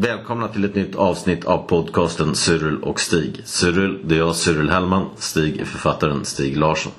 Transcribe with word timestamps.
Välkomna 0.00 0.48
till 0.48 0.64
ett 0.64 0.74
nytt 0.74 0.96
avsnitt 0.96 1.44
av 1.44 1.58
podcasten 1.68 2.34
Cyril 2.34 2.78
och 2.82 3.00
Stig. 3.00 3.40
Cyril, 3.44 3.98
det 4.04 4.14
är 4.14 4.18
jag 4.18 4.36
Cyril 4.36 4.70
Hellman. 4.70 5.06
Stig 5.16 5.60
är 5.60 5.64
författaren 5.64 6.24
Stig 6.24 6.56
Larsson. 6.56 6.92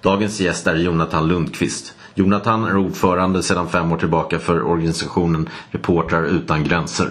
Dagens 0.00 0.40
gäst 0.40 0.66
är 0.66 0.76
Jonathan 0.76 1.28
Lundqvist. 1.28 1.94
Jonathan 2.14 2.64
är 2.64 2.76
ordförande 2.76 3.42
sedan 3.42 3.68
fem 3.68 3.92
år 3.92 3.96
tillbaka 3.96 4.38
för 4.38 4.62
organisationen 4.62 5.48
Reportrar 5.70 6.24
utan 6.24 6.64
gränser. 6.64 7.10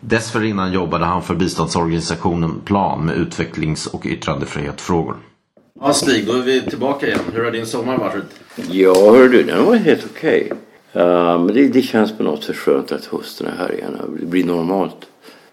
Dessförinnan 0.00 0.72
jobbade 0.72 1.04
han 1.04 1.22
för 1.22 1.34
biståndsorganisationen 1.34 2.60
Plan 2.64 3.06
med 3.06 3.16
utvecklings 3.16 3.86
och 3.86 4.06
yttrandefrihetsfrågor. 4.06 5.16
Ja 5.80 5.92
Stig, 5.92 6.26
då 6.26 6.32
är 6.32 6.42
vi 6.42 6.62
tillbaka 6.62 7.06
igen. 7.06 7.20
Hur 7.32 7.44
har 7.44 7.50
din 7.50 7.66
sommar 7.66 7.98
varit? 7.98 8.24
Ja, 8.70 8.94
hör 8.94 9.28
du, 9.28 9.42
den 9.42 9.64
var 9.64 9.76
helt 9.76 10.06
okej. 10.16 10.52
Ja, 10.92 11.38
men 11.38 11.54
det, 11.54 11.68
det 11.68 11.82
känns 11.82 12.12
på 12.12 12.22
något 12.22 12.44
sätt 12.44 12.56
skönt 12.56 12.92
att 12.92 13.04
hösten 13.04 13.46
är 13.46 13.56
här 13.56 13.72
igen. 13.74 13.96
Det 14.20 14.26
blir 14.26 14.44
normalt. 14.44 14.96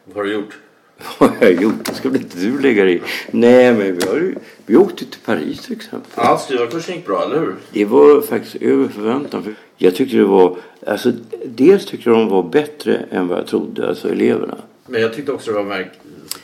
Vad 0.06 0.16
har 0.16 0.23
du 0.23 0.34
gjort? 0.34 0.58
Vad 1.20 1.30
har 1.30 1.38
jag 1.42 1.62
gjort? 1.62 1.86
Det 1.86 1.94
ska 1.95 2.09
väl 2.09 2.22
inte 2.22 2.38
du 2.40 2.59
lägga 2.62 2.84
dig 2.84 2.95
i? 2.95 3.02
Nej, 3.31 3.73
men 3.73 3.95
vi, 3.98 4.08
har, 4.08 4.16
ju- 4.16 4.36
vi 4.66 4.75
åkte 4.78 5.06
till 5.06 5.20
Paris 5.25 5.62
till 5.62 5.73
exempel. 5.73 6.09
Ja, 6.16 6.38
skrivarkursen 6.38 6.95
gick 6.95 7.06
bra, 7.06 7.23
eller 7.23 7.40
hur? 7.40 7.56
Det 7.73 7.86
var 7.86 8.22
faktiskt 8.22 8.56
över 8.56 8.88
förväntan. 8.88 9.44
För 9.44 9.53
Jag 9.78 9.95
tyckte 9.95 10.17
det 10.17 10.23
var, 10.25 10.58
alltså 10.88 11.12
dels 11.45 11.86
tyckte 11.86 12.09
jag 12.09 12.20
de 12.20 12.30
var 12.30 12.44
bättre 12.44 13.06
än 13.12 13.28
vad 13.28 13.38
jag 13.38 13.47
trodde, 13.47 13.88
alltså 13.90 14.09
eleverna. 14.09 14.58
Men 14.88 15.02
jag 15.02 15.14
tyckte 15.14 15.31
också 15.31 15.52
det 15.52 15.58
var 15.58 15.64
verk- 15.78 16.00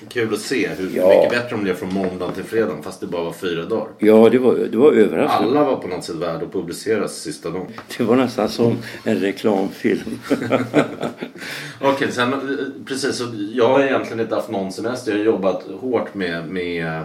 kul 0.09 0.33
att 0.33 0.39
se 0.39 0.67
hur 0.77 0.89
Ja. 0.95 1.07
mycket 1.09 1.29
bättre 1.29 1.49
de 1.55 1.63
blev 1.63 1.73
från 1.75 1.93
måndag 1.93 2.31
till 2.31 2.43
fredag 2.43 2.77
fast 2.83 2.99
det 3.01 3.07
bara 3.07 3.23
var 3.23 3.33
fyra 3.33 3.65
dagar. 3.65 3.87
Ja, 3.99 4.29
det 4.29 4.37
var, 4.39 4.55
det 4.55 4.77
var 4.77 4.91
överraskande. 4.93 5.49
Alla 5.59 5.63
var 5.69 5.75
på 5.75 5.87
något 5.87 6.03
sätt 6.03 6.15
värda 6.15 6.45
att 6.45 6.53
publiceras 6.53 7.15
sista 7.21 7.49
dagen. 7.49 7.67
Det 7.97 8.03
var 8.03 8.15
nästan 8.15 8.49
som 8.49 8.77
en 9.03 9.19
reklamfilm. 9.19 10.19
Okej, 11.81 12.11
sen 12.11 12.33
eh, 12.33 12.39
precis. 12.85 13.15
Så 13.17 13.23
jag 13.53 13.69
har 13.69 13.79
egentligen 13.83 14.19
inte 14.19 14.35
haft 14.35 14.49
någon 14.49 14.71
semester. 14.71 15.11
Jag 15.11 15.17
har 15.19 15.25
jobbat 15.25 15.63
hårt 15.79 16.13
med, 16.15 16.47
med 16.49 16.85
eh, 16.97 17.01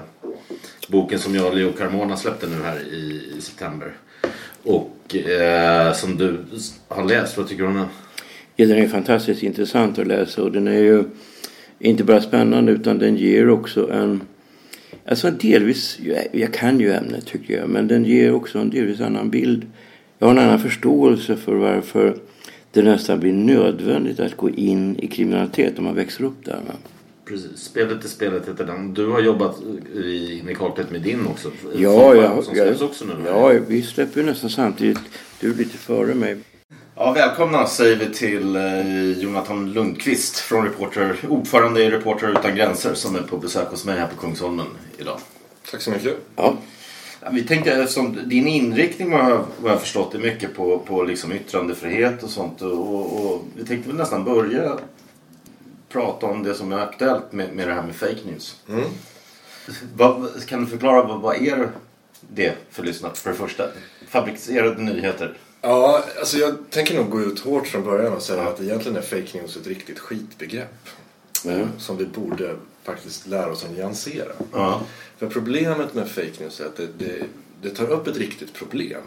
boken 0.88 1.18
som 1.18 1.34
jag 1.34 1.46
och 1.46 1.54
Leo 1.56 1.72
Carmona 1.72 2.16
släppte 2.16 2.46
nu 2.46 2.62
här 2.62 2.80
i, 2.80 3.30
i 3.38 3.40
september. 3.40 3.92
Och 4.62 5.16
eh, 5.16 5.92
som 5.92 6.16
du 6.16 6.38
har 6.88 7.04
läst. 7.04 7.36
Vad 7.36 7.48
tycker 7.48 7.62
du 7.62 7.68
om 7.68 7.74
den? 7.74 7.86
Ja, 8.56 8.66
den 8.66 8.78
är 8.78 8.88
fantastiskt 8.88 9.42
intressant 9.42 9.98
att 9.98 10.06
läsa 10.06 10.42
och 10.42 10.52
den 10.52 10.68
är 10.68 10.78
ju 10.78 11.04
inte 11.84 12.04
bara 12.04 12.20
spännande 12.20 12.72
utan 12.72 12.98
den 12.98 13.16
ger 13.16 13.48
också 13.48 13.90
en 13.90 14.20
Alltså 15.06 15.30
delvis, 15.30 15.98
jag, 16.02 16.26
jag 16.32 16.52
kan 16.52 16.80
ju 16.80 16.92
ämnet 16.92 17.26
tycker 17.26 17.58
jag, 17.58 17.68
men 17.68 17.88
den 17.88 18.04
ger 18.04 18.34
också 18.34 18.58
en 18.58 18.70
delvis 18.70 19.00
annan 19.00 19.30
bild. 19.30 19.66
Jag 20.18 20.26
har 20.26 20.32
en 20.32 20.38
annan 20.38 20.58
förståelse 20.58 21.36
för 21.36 21.54
varför 21.54 22.16
det 22.70 22.82
nästan 22.82 23.20
blir 23.20 23.32
nödvändigt 23.32 24.20
att 24.20 24.36
gå 24.36 24.50
in 24.50 24.98
i 24.98 25.06
kriminalitet 25.06 25.78
om 25.78 25.84
man 25.84 25.94
växer 25.94 26.24
upp 26.24 26.44
där. 26.44 26.54
Va? 26.66 26.74
Precis. 27.24 27.58
Spelet 27.58 28.04
är 28.04 28.08
spelet 28.08 28.48
heter 28.48 28.64
den. 28.66 28.94
Du 28.94 29.06
har 29.06 29.20
jobbat 29.20 29.56
i 29.94 30.38
in 30.38 30.48
i 30.48 30.54
kaklet 30.54 30.90
med 30.90 31.00
din 31.00 31.26
också. 31.26 31.50
Ja, 31.76 32.14
jag, 32.14 32.44
Som 32.44 32.56
jag, 32.56 32.66
släpps 32.66 32.82
också 32.82 33.04
nu. 33.04 33.12
ja, 33.26 33.52
vi 33.68 33.82
släpper 33.82 34.20
ju 34.20 34.26
nästan 34.26 34.50
samtidigt. 34.50 34.98
Du 35.40 35.50
är 35.50 35.54
lite 35.54 35.78
före 35.78 36.14
mig. 36.14 36.36
Ja, 36.96 37.12
välkomna 37.12 37.66
säger 37.66 37.96
vi 37.96 38.14
till 38.14 38.56
eh, 38.56 39.18
Jonathan 39.22 39.72
Lundqvist 39.72 40.36
från 40.36 40.64
Reporter, 40.64 41.16
ordförande 41.28 41.82
i 41.82 41.90
Reportrar 41.90 42.30
utan 42.30 42.56
gränser 42.56 42.94
som 42.94 43.16
är 43.16 43.22
på 43.22 43.36
besök 43.36 43.68
hos 43.68 43.84
mig 43.84 43.98
här 43.98 44.06
på 44.06 44.16
Kungsholmen 44.16 44.66
idag. 44.98 45.18
Tack 45.70 45.82
så 45.82 45.90
mycket. 45.90 46.16
Ja, 46.36 46.56
Ja, 47.20 47.30
vi 47.32 47.42
tänkte 47.42 47.72
eftersom 47.72 48.18
din 48.28 48.48
inriktning 48.48 49.10
vad 49.10 49.20
jag, 49.20 49.46
vad 49.58 49.72
jag 49.72 49.80
förstått 49.80 50.14
är 50.14 50.18
mycket 50.18 50.54
på, 50.54 50.78
på 50.78 51.02
liksom 51.02 51.32
yttrandefrihet 51.32 52.22
och 52.22 52.30
sånt 52.30 52.62
och, 52.62 52.94
och, 52.94 53.26
och 53.26 53.44
vi 53.56 53.64
tänkte 53.64 53.88
väl 53.88 53.98
nästan 53.98 54.24
börja 54.24 54.78
prata 55.88 56.26
om 56.26 56.42
det 56.42 56.54
som 56.54 56.72
är 56.72 56.78
aktuellt 56.78 57.32
med, 57.32 57.52
med 57.52 57.68
det 57.68 57.74
här 57.74 57.82
med 57.82 57.94
fake 57.94 58.20
news. 58.26 58.56
Mm. 58.68 58.84
Vad, 59.94 60.46
kan 60.46 60.64
du 60.64 60.66
förklara 60.66 61.06
vad, 61.06 61.20
vad 61.20 61.36
är 61.36 61.68
det 62.20 62.54
för 62.70 62.82
lyssnare 62.82 63.14
för 63.14 63.30
det 63.30 63.36
första? 63.36 63.64
Fabricerade 64.08 64.82
nyheter. 64.82 65.36
Ja, 65.66 66.04
alltså 66.18 66.38
jag 66.38 66.56
tänker 66.70 66.94
nog 66.94 67.10
gå 67.10 67.20
ut 67.20 67.40
hårt 67.40 67.66
från 67.66 67.84
början 67.84 68.12
och 68.12 68.22
säga 68.22 68.42
att 68.42 68.60
egentligen 68.60 68.96
är 68.96 69.02
fake 69.02 69.38
news 69.38 69.56
ett 69.56 69.66
riktigt 69.66 69.98
skitbegrepp. 69.98 70.88
Ja. 71.44 71.66
Som 71.78 71.96
vi 71.96 72.06
borde 72.06 72.56
faktiskt 72.82 73.26
lära 73.26 73.52
oss 73.52 73.64
att 73.64 73.70
nyansera. 73.70 74.32
Ja. 74.52 74.82
För 75.18 75.26
problemet 75.26 75.94
med 75.94 76.08
fake 76.08 76.32
news 76.40 76.60
är 76.60 76.64
att 76.64 76.76
det, 76.76 76.88
det, 76.98 77.24
det 77.62 77.70
tar 77.70 77.90
upp 77.90 78.06
ett 78.06 78.16
riktigt 78.16 78.54
problem. 78.54 79.02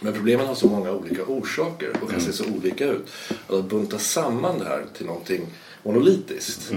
Men 0.00 0.12
problemen 0.12 0.46
har 0.46 0.54
så 0.54 0.68
många 0.68 0.92
olika 0.92 1.22
orsaker 1.22 1.92
och 2.02 2.10
kan 2.10 2.20
se 2.20 2.32
så 2.32 2.44
olika 2.44 2.86
ut. 2.86 3.06
Att 3.46 3.64
bunta 3.64 3.98
samman 3.98 4.58
det 4.58 4.64
här 4.64 4.84
till 4.96 5.06
någonting 5.06 5.46
monolitiskt 5.82 6.72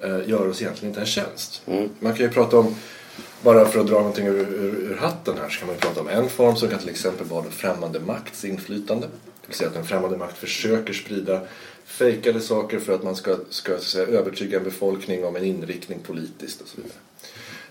eh, 0.00 0.28
gör 0.28 0.48
oss 0.48 0.62
egentligen 0.62 0.90
inte 0.90 1.00
en 1.00 1.06
tjänst. 1.06 1.62
Man 2.00 2.16
kan 2.16 2.26
ju 2.26 2.30
prata 2.32 2.58
om, 2.58 2.74
bara 3.42 3.64
för 3.64 3.80
att 3.80 3.86
dra 3.86 3.94
någonting 3.94 4.26
ur, 4.26 4.40
ur, 4.40 4.90
ur 4.90 4.96
hatten 4.96 5.34
här, 5.42 5.48
så 5.48 5.58
kan 5.58 5.66
man 5.66 5.76
ju 5.76 5.80
prata 5.80 6.00
om 6.00 6.08
en 6.08 6.28
form 6.28 6.56
som 6.56 6.68
kan 6.68 6.78
till 6.78 6.88
exempel 6.88 7.26
vara 7.26 7.42
den 7.42 7.52
främmande 7.52 8.00
makts 8.00 8.44
inflytande. 8.44 9.06
Det 9.40 9.46
vill 9.46 9.56
säga 9.56 9.70
att 9.70 9.76
en 9.76 9.84
främmande 9.84 10.16
makt 10.16 10.38
försöker 10.38 10.92
sprida 10.92 11.40
fejkade 11.84 12.40
saker 12.40 12.78
för 12.78 12.92
att 12.92 13.02
man 13.02 13.16
ska, 13.16 13.36
ska 13.50 13.72
så 13.72 13.76
att 13.76 13.82
säga, 13.82 14.06
övertyga 14.06 14.58
en 14.58 14.64
befolkning 14.64 15.24
om 15.24 15.36
en 15.36 15.44
inriktning 15.44 15.98
politiskt 16.06 16.60
och 16.60 16.68
så 16.68 16.76
vidare. 16.76 16.92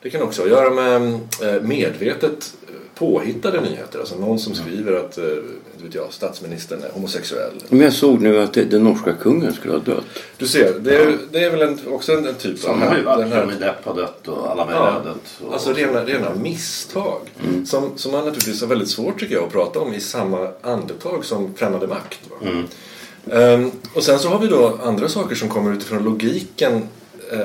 Det 0.02 0.10
kan 0.10 0.22
också 0.22 0.42
ha 0.42 0.46
att 0.46 0.52
göra 0.52 0.70
med 0.70 1.14
eh, 1.42 1.62
medvetet 1.62 2.54
eh, 2.68 2.74
påhittade 2.96 3.62
nyheter. 3.62 4.00
Alltså 4.00 4.16
någon 4.16 4.40
som 4.40 4.56
skriver 4.56 4.94
att 4.94 5.18
eh, 5.18 5.24
vet 5.84 5.96
jag, 5.96 6.14
statsministern 6.14 6.84
är 6.84 6.90
homosexuell. 6.94 7.54
men 7.70 7.80
jag 7.80 7.94
såg 7.94 8.22
nu 8.22 8.42
att 8.42 8.54
den 8.54 8.84
norska 8.84 9.14
kungen 9.14 9.54
skulle 9.54 9.74
ha 9.74 9.80
dött. 9.80 10.04
Du 10.38 10.48
ser, 10.48 10.80
det 10.80 10.96
är, 10.98 11.18
det 11.32 11.44
är 11.44 11.50
väl 11.52 11.62
en, 11.62 11.80
också 11.88 12.14
en, 12.14 12.26
en 12.28 12.36
typ 12.36 12.54
av... 12.54 12.58
Samma 12.68 12.86
den 13.18 13.32
här- 13.32 13.42
Johnny 13.42 13.56
Depp 13.60 13.86
har 13.86 13.94
dött 13.96 14.28
och 14.28 14.52
alla 14.52 14.66
möjliga 14.66 14.84
Ja, 14.86 15.02
dött. 15.06 15.42
Och, 15.48 15.54
alltså 15.54 15.74
rena, 15.74 16.06
rena 16.06 16.36
misstag. 16.36 17.20
Som, 17.66 17.98
som 17.98 18.12
man 18.12 18.20
naturligtvis 18.26 18.62
har 18.62 18.68
väldigt 18.68 18.90
svårt 18.90 19.20
tycker 19.20 19.36
jag 19.36 19.44
att 19.44 19.52
prata 19.52 19.80
om 19.80 19.94
i 19.94 20.00
samma 20.00 20.50
andetag 20.62 21.26
som 21.26 21.54
främmande 21.54 21.88
makt. 21.88 22.20
Va? 22.30 22.48
Ehm, 23.38 23.72
och 23.94 24.04
sen 24.04 24.20
så 24.20 24.30
har 24.30 24.40
vi 24.40 24.48
då 24.48 24.80
andra 24.84 25.10
saker 25.10 25.36
som 25.36 25.50
kommer 25.50 25.74
utifrån 25.74 26.04
logiken, 26.04 26.88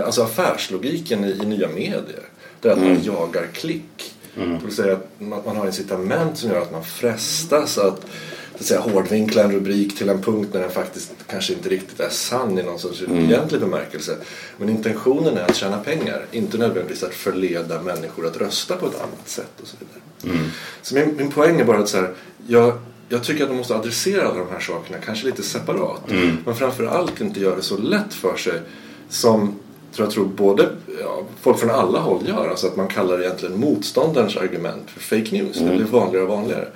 alltså 0.04 0.22
affärslogiken 0.22 1.24
i, 1.24 1.30
i 1.42 1.46
nya 1.46 1.68
medier. 1.68 2.22
Det 2.62 2.68
är 2.68 2.72
att 2.72 2.78
man 2.78 3.02
jagar 3.02 3.46
klick. 3.52 4.14
Det 4.34 4.64
vill 4.64 4.74
säga 4.74 4.92
att 4.92 5.20
man, 5.46 5.56
har 5.56 5.66
incitament 5.66 6.38
som 6.38 6.50
gör 6.50 6.62
att 6.62 6.72
man 6.72 6.84
frestas 6.84 7.78
att, 7.78 8.06
att 8.54 8.64
säga, 8.64 8.80
hårdvinkla 8.80 9.42
en 9.42 9.52
rubrik 9.52 9.98
till 9.98 10.08
en 10.08 10.22
punkt 10.22 10.48
när 10.52 10.60
den 10.60 10.70
faktiskt 10.70 11.12
kanske 11.26 11.52
inte 11.52 11.68
riktigt 11.68 12.00
är 12.00 12.08
sann 12.08 12.58
i 12.58 12.62
någon 12.62 12.78
sorts 12.78 13.02
egentlig 13.02 13.60
bemärkelse. 13.60 14.16
Men 14.58 14.68
intentionen 14.68 15.36
är 15.36 15.44
att 15.44 15.56
tjäna 15.56 15.78
pengar, 15.78 16.26
inte 16.32 16.58
nödvändigtvis 16.58 17.02
att 17.02 17.14
förleda 17.14 17.82
människor 17.82 18.26
att 18.26 18.36
rösta 18.36 18.76
på 18.76 18.86
ett 18.86 19.00
annat 19.00 19.28
sätt 19.28 19.52
och 19.62 19.66
så 19.66 19.76
vidare. 19.80 20.40
Så 20.82 20.94
min, 20.94 21.16
min 21.16 21.30
poäng 21.30 21.60
är 21.60 21.64
bara 21.64 21.78
att 21.78 21.88
så 21.88 21.96
här, 21.96 22.14
jag, 22.46 22.78
jag 23.08 23.24
tycker 23.24 23.42
att 23.42 23.50
man 23.50 23.58
måste 23.58 23.74
adressera 23.74 24.28
alla 24.28 24.38
de 24.38 24.48
här 24.50 24.60
sakerna, 24.60 24.98
kanske 24.98 25.26
lite 25.26 25.42
separat. 25.42 26.02
Men 26.44 26.54
framför 26.54 26.84
allt 26.84 27.20
inte 27.20 27.40
göra 27.40 27.56
det 27.56 27.62
så 27.62 27.78
lätt 27.78 28.14
för 28.14 28.36
sig 28.36 28.60
som 29.08 29.58
tror 29.92 30.06
jag 30.06 30.12
tror 30.14 30.24
både 30.24 30.68
ja, 31.00 31.22
folk 31.40 31.58
från 31.58 31.70
alla 31.70 31.98
håll 31.98 32.28
gör. 32.28 32.48
Alltså 32.48 32.66
att 32.66 32.76
man 32.76 32.88
kallar 32.88 33.18
det 33.18 33.24
egentligen 33.24 33.60
motståndarens 33.60 34.36
argument 34.36 34.90
för 34.90 35.00
fake 35.00 35.32
news. 35.42 35.58
Det 35.58 35.64
blir 35.76 35.84
vanligare 35.84 36.24
och 36.24 36.30
vanligare. 36.36 36.66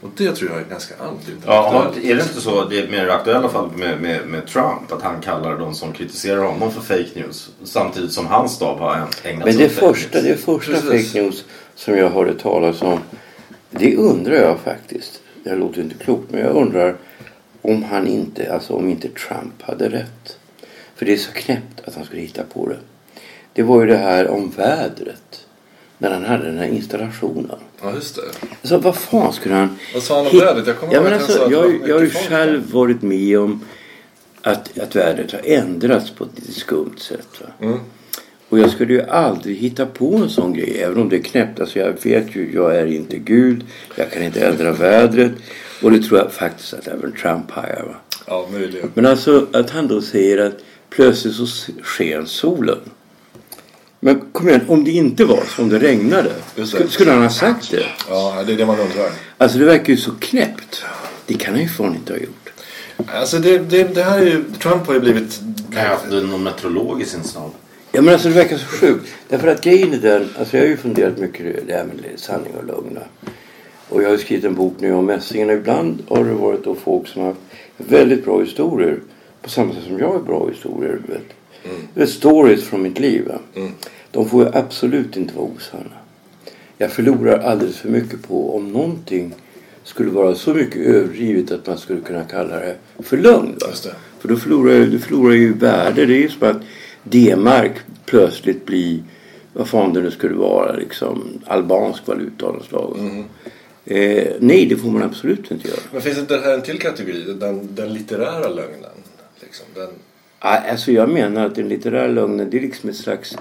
Och 0.00 0.10
det 0.16 0.32
tror 0.32 0.50
jag 0.50 0.60
är 0.60 0.64
ganska 0.64 0.94
Ja, 0.98 1.04
antiintellektuellt. 1.08 1.96
är 1.96 2.14
det 2.16 2.22
inte 2.22 2.40
så, 2.40 2.64
det 2.64 2.78
är 2.78 2.88
mer 2.88 3.08
aktuella 3.08 3.48
fall 3.48 3.70
med, 3.76 4.00
med, 4.00 4.26
med 4.26 4.46
Trump, 4.46 4.92
att 4.92 5.02
han 5.02 5.20
kallar 5.20 5.58
de 5.58 5.74
som 5.74 5.92
kritiserar 5.92 6.44
honom 6.44 6.70
för 6.70 6.80
fake 6.80 7.08
news 7.20 7.50
samtidigt 7.64 8.12
som 8.12 8.26
hans 8.26 8.52
stab 8.52 8.78
har 8.78 8.94
ägnat 9.24 9.44
Men 9.44 9.52
sig 9.54 9.62
det 9.62 9.66
åt 9.66 9.72
fake 9.72 9.94
första, 9.94 10.18
news. 10.20 10.26
det 10.28 10.36
första 10.44 10.72
Precis. 10.72 11.12
fake 11.12 11.22
news 11.24 11.44
som 11.74 11.94
jag 11.96 12.10
hörde 12.10 12.34
talas 12.34 12.82
om, 12.82 12.98
det 13.70 13.96
undrar 13.96 14.34
jag 14.34 14.58
faktiskt. 14.58 15.20
det 15.44 15.54
låter 15.56 15.80
inte 15.80 15.94
klokt, 16.04 16.30
men 16.30 16.40
jag 16.40 16.56
undrar 16.56 16.96
om 17.62 17.82
han 17.82 18.06
inte, 18.06 18.52
alltså 18.54 18.72
om 18.74 18.88
inte 18.88 19.08
Trump 19.08 19.62
hade 19.62 19.88
rätt. 19.88 20.38
För 20.96 21.06
det 21.06 21.12
är 21.12 21.16
så 21.16 21.32
knäppt 21.32 21.80
att 21.84 21.94
han 21.94 22.04
skulle 22.04 22.20
hitta 22.20 22.42
på 22.42 22.68
det. 22.68 22.78
Det 23.52 23.62
var 23.62 23.80
ju 23.80 23.86
det 23.86 23.96
här 23.96 24.28
om 24.28 24.50
vädret. 24.50 25.46
När 25.98 26.10
han 26.10 26.24
hade 26.24 26.46
den 26.46 26.58
här 26.58 26.66
installationen. 26.68 27.58
Ja, 27.82 27.94
just 27.94 28.16
det. 28.16 28.22
Alltså 28.60 28.78
vad 28.78 28.96
fan 28.96 29.32
skulle 29.32 29.54
han... 29.54 29.78
Vad 29.94 30.02
sa 30.02 30.16
han 30.16 30.26
om 30.26 30.38
vädret? 30.38 30.66
Jag 30.66 30.78
kommer 30.78 30.94
ja, 30.94 31.02
men 31.02 31.12
alltså, 31.12 31.48
jag, 31.50 31.58
har 31.58 31.88
jag 31.88 31.94
har 31.94 32.02
ju 32.02 32.10
själv 32.10 32.72
varit 32.72 33.02
med 33.02 33.38
om 33.38 33.64
att, 34.42 34.78
att 34.78 34.96
vädret 34.96 35.32
har 35.32 35.40
ändrats 35.44 36.10
på 36.10 36.24
ett 36.24 36.30
lite 36.34 36.52
skumt 36.52 36.98
sätt. 36.98 37.42
Mm. 37.60 37.78
Och 38.48 38.58
jag 38.58 38.70
skulle 38.70 38.92
ju 38.92 39.02
aldrig 39.02 39.56
hitta 39.56 39.86
på 39.86 40.16
en 40.16 40.30
sån 40.30 40.52
grej. 40.52 40.82
Även 40.82 40.98
om 40.98 41.08
det 41.08 41.16
är 41.16 41.22
knäppt. 41.22 41.60
Alltså 41.60 41.78
jag 41.78 41.92
vet 42.02 42.36
ju, 42.36 42.54
jag 42.54 42.76
är 42.76 42.86
inte 42.86 43.18
Gud. 43.18 43.64
Jag 43.96 44.10
kan 44.10 44.22
inte 44.22 44.46
ändra 44.46 44.72
vädret. 44.72 45.32
Och 45.82 45.90
det 45.90 45.98
tror 45.98 46.18
jag 46.18 46.32
faktiskt 46.32 46.74
att 46.74 46.88
även 46.88 47.12
Trump. 47.12 47.56
Va? 47.56 47.64
Ja, 48.26 48.48
möjligen. 48.52 48.90
Men 48.94 49.06
alltså 49.06 49.46
att 49.52 49.70
han 49.70 49.88
då 49.88 50.02
säger 50.02 50.38
att 50.38 50.58
plötsligt 50.94 51.34
så 51.34 51.46
sken 51.82 52.26
solen. 52.26 52.78
Men 54.00 54.20
kom 54.32 54.48
igen, 54.48 54.60
om 54.68 54.84
det 54.84 54.90
inte 54.90 55.24
var 55.24 55.42
så, 55.56 55.62
om 55.62 55.68
det 55.68 55.78
regnade. 55.78 56.32
Det. 56.54 56.66
Skulle, 56.66 56.88
skulle 56.88 57.10
han 57.10 57.22
ha 57.22 57.30
sagt 57.30 57.70
det? 57.70 57.86
Ja, 58.08 58.42
det 58.46 58.52
är 58.52 58.56
det 58.56 58.66
man 58.66 58.80
undrar. 58.80 59.10
Alltså 59.38 59.58
det 59.58 59.64
verkar 59.64 59.92
ju 59.92 59.96
så 59.96 60.10
knäppt. 60.20 60.84
Det 61.26 61.34
kan 61.34 61.54
han 61.54 61.62
ju 61.62 61.68
fan 61.68 61.94
inte 61.94 62.12
ha 62.12 62.20
gjort. 62.20 62.52
Alltså 63.06 63.38
det, 63.38 63.58
det, 63.58 63.94
det 63.94 64.02
här 64.02 64.18
är 64.18 64.26
ju... 64.26 64.44
Trump 64.62 64.86
har 64.86 64.94
ju 64.94 65.00
blivit... 65.00 65.40
Kan 65.72 65.82
jag 65.82 65.88
ha 65.88 65.96
haft 65.96 66.10
någon 66.10 66.42
meteorologisk 66.42 67.14
inslag? 67.14 67.50
Ja 67.92 68.02
men 68.02 68.14
alltså 68.14 68.28
det 68.28 68.34
verkar 68.34 68.56
så 68.56 68.66
sjukt. 68.66 69.08
Därför 69.28 69.48
att 69.48 69.60
grejen 69.60 69.92
är 69.92 69.98
den, 69.98 70.28
alltså 70.38 70.56
jag 70.56 70.64
har 70.64 70.68
ju 70.68 70.76
funderat 70.76 71.18
mycket 71.18 71.66
det 71.66 71.72
här 71.72 71.84
med 71.84 71.96
sanning 72.16 72.52
och 72.54 72.66
lögn. 72.66 72.98
Och 73.88 74.02
jag 74.02 74.06
har 74.06 74.16
ju 74.16 74.22
skrivit 74.22 74.44
en 74.44 74.54
bok 74.54 74.74
nu 74.78 74.92
om 74.92 75.06
mässingen. 75.06 75.50
Och 75.50 75.56
ibland 75.56 76.02
har 76.08 76.24
det 76.24 76.32
varit 76.32 76.64
då 76.64 76.74
folk 76.74 77.08
som 77.08 77.22
har 77.22 77.28
haft 77.28 77.40
väldigt 77.76 78.24
bra 78.24 78.40
historier. 78.40 78.98
På 79.44 79.50
samma 79.50 79.74
sätt 79.74 79.84
som 79.84 79.98
jag 79.98 80.12
har 80.12 80.20
bra 80.20 80.48
historier. 80.48 81.00
Du 81.06 81.12
vet. 81.12 81.22
Du 81.94 82.00
vet, 82.00 82.10
stories 82.10 82.64
från 82.64 82.82
mitt 82.82 82.98
liv. 82.98 83.28
Va? 83.28 83.38
De 84.10 84.28
får 84.28 84.44
ju 84.44 84.50
absolut 84.54 85.16
inte 85.16 85.34
vara 85.34 85.46
osanna. 85.46 85.96
Jag 86.78 86.92
förlorar 86.92 87.38
alldeles 87.38 87.76
för 87.76 87.88
mycket 87.88 88.22
på 88.28 88.56
om 88.56 88.72
någonting 88.72 89.34
skulle 89.82 90.10
vara 90.10 90.34
så 90.34 90.54
mycket 90.54 90.76
överdrivet 90.76 91.50
att 91.52 91.66
man 91.66 91.78
skulle 91.78 92.00
kunna 92.00 92.24
kalla 92.24 92.56
det 92.56 92.76
för 92.98 93.16
lögn. 93.16 93.56
För 94.18 94.28
då 94.28 94.36
förlorar, 94.36 94.86
du 94.86 94.98
förlorar 94.98 95.34
ju 95.34 95.52
värde. 95.52 96.06
Det 96.06 96.14
är 96.14 96.18
ju 96.18 96.28
som 96.28 96.48
att 96.48 96.62
D-mark 97.02 97.72
plötsligt 98.06 98.66
blir, 98.66 99.02
vad 99.52 99.68
fan 99.68 99.92
det 99.92 100.00
nu 100.00 100.10
skulle 100.10 100.34
vara, 100.34 100.72
liksom 100.72 101.40
albansk 101.46 102.06
valuta 102.06 102.46
av 102.46 102.54
något 102.54 102.64
slag. 102.66 103.24
Eh, 103.84 104.26
nej, 104.40 104.66
det 104.66 104.76
får 104.76 104.88
man 104.88 105.02
absolut 105.02 105.50
inte 105.50 105.68
göra. 105.68 105.80
Men 105.92 106.02
finns 106.02 106.18
inte 106.18 106.36
det 106.36 106.40
här 106.40 106.54
en 106.54 106.62
till 106.62 106.78
kategori? 106.78 107.34
Den, 107.40 107.68
den 107.74 107.94
litterära 107.94 108.48
lögnen. 108.48 108.90
Liksom. 109.54 109.66
Den, 109.74 109.90
Alltså 110.38 110.92
jag 110.92 111.08
menar 111.08 111.46
att 111.46 111.54
den 111.54 111.68
litterära 111.68 112.06
lögnen, 112.06 112.50
det 112.50 112.56
är 112.56 112.60
liksom 112.60 112.90
ett 112.90 112.96
slags... 112.96 113.36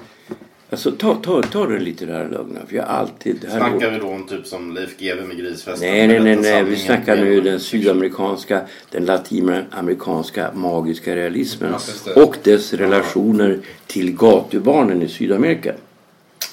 Alltså 0.69 0.92
ta, 0.92 1.15
ta, 1.15 1.42
ta 1.42 1.65
den 1.68 1.83
litterära 1.83 2.27
lögnen. 2.27 2.68
För 2.68 2.75
jag 2.75 2.86
alltid... 2.86 3.36
Det 3.42 3.48
här 3.48 3.57
Snackar 3.57 3.92
vi 3.92 4.00
då 4.00 4.07
om 4.07 4.27
typ 4.27 4.48
som 4.48 4.74
Leif 4.74 4.98
GW 4.98 5.27
med 5.27 5.38
Grisfesten? 5.38 5.89
Nej, 5.89 6.07
nej, 6.07 6.19
nej, 6.19 6.36
nej. 6.36 6.63
Vi 6.63 6.75
snackar 6.75 7.15
nu 7.15 7.42
den 7.42 7.60
sydamerikanska, 7.60 8.62
den 8.92 9.06
latinamerikanska 9.06 10.51
magiska 10.54 11.15
realismen 11.15 11.75
Ja, 12.06 12.24
och 12.24 12.38
dess 12.44 12.74
relationer 12.74 13.60
till 13.88 14.15
gatubarnen 14.15 15.01
i 15.01 15.07
Sydamerika. 15.07 15.74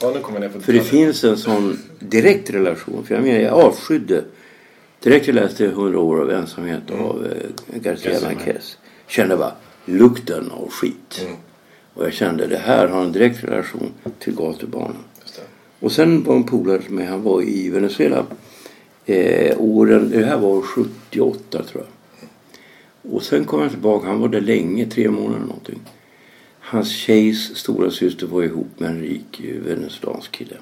ja, 0.03 0.11
nu 0.15 0.21
kommer 0.21 0.41
jag 0.41 0.49
ner 0.49 0.59
på 0.59 0.61
För 0.61 0.73
det 0.73 0.81
finns 0.81 1.25
en 1.25 1.37
sån 1.37 1.79
direkt 1.99 2.51
relation. 2.51 3.05
För 3.07 3.15
jag 3.15 3.25
menar, 3.25 3.41
jag 3.41 3.55
avskydde. 3.55 4.25
Direkt 5.03 5.27
jag 5.27 5.35
läste 5.35 5.65
100 5.65 5.99
år 5.99 6.21
av 6.21 6.31
ensamhet 6.31 6.91
av 6.91 7.27
eh, 7.27 7.81
Garcia 7.81 8.11
Garcia 8.11 8.29
Marquez. 8.29 8.77
Kände 9.11 9.37
bara 9.37 9.53
lukten 9.85 10.51
av 10.51 10.71
skit. 10.71 11.21
Mm. 11.21 11.37
Och 11.95 12.05
jag 12.05 12.13
kände 12.13 12.47
det 12.47 12.59
här 12.59 12.89
har 12.89 13.05
en 13.05 13.13
direkt 13.13 13.45
relation 13.45 13.93
till 14.19 14.35
gatubarnen. 14.35 15.03
Och 15.81 15.93
sen 15.93 16.25
var 16.25 16.37
en 16.37 16.45
polare 16.45 16.83
med, 16.89 17.09
han 17.09 17.23
var 17.23 17.43
i 17.43 17.71
Venezuela. 17.71 18.27
Eh, 19.07 19.61
åren, 19.61 20.11
det 20.11 20.25
här 20.25 20.39
var 20.39 20.63
78 20.63 21.63
tror 21.63 21.85
jag. 21.85 21.87
Och 23.13 23.23
sen 23.23 23.45
kom 23.45 23.61
han 23.61 23.71
tillbaka, 23.71 24.07
han 24.07 24.21
var 24.21 24.29
där 24.29 24.41
länge, 24.41 24.87
tre 24.87 25.11
månader 25.11 25.41
någonting. 25.47 25.81
Hans 26.61 26.89
tjejs 26.89 27.57
stora 27.57 27.91
syster 27.91 28.27
var 28.27 28.43
ihop 28.43 28.81
med 28.81 28.91
en 28.91 29.01
rik 29.01 29.41
eh, 29.45 29.61
venezuelansk 29.63 30.33
kille. 30.33 30.57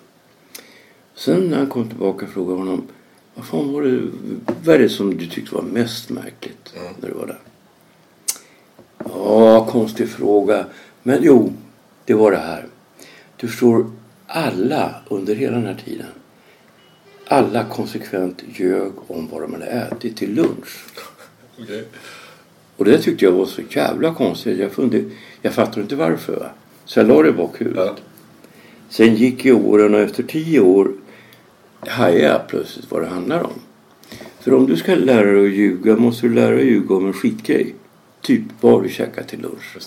Sen 1.15 1.49
när 1.49 1.57
han 1.57 1.67
kom 1.67 1.89
tillbaka 1.89 2.27
frågade 2.27 2.53
jag 2.53 2.59
honom 2.59 2.87
vad 3.35 3.47
fan 3.47 3.73
var 3.73 3.83
det, 3.83 4.03
vad 4.65 4.75
är 4.75 4.79
det 4.79 4.89
som 4.89 5.17
du 5.17 5.27
tyckte 5.27 5.55
var 5.55 5.63
mest 5.63 6.11
märkligt 6.11 6.75
när 7.01 7.09
du 7.09 7.15
var 7.15 7.27
där? 7.27 7.39
Ja, 9.15 9.67
konstig 9.71 10.09
fråga. 10.09 10.67
Men 11.03 11.19
jo, 11.23 11.53
det 12.05 12.15
var 12.15 12.31
det 12.31 12.39
här. 12.39 12.67
Du 13.37 13.49
förstår, 13.49 13.91
alla 14.27 14.95
under 15.09 15.35
hela 15.35 15.57
den 15.57 15.67
här 15.67 15.83
tiden 15.85 16.07
alla 17.29 17.65
konsekvent 17.65 18.43
ljög 18.53 18.93
om 19.07 19.29
vad 19.33 19.43
de 19.43 19.53
hade 19.53 19.67
ätit 19.67 20.17
till 20.17 20.35
lunch. 20.35 20.85
Okej. 21.63 21.85
Och 22.77 22.85
det 22.85 22.99
tyckte 22.99 23.25
jag 23.25 23.33
var 23.33 23.47
så 23.47 23.63
jävla 23.71 24.15
konstigt. 24.15 24.59
Jag, 24.59 24.73
funde, 24.73 25.05
jag 25.43 25.55
fattar 25.55 25.81
inte 25.81 25.97
varför. 25.97 26.37
Va? 26.37 26.51
Så 26.85 27.01
jag 27.01 27.09
la 27.09 27.23
det 27.23 27.33
bak 27.33 27.61
huvudet. 27.61 27.83
Ja. 27.87 27.97
Sen 28.89 29.15
gick 29.15 29.45
ju 29.45 29.53
åren 29.53 29.95
och 29.95 30.01
efter 30.01 30.23
tio 30.23 30.61
år 30.61 30.93
hajade 31.79 32.25
jag 32.25 32.49
plötsligt 32.49 32.91
vad 32.91 33.03
det 33.03 33.09
handlar 33.09 33.43
om. 33.43 33.61
För 34.41 34.55
om 34.55 34.67
du 34.67 34.77
ska 34.77 34.95
lära 34.95 35.33
dig 35.33 35.47
att 35.47 35.53
ljuga 35.53 35.97
måste 35.97 36.27
du 36.27 36.35
lära 36.35 36.51
dig 36.51 36.61
att 36.61 36.67
ljuga 36.67 36.95
om 36.95 37.07
en 37.07 37.13
skitgrej. 37.13 37.75
Typ 38.23 38.43
vad 38.61 38.83
du 38.83 38.89
käkat 38.89 39.29
till 39.29 39.41
lunch? 39.41 39.79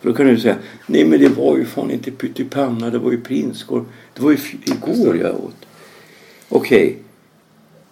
För 0.00 0.08
då 0.08 0.12
kan 0.12 0.26
du 0.26 0.40
säga 0.40 0.56
nej 0.86 1.04
men 1.04 1.20
det 1.20 1.28
var 1.28 1.56
ju 1.56 1.64
fan 1.64 1.90
inte 1.90 2.10
pyttipanna, 2.10 2.90
det 2.90 2.98
var 2.98 3.10
ju 3.10 3.20
prinskorv. 3.20 3.84
Det 4.14 4.22
var 4.22 4.30
ju 4.30 4.38
igår 4.64 5.16
jag 5.16 5.34
åt. 5.34 5.66
Okej. 6.48 6.98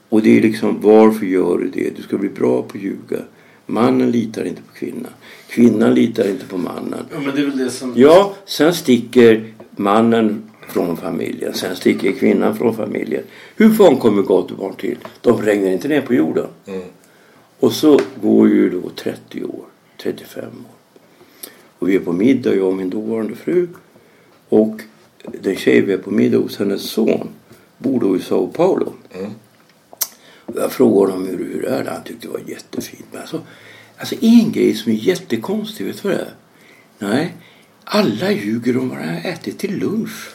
Och 0.08 0.22
det 0.22 0.38
är 0.38 0.42
liksom 0.42 0.80
varför 0.80 1.26
gör 1.26 1.58
du 1.58 1.68
det? 1.68 1.96
Du 1.96 2.02
ska 2.02 2.18
bli 2.18 2.28
bra 2.28 2.62
på 2.62 2.78
att 2.78 2.82
ljuga. 2.84 3.22
Mannen 3.66 4.10
litar 4.10 4.44
inte 4.44 4.62
på 4.62 4.74
kvinnan. 4.74 5.12
Kvinnan 5.48 5.94
litar 5.94 6.28
inte 6.28 6.46
på 6.46 6.58
mannen. 6.58 7.06
Ja, 7.12 7.20
men 7.20 7.34
det 7.34 7.40
är 7.40 7.46
väl 7.46 7.58
det 7.58 7.70
som... 7.70 7.92
Ja, 7.96 8.34
sen 8.46 8.74
sticker 8.74 9.52
mannen 9.70 10.50
från 10.68 10.96
familjen. 10.96 11.54
Sen 11.54 11.76
sticker 11.76 12.12
kvinnan 12.12 12.56
från 12.56 12.76
familjen. 12.76 13.22
Hur 13.56 13.70
fan 13.70 13.96
kommer 13.96 14.22
gatubarn 14.22 14.74
till? 14.74 14.98
De 15.20 15.42
regnar 15.42 15.70
inte 15.70 15.88
ner 15.88 16.00
på 16.00 16.14
jorden. 16.14 16.46
Och 17.60 17.72
så 17.72 18.00
går 18.22 18.48
ju 18.48 18.70
då 18.70 18.90
30 18.90 19.44
år, 19.44 19.64
35 20.02 20.44
år. 20.44 20.50
Och 21.78 21.88
vi 21.88 21.96
är 21.96 22.00
på 22.00 22.12
middag, 22.12 22.54
jag 22.54 22.66
och 22.66 22.76
min 22.76 22.90
dåvarande 22.90 23.34
fru. 23.34 23.68
Och 24.48 24.80
den 25.24 25.56
tjej 25.56 25.80
vi 25.80 25.92
är 25.92 25.98
på 25.98 26.10
middag 26.10 26.38
hos, 26.38 26.58
hennes 26.58 26.82
son, 26.82 27.28
bor 27.78 28.00
då 28.00 28.16
i 28.16 28.20
Sao 28.20 28.46
Paulo. 28.46 28.92
Och 30.46 30.56
jag 30.56 30.72
frågade 30.72 31.12
honom 31.12 31.28
hur, 31.28 31.38
hur 31.38 31.64
är 31.64 31.84
det 31.84 31.90
Han 31.90 32.02
tyckte 32.04 32.26
det 32.26 32.32
var 32.32 32.40
jättefint. 32.46 33.06
Men 33.12 33.20
alltså, 33.20 33.42
alltså 33.96 34.14
en 34.20 34.52
grej 34.52 34.74
som 34.74 34.92
är 34.92 34.96
jättekonstig, 34.96 35.86
vet 35.86 36.02
du 36.02 36.08
vad 36.08 36.18
det 36.18 36.22
är? 36.22 36.34
Nej, 36.98 37.34
alla 37.84 38.32
ljuger 38.32 38.76
om 38.76 38.88
vad 38.88 38.98
de 38.98 39.04
har 39.04 39.30
ätit 39.30 39.58
till 39.58 39.78
lunch. 39.78 40.30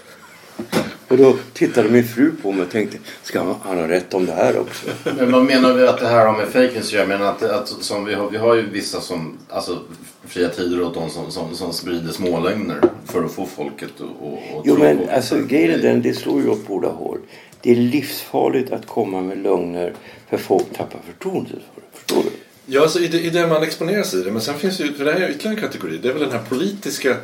Och 1.09 1.17
då 1.17 1.37
tittade 1.53 1.89
min 1.89 2.07
fru 2.07 2.31
på 2.41 2.51
mig 2.51 2.65
och 2.65 2.71
tänkte, 2.71 2.97
ska 3.23 3.39
han, 3.43 3.55
han 3.63 3.77
ha 3.77 3.87
rätt 3.87 4.13
om 4.13 4.25
det 4.25 4.31
här 4.33 4.57
också? 4.59 4.87
Men 5.17 5.31
vad 5.31 5.43
menar 5.43 5.73
vi 5.73 5.87
att 5.87 5.99
det 5.99 6.07
här 6.07 6.25
har 6.25 6.37
med 6.37 6.47
fake 6.47 6.71
news 6.73 6.87
att 6.87 6.93
göra? 6.93 7.07
Menar 7.07 7.25
att, 7.25 7.43
att 7.43 7.67
som 7.67 8.05
vi, 8.05 8.13
har, 8.13 8.29
vi 8.29 8.37
har 8.37 8.55
ju 8.55 8.69
vissa 8.69 9.01
som 9.01 9.37
alltså, 9.49 9.79
fria 10.27 10.49
tider 10.49 10.81
åt 10.81 10.93
de 10.93 11.09
som, 11.09 11.31
som, 11.31 11.55
som 11.55 11.73
sprider 11.73 12.11
smålögner 12.11 12.81
för 13.05 13.23
att 13.23 13.31
få 13.31 13.45
folket 13.45 13.89
att 13.95 14.01
och, 14.21 14.33
och 14.33 14.61
Jo 14.65 14.77
men 14.79 14.97
på- 14.97 15.11
alltså 15.11 15.37
grejen 15.39 15.71
är 15.71 15.77
den, 15.77 16.01
det 16.01 16.13
slår 16.13 16.41
ju 16.41 16.49
åt 16.49 16.67
båda 16.67 16.87
håll. 16.87 17.19
Det 17.61 17.71
är 17.71 17.75
livsfarligt 17.75 18.71
att 18.71 18.85
komma 18.87 19.21
med 19.21 19.37
lögner 19.37 19.93
för 20.29 20.37
folk 20.37 20.77
tappar 20.77 20.99
förtroendet 21.07 21.51
för 21.51 21.81
det. 21.81 21.97
Förstår 21.97 22.23
du? 22.23 22.29
Ja, 22.65 22.81
alltså 22.81 22.99
i, 22.99 23.07
det, 23.07 23.19
i 23.21 23.29
det 23.29 23.47
man 23.47 23.63
exponeras 23.63 24.13
i 24.13 24.23
det. 24.23 24.31
Men 24.31 24.41
sen 24.41 24.55
finns 24.59 24.77
det 24.77 24.83
ju, 24.83 24.93
för 24.93 25.05
det 25.05 25.11
här 25.13 25.21
är 25.21 25.29
ytterligare 25.29 25.55
en 25.55 25.61
kategori. 25.61 25.97
Det 26.01 26.09
är 26.09 26.13
väl 26.13 26.21
den 26.21 26.31
här 26.31 26.43
politiska 26.49 27.15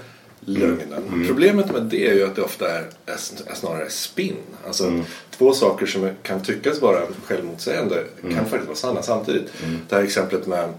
lögnen. 0.45 1.23
Problemet 1.27 1.71
med 1.71 1.81
det 1.81 2.07
är 2.07 2.13
ju 2.13 2.25
att 2.25 2.35
det 2.35 2.41
ofta 2.41 2.71
är, 2.71 2.85
är, 3.05 3.55
snarare 3.55 3.89
spinn. 3.89 4.37
Alltså 4.67 5.03
två 5.37 5.53
saker 5.53 5.85
som 5.85 6.09
kan 6.23 6.41
tyckas 6.41 6.81
vara 6.81 6.99
självmotsägande 7.25 8.03
kan 8.21 8.45
faktiskt 8.45 8.65
vara 8.65 8.75
sanna 8.75 9.01
samtidigt. 9.01 9.51
Det 9.89 9.95
här 9.95 10.03
exemplet 10.03 10.47
med 10.47 10.73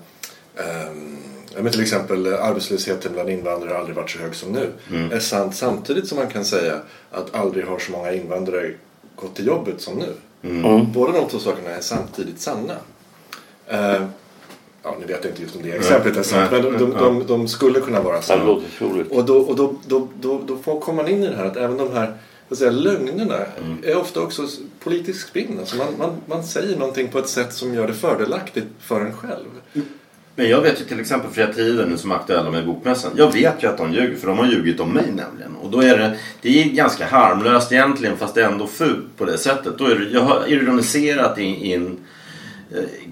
ja, 1.54 1.62
men 1.62 1.72
till 1.72 1.82
exempel 1.82 2.26
arbetslösheten 2.26 3.12
bland 3.12 3.30
invandrare 3.30 3.70
har 3.70 3.78
aldrig 3.78 3.96
varit 3.96 4.10
så 4.10 4.18
hög 4.18 4.34
som 4.34 4.52
nu. 4.52 4.72
Är 5.12 5.20
sant 5.20 5.56
samtidigt 5.56 6.08
som 6.08 6.18
man 6.18 6.28
kan 6.28 6.44
säga 6.44 6.80
att 7.10 7.34
aldrig 7.34 7.64
har 7.64 7.78
så 7.78 7.92
många 7.92 8.12
invandrare 8.12 8.74
gått 9.16 9.34
till 9.36 9.46
jobbet 9.46 9.80
som 9.80 9.98
nu. 9.98 10.12
Båda 10.94 11.12
de 11.12 11.28
två 11.28 11.38
sakerna 11.38 11.70
är 11.70 11.80
samtidigt 11.80 12.40
sanna. 12.40 12.76
Eh, 13.66 14.02
ja, 14.86 14.96
nu 15.00 15.06
vet 15.06 15.24
jag 15.24 15.32
inte 15.32 15.42
just 15.42 15.56
om 15.56 15.62
det 15.62 15.72
exemplet 15.72 16.16
är 16.16 16.22
sant, 16.22 16.50
men 16.52 16.62
de, 16.62 16.78
de, 16.78 16.92
de, 16.92 17.26
de 17.26 17.48
skulle 17.48 17.80
kunna 17.80 18.00
vara 18.00 18.20
Ja, 18.28 18.60
troligt. 18.78 19.10
Och 19.10 19.24
då, 19.24 19.38
och 19.38 19.56
då, 19.56 19.74
då, 19.86 20.08
då, 20.20 20.42
då 20.46 20.56
får, 20.56 20.80
kommer 20.80 21.02
man 21.02 21.12
in 21.12 21.22
i 21.22 21.28
det 21.28 21.36
här 21.36 21.44
att 21.44 21.56
även 21.56 21.76
de 21.76 21.92
här 21.92 22.14
så 22.48 22.56
säga, 22.56 22.70
lögnerna 22.70 23.38
är 23.82 23.96
ofta 23.96 24.20
också 24.20 24.42
politisk 24.84 25.28
spinn. 25.28 25.58
Alltså 25.60 25.76
man, 25.76 25.86
man, 25.98 26.10
man 26.26 26.44
säger 26.44 26.78
någonting 26.78 27.08
på 27.08 27.18
ett 27.18 27.28
sätt 27.28 27.52
som 27.52 27.74
gör 27.74 27.86
det 27.86 27.94
fördelaktigt 27.94 28.66
för 28.80 29.00
en 29.00 29.16
själv. 29.16 29.46
Men 30.34 30.48
jag 30.48 30.60
vet 30.60 30.80
ju 30.80 30.84
till 30.84 31.00
exempel 31.00 31.30
Fria 31.30 31.96
som 31.96 32.10
är 32.10 32.14
aktuella 32.14 32.50
med 32.50 32.66
Bokmässan. 32.66 33.10
Jag 33.16 33.32
vet 33.32 33.62
ju 33.62 33.68
att 33.68 33.78
de 33.78 33.92
ljuger 33.92 34.16
för 34.16 34.26
de 34.26 34.38
har 34.38 34.46
ljugit 34.46 34.80
om 34.80 34.92
mig 34.92 35.06
nämligen. 35.06 35.56
Och 35.62 35.70
då 35.70 35.80
är 35.80 35.98
det, 35.98 36.16
det 36.40 36.62
är 36.62 36.64
ganska 36.64 37.06
harmlöst 37.06 37.72
egentligen 37.72 38.16
fast 38.16 38.34
det 38.34 38.42
är 38.42 38.48
ändå 38.48 38.66
fult 38.66 39.16
på 39.16 39.24
det 39.24 39.38
sättet. 39.38 39.78
Då 39.78 39.84
är 39.84 39.94
det, 39.94 40.04
jag 40.04 40.20
har 40.20 40.52
ironiserat 40.52 41.38
i, 41.38 41.42
i 41.42 41.74
en 41.74 41.86
eh, 41.86 41.92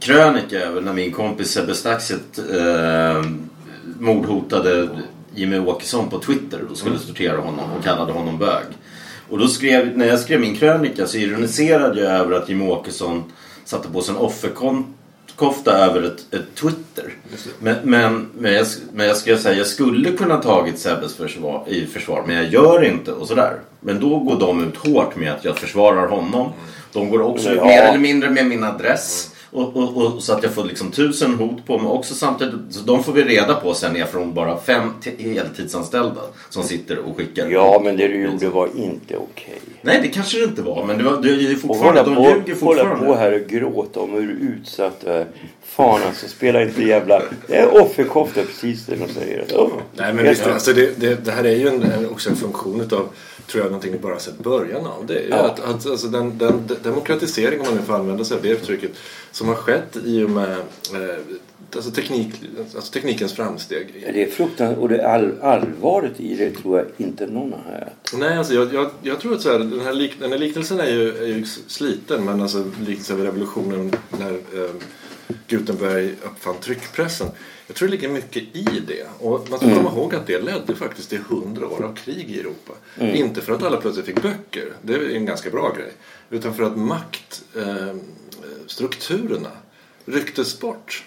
krönika 0.01 0.61
över 0.61 0.81
när 0.81 0.93
min 0.93 1.13
kompis 1.13 1.51
Sebbe 1.51 1.75
Staxet 1.75 2.39
eh, 2.53 3.23
mordhotade 3.99 4.89
Jimmy 5.35 5.59
Åkesson 5.59 6.11
på 6.11 6.19
Twitter 6.19 6.61
och 6.71 6.77
skulle 6.77 6.99
sortera 6.99 7.37
honom 7.37 7.73
och 7.79 7.85
kallade 7.85 8.13
honom 8.13 8.39
bög. 8.39 8.65
Och 9.29 9.39
då 9.39 9.49
skrev, 9.49 9.99
när 9.99 10.07
jag 10.07 10.19
skrev 10.21 10.41
min 10.41 10.57
krönika 10.57 11.07
så 11.07 11.17
ironiserade 11.17 12.01
jag 12.01 12.13
över 12.13 12.37
att 12.37 12.49
Jimmy 12.49 12.69
Åkesson 12.69 13.25
satte 13.65 13.89
på 13.89 14.01
sig 14.03 14.15
en 14.15 14.21
offerkofta 14.21 15.73
över 15.79 16.03
ett, 16.03 16.35
ett 16.35 16.55
Twitter. 16.55 17.13
Men, 17.59 17.77
men, 17.83 18.29
men, 18.39 18.53
jag, 18.55 18.67
men 18.93 19.07
jag 19.07 19.17
skrev 19.17 19.39
säga 19.39 19.59
jag 19.59 19.67
skulle 19.67 20.13
kunna 20.13 20.37
tagit 20.37 20.79
Sebbes 20.79 21.15
försvar, 21.15 21.65
i 21.69 21.87
försvar 21.87 22.25
men 22.27 22.37
jag 22.37 22.49
gör 22.49 22.85
inte 22.85 23.13
och 23.13 23.29
sådär. 23.29 23.57
Men 23.81 24.01
då 24.01 24.19
går 24.19 24.41
de 24.41 24.65
ut 24.69 24.77
hårt 24.77 25.17
med 25.17 25.33
att 25.33 25.45
jag 25.45 25.59
försvarar 25.59 26.07
honom. 26.09 26.53
De 26.93 27.11
går 27.11 27.23
också 27.23 27.51
ut 27.51 27.57
Ja. 27.57 27.65
mer 27.67 27.83
eller 27.83 27.99
mindre 27.99 28.31
med 28.31 28.47
min 28.47 28.65
adress. 28.65 29.31
Och, 29.55 29.77
och, 29.77 29.97
och, 29.97 30.23
så 30.23 30.33
att 30.33 30.43
jag 30.43 30.53
får 30.55 30.65
liksom 30.65 30.91
tusen 30.91 31.35
hot 31.35 31.67
på 31.67 31.79
mig 31.79 31.87
också 31.87 32.15
samtidigt. 32.15 32.55
Så 32.71 32.81
de 32.81 33.05
får 33.05 33.13
vi 33.13 33.25
reda 33.25 33.55
på 33.55 33.75
sen 33.75 33.97
är 33.97 34.05
från 34.05 34.35
bara 34.35 34.59
fem 34.61 34.91
heltidsanställda 35.19 36.21
som 36.51 36.63
sitter 36.63 36.99
och 36.99 37.17
skickar. 37.17 37.49
Ja, 37.49 37.81
men 37.85 37.97
det 37.97 38.09
du 38.09 38.23
gjorde 38.23 38.49
var 38.49 38.69
inte 38.77 39.17
okej. 39.17 39.59
Nej 39.83 39.99
det 40.03 40.09
kanske 40.09 40.39
det 40.39 40.45
inte 40.45 40.63
var 40.63 40.85
men 40.85 40.99
det, 40.99 41.05
var, 41.05 41.23
det 41.23 41.29
är 41.29 41.37
ju 41.37 41.55
Och 41.55 41.61
fortfarande, 41.61 42.01
hålla 42.01 42.15
de 42.15 42.15
på, 42.15 42.23
ljuger 42.23 42.61
hålla 42.61 42.83
fortfarande. 42.83 43.07
på 43.07 43.15
här 43.15 43.33
och 43.43 43.49
gråta 43.49 44.01
om 44.01 44.11
hur 44.11 44.31
utsatt 44.31 45.01
du 45.01 45.11
är. 45.11 45.27
Fan 45.77 46.03
alltså, 46.03 46.29
spela 46.29 46.63
inte 46.63 46.83
jävla... 46.83 47.23
Det 47.47 47.57
är 47.57 47.83
offerkofta 47.83 48.43
precis 48.43 48.87
det 48.87 48.97
de 48.97 49.09
säger. 49.09 49.45
Oh, 49.53 49.73
Nej 49.97 50.13
men 50.15 50.25
visst, 50.25 50.47
alltså 50.47 50.73
det, 50.73 51.01
det, 51.01 51.25
det 51.25 51.31
här 51.31 51.45
är 51.45 51.57
ju 51.57 51.69
en, 51.69 51.83
en, 51.83 52.11
också 52.11 52.31
en 52.31 52.37
funktion 52.37 52.81
utav, 52.81 53.09
tror 53.47 53.63
jag, 53.65 53.71
någonting 53.71 53.93
vi 53.93 53.99
bara 53.99 54.19
sett 54.19 54.39
början 54.39 54.87
av. 54.87 55.07
Det 55.07 55.19
är 55.19 55.29
Ja. 55.31 55.37
att, 55.37 55.61
att 55.61 55.87
alltså 55.87 56.07
den, 56.07 56.39
den 56.39 56.69
demokratisering, 56.83 57.61
om 57.61 57.67
man 57.67 57.75
nu 57.75 57.83
får 57.83 57.95
använda 57.95 58.25
sig 58.25 58.37
av 58.37 58.43
det 58.43 58.49
uttrycket, 58.49 58.91
som 59.33 59.49
har 59.49 59.55
skett 59.55 59.97
i 60.05 60.23
och 60.23 60.31
med 60.31 60.51
eh, 60.51 61.17
alltså 61.77 61.91
teknik, 61.91 62.29
alltså 62.75 62.93
teknikens 62.93 63.33
framsteg. 63.33 64.05
Det 64.13 64.23
är 64.23 64.31
fruktansvärt. 64.31 64.79
Och 64.79 64.89
det 64.89 65.09
all, 65.09 65.33
allvaret 65.43 66.21
i 66.21 66.37
det 66.37 66.51
tror 66.51 66.79
jag 66.79 66.87
inte 67.07 67.27
någon 67.27 67.53
har 67.53 67.73
här. 67.73 67.93
Nej, 68.19 68.39
alltså 68.39 68.55
jag, 68.55 68.75
jag, 68.75 68.91
jag 69.03 69.21
tror 69.21 69.35
att 69.35 69.41
så 69.43 69.53
här, 69.53 69.59
den, 69.59 69.81
här 69.81 69.93
lik, 69.93 70.13
den 70.21 70.33
här 70.33 70.39
liknelsen 70.39 70.81
är 70.81 70.91
ju, 70.91 71.09
är 71.17 71.27
ju 71.27 71.45
sliten, 71.67 72.25
men 72.25 72.41
alltså 72.43 72.65
liknelsen 72.87 73.17
vid 73.17 73.27
revolutionen 73.27 73.93
när 74.19 74.33
eh, 74.33 74.71
Gutenberg 75.47 76.15
uppfann 76.23 76.57
tryckpressen. 76.61 77.29
Jag 77.67 77.77
tror 77.77 77.89
det 77.89 77.93
ligger 77.93 78.09
mycket 78.09 78.43
i 78.43 78.83
det. 78.87 79.07
Och 79.19 79.51
man 79.51 79.59
ska 79.59 79.75
komma 79.75 79.91
ihåg 79.91 80.15
att 80.15 80.27
det 80.27 80.41
ledde 80.41 80.75
faktiskt 80.75 81.09
till 81.09 81.19
hundra 81.19 81.69
år 81.69 81.85
av 81.85 81.95
krig 81.95 82.31
i 82.31 82.41
Europa. 82.41 82.73
Inte 83.01 83.41
för 83.41 83.53
att 83.53 83.63
alla 83.63 83.77
plötsligt 83.77 84.07
fick 84.07 84.23
böcker, 84.23 84.73
det 84.83 84.95
är 84.95 85.17
en 85.17 85.27
ganska 85.27 85.51
bra 85.51 85.73
grej. 85.77 85.93
Utan 86.31 86.55
för 86.55 86.63
att 86.63 86.77
maktstrukturerna 86.77 89.49
eh, 89.49 89.55
rycktes 90.13 90.61
bort. 90.61 91.05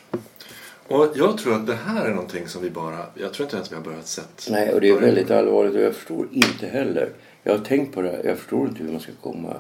Och 0.87 1.07
jag 1.15 1.37
tror 1.37 1.55
att 1.55 1.67
det 1.67 1.77
här 1.85 2.05
är 2.05 2.09
någonting 2.09 2.47
som 2.47 2.61
vi 2.61 2.69
bara, 2.69 3.05
jag 3.15 3.33
tror 3.33 3.45
inte 3.45 3.55
ens 3.55 3.71
vi 3.71 3.75
har 3.75 3.83
börjat 3.83 4.07
sett. 4.07 4.47
Nej, 4.49 4.73
och 4.73 4.81
det 4.81 4.89
är 4.89 4.99
väldigt 4.99 5.31
allvarligt 5.31 5.75
och 5.75 5.81
jag 5.81 5.95
förstår 5.95 6.27
inte 6.31 6.67
heller. 6.67 7.09
Jag 7.43 7.57
har 7.57 7.65
tänkt 7.65 7.95
på 7.95 8.01
det 8.01 8.09
här. 8.09 8.21
Jag 8.23 8.37
förstår 8.37 8.67
inte 8.67 8.83
hur 8.83 8.91
man 8.91 9.01
ska 9.01 9.11
komma 9.21 9.53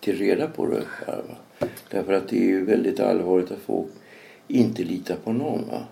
till 0.00 0.18
reda 0.18 0.46
på 0.46 0.66
det. 0.66 0.82
här, 1.06 1.22
va. 1.28 1.34
Därför 1.90 2.12
att 2.12 2.28
det 2.28 2.36
är 2.36 2.46
ju 2.46 2.64
väldigt 2.64 3.00
allvarligt 3.00 3.50
att 3.50 3.58
folk 3.66 3.88
inte 4.50 4.82
litar 4.82 5.16
på 5.24 5.32
någon. 5.32 5.68
Va? 5.68 5.82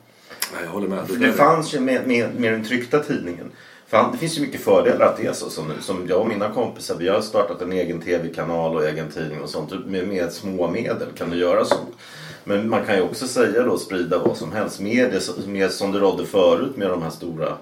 Nej, 0.55 0.63
jag 0.65 0.71
håller 0.71 0.89
med. 0.89 1.05
Det 1.19 1.27
är- 1.27 1.33
fanns 1.33 1.75
ju 1.75 1.81
med, 1.81 2.07
med, 2.07 2.35
med 2.41 2.53
den 2.53 2.65
tryckta 2.65 2.99
tidningen. 2.99 3.51
Det 3.91 4.19
finns 4.19 4.39
ju 4.39 4.41
mycket 4.43 4.61
fördelar 4.61 5.07
att 5.07 5.17
det 5.17 5.27
är 5.27 5.33
så 5.33 5.51
som 5.51 5.69
nu. 5.69 5.75
Som 5.81 6.07
jag 6.09 6.21
och 6.21 6.29
mina 6.29 6.49
kompisar, 6.51 6.97
vi 6.99 7.09
har 7.09 7.21
startat 7.21 7.63
en 7.63 7.73
egen 7.73 8.01
tv-kanal 8.01 8.77
och 8.77 8.85
egen 8.89 9.09
tidning 9.11 9.41
och 9.43 9.49
sånt. 9.49 9.87
Med, 9.87 10.09
med 10.09 10.33
små 10.33 10.71
medel 10.71 11.09
kan 11.19 11.31
du 11.31 11.37
göra 11.37 11.65
sånt. 11.65 11.89
Men 12.45 12.69
man 12.69 12.85
kan 12.87 12.97
ju 12.97 13.03
också 13.03 13.27
säga 13.29 13.63
då 13.63 13.79
sprida 13.79 14.19
vad 14.19 14.37
som 14.37 14.53
helst. 14.53 14.81
Med 14.81 15.11
det 15.13 15.47
med, 15.47 15.71
som 15.71 15.93
det 15.93 15.99
rådde 15.99 16.27
förut 16.27 16.77
med 16.77 16.91
de 16.91 17.03
här 17.03 17.11
stora 17.11 17.53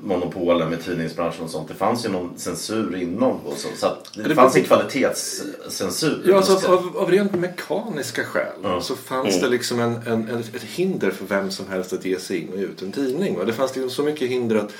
monopolen 0.00 0.70
med 0.70 0.82
tidningsbranschen 0.84 1.44
och 1.44 1.50
sånt. 1.50 1.68
Det 1.68 1.74
fanns 1.74 2.04
ju 2.04 2.08
någon 2.08 2.38
censur 2.38 2.96
inom 3.02 3.40
då. 3.44 3.54
Så, 3.56 3.68
så 3.76 3.86
att 3.86 4.10
det, 4.14 4.22
Det 4.22 4.34
fanns 4.34 4.56
en 4.56 4.62
kvalitetscensur. 4.64 6.22
Ja, 6.26 6.36
alltså, 6.36 6.72
av, 6.72 6.96
av 6.98 7.10
rent 7.10 7.34
mekaniska 7.34 8.24
skäl 8.24 8.52
Ja. 8.62 8.80
så 8.80 8.96
fanns 8.96 9.40
det 9.40 9.48
liksom 9.48 9.80
en, 9.80 9.94
en, 9.94 10.28
en, 10.28 10.38
ett 10.38 10.62
hinder 10.62 11.10
för 11.10 11.24
vem 11.26 11.50
som 11.50 11.68
helst 11.68 11.92
att 11.92 12.04
ge 12.04 12.18
sig 12.18 12.38
in 12.38 12.48
och 12.52 12.58
ut 12.58 12.82
en 12.82 12.92
tidning. 12.92 13.36
Va? 13.38 13.44
Det 13.44 13.52
fanns 13.52 13.76
liksom 13.76 13.90
så 13.90 14.02
mycket 14.02 14.28
hinder 14.28 14.56
att, 14.56 14.72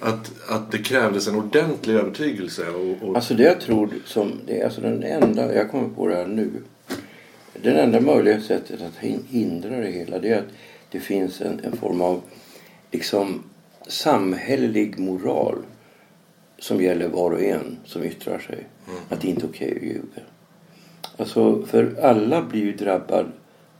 att, 0.00 0.30
att 0.48 0.72
det 0.72 0.78
krävdes 0.78 1.28
en 1.28 1.34
ordentlig 1.36 1.94
övertygelse. 1.94 2.68
Och, 2.70 3.08
och, 3.08 3.16
Alltså 3.16 3.34
det 3.34 3.42
jag 3.42 3.60
tror 3.60 3.90
som, 4.06 4.32
det 4.46 4.60
är 4.60 4.64
alltså 4.64 4.80
den 4.80 5.02
enda, 5.02 5.54
jag 5.54 5.70
kommer 5.70 5.88
på 5.88 6.08
det 6.08 6.14
här 6.16 6.26
nu. 6.26 6.50
Det 7.62 7.70
enda 7.70 8.00
möjliga 8.00 8.40
sättet 8.40 8.80
att 8.82 9.04
hin- 9.04 9.24
hindra 9.28 9.70
det 9.76 9.90
hela 9.90 10.18
det 10.18 10.28
är 10.28 10.38
att 10.38 10.44
det 10.90 11.00
finns 11.00 11.40
en, 11.40 11.60
en 11.64 11.76
form 11.76 12.00
av 12.00 12.20
liksom 12.90 13.42
samhällelig 13.86 14.98
moral 14.98 15.58
som 16.58 16.82
gäller 16.82 17.08
var 17.08 17.30
och 17.30 17.42
en 17.42 17.76
som 17.84 18.04
yttrar 18.04 18.38
sig. 18.38 18.66
Att 19.08 19.20
det 19.20 19.28
inte 19.28 19.46
är 19.46 19.48
okej 19.48 19.76
att 19.76 19.82
ljuga. 19.82 20.22
Alltså, 21.16 21.66
för 21.66 22.00
alla 22.02 22.42
blir 22.42 22.60
ju 22.60 22.72
drabbad 22.72 23.26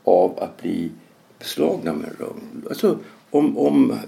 av 0.05 0.39
att 0.39 0.63
bli 0.63 0.91
beslagna 1.39 1.93
med 1.93 2.11
rum. 2.19 2.65
Alltså, 2.69 2.99
om, 3.31 3.59
om 3.59 3.99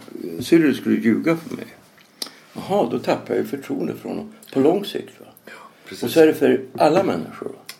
Cyril 0.40 0.74
skulle 0.74 1.00
ljuga 1.00 1.36
för 1.36 1.56
mig. 1.56 1.66
Jaha, 2.54 2.88
då 2.90 2.98
tappar 2.98 3.34
jag 3.34 3.46
förtroende 3.46 3.94
för 3.94 4.08
honom 4.08 4.32
på 4.52 4.60
lång 4.60 4.84
sikt. 4.84 5.20
Va? 5.20 5.26
precis. 5.84 6.04
Och 6.04 6.10
så 6.10 6.20
är 6.20 6.26
det 6.26 6.34
för 6.34 6.64
alla 6.78 7.02
människor. 7.02 7.48
Va? 7.48 7.74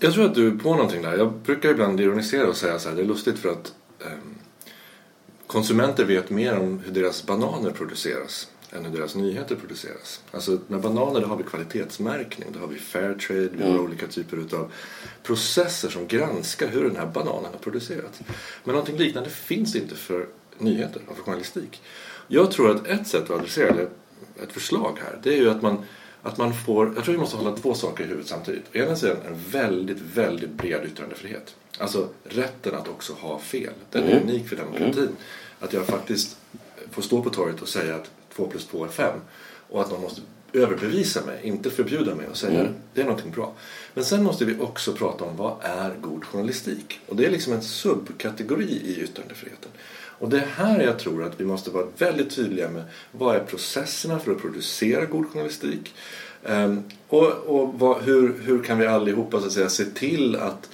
Jag 0.00 0.12
tror 0.12 0.24
att 0.24 0.34
du 0.34 0.48
är 0.48 0.50
på 0.50 0.74
någonting 0.74 1.02
där. 1.02 1.16
Jag 1.16 1.32
brukar 1.32 1.68
ibland 1.68 2.00
ironisera 2.00 2.48
och 2.48 2.56
säga 2.56 2.78
så 2.78 2.88
här. 2.88 2.96
Det 2.96 3.02
är 3.02 3.06
lustigt 3.06 3.38
för 3.38 3.48
att 3.48 3.74
ehm, 4.00 4.34
konsumenter 5.52 6.04
vet 6.04 6.30
mer 6.30 6.58
om 6.58 6.80
hur 6.84 6.92
deras 6.92 7.26
bananer 7.26 7.70
produceras 7.70 8.48
än 8.72 8.84
hur 8.84 8.98
deras 8.98 9.14
nyheter 9.14 9.56
produceras. 9.56 10.20
Alltså 10.30 10.58
med 10.66 10.80
bananer 10.80 11.20
då 11.20 11.26
har 11.26 11.36
vi 11.36 11.42
kvalitetsmärkning. 11.42 12.48
Då 12.52 12.60
har 12.60 12.66
vi 12.66 12.78
fair 12.78 13.14
trade. 13.14 13.48
Vi 13.52 13.62
har 13.62 13.78
olika 13.78 14.06
typer 14.06 14.36
av 14.36 14.72
processer 15.22 15.88
som 15.88 16.06
granskar 16.06 16.68
hur 16.68 16.84
den 16.84 16.96
här 16.96 17.06
bananen 17.06 17.52
har 17.52 17.58
producerats. 17.58 18.20
Men 18.64 18.74
någonting 18.74 18.96
liknande 18.96 19.30
finns 19.30 19.76
inte 19.76 19.94
för 19.94 20.26
nyheter 20.58 21.02
och 21.06 21.16
för 21.16 21.22
journalistik. 21.22 21.82
Jag 22.28 22.50
tror 22.50 22.70
att 22.70 22.86
ett 22.86 23.06
sätt 23.06 23.22
att 23.22 23.30
adressera, 23.30 23.68
eller 23.68 23.88
ett 24.42 24.52
förslag 24.52 24.98
här, 25.02 25.20
det 25.22 25.34
är 25.34 25.38
ju 25.38 25.50
att 25.50 25.62
man 25.62 25.84
att 26.22 26.38
man 26.38 26.54
får, 26.54 26.92
jag 26.94 27.04
tror 27.04 27.14
vi 27.14 27.20
måste 27.20 27.36
hålla 27.36 27.56
två 27.56 27.74
saker 27.74 28.04
i 28.04 28.06
huvudet 28.06 28.28
samtidigt. 28.28 28.64
Å 28.74 28.78
ena 28.78 28.96
sidan 28.96 29.16
en 29.26 29.38
väldigt, 29.50 30.00
väldigt 30.14 30.50
bred 30.50 30.84
yttrandefrihet. 30.84 31.54
Alltså 31.78 32.08
rätten 32.24 32.74
att 32.74 32.88
också 32.88 33.12
ha 33.12 33.38
fel. 33.38 33.72
Den 33.90 34.04
är 34.04 34.20
unik 34.20 34.48
för 34.48 34.56
demokratin. 34.56 35.08
Att 35.62 35.72
jag 35.72 35.86
faktiskt 35.86 36.36
får 36.90 37.02
stå 37.02 37.22
på 37.22 37.30
torget 37.30 37.62
och 37.62 37.68
säga 37.68 37.96
att 37.96 38.10
2 38.36 38.46
plus 38.46 38.66
2 38.66 38.84
är 38.84 38.88
5. 38.88 39.20
Och 39.68 39.80
att 39.80 39.90
någon 39.90 40.02
måste 40.02 40.20
överbevisa 40.52 41.24
mig, 41.24 41.40
inte 41.42 41.70
förbjuda 41.70 42.14
mig 42.14 42.26
att 42.26 42.36
säga 42.36 42.62
det. 42.62 42.72
Det 42.94 43.00
är 43.00 43.04
någonting 43.04 43.30
bra. 43.30 43.52
Men 43.94 44.04
sen 44.04 44.22
måste 44.22 44.44
vi 44.44 44.60
också 44.60 44.92
prata 44.92 45.24
om 45.24 45.36
vad 45.36 45.56
är 45.62 45.94
god 46.00 46.24
journalistik? 46.24 47.00
Och 47.08 47.16
det 47.16 47.26
är 47.26 47.30
liksom 47.30 47.52
en 47.52 47.62
subkategori 47.62 48.80
i 48.84 49.00
yttrandefriheten. 49.02 49.70
Och 50.22 50.28
det 50.28 50.36
är 50.36 50.46
här 50.46 50.80
jag 50.80 50.98
tror 50.98 51.24
att 51.24 51.40
vi 51.40 51.44
måste 51.44 51.70
vara 51.70 51.86
väldigt 51.98 52.36
tydliga 52.36 52.68
med 52.68 52.84
vad 53.12 53.36
är 53.36 53.40
processerna 53.40 54.18
för 54.18 54.32
att 54.32 54.40
producera 54.40 55.04
god 55.04 55.26
journalistik? 55.28 55.94
Ehm, 56.44 56.82
och 57.08 57.26
och 57.26 57.74
vad, 57.74 58.02
hur, 58.02 58.38
hur 58.42 58.62
kan 58.62 58.78
vi 58.78 58.86
allihopa 58.86 59.40
så 59.40 59.46
att 59.46 59.52
säga, 59.52 59.68
se 59.68 59.84
till 59.84 60.36
att 60.36 60.70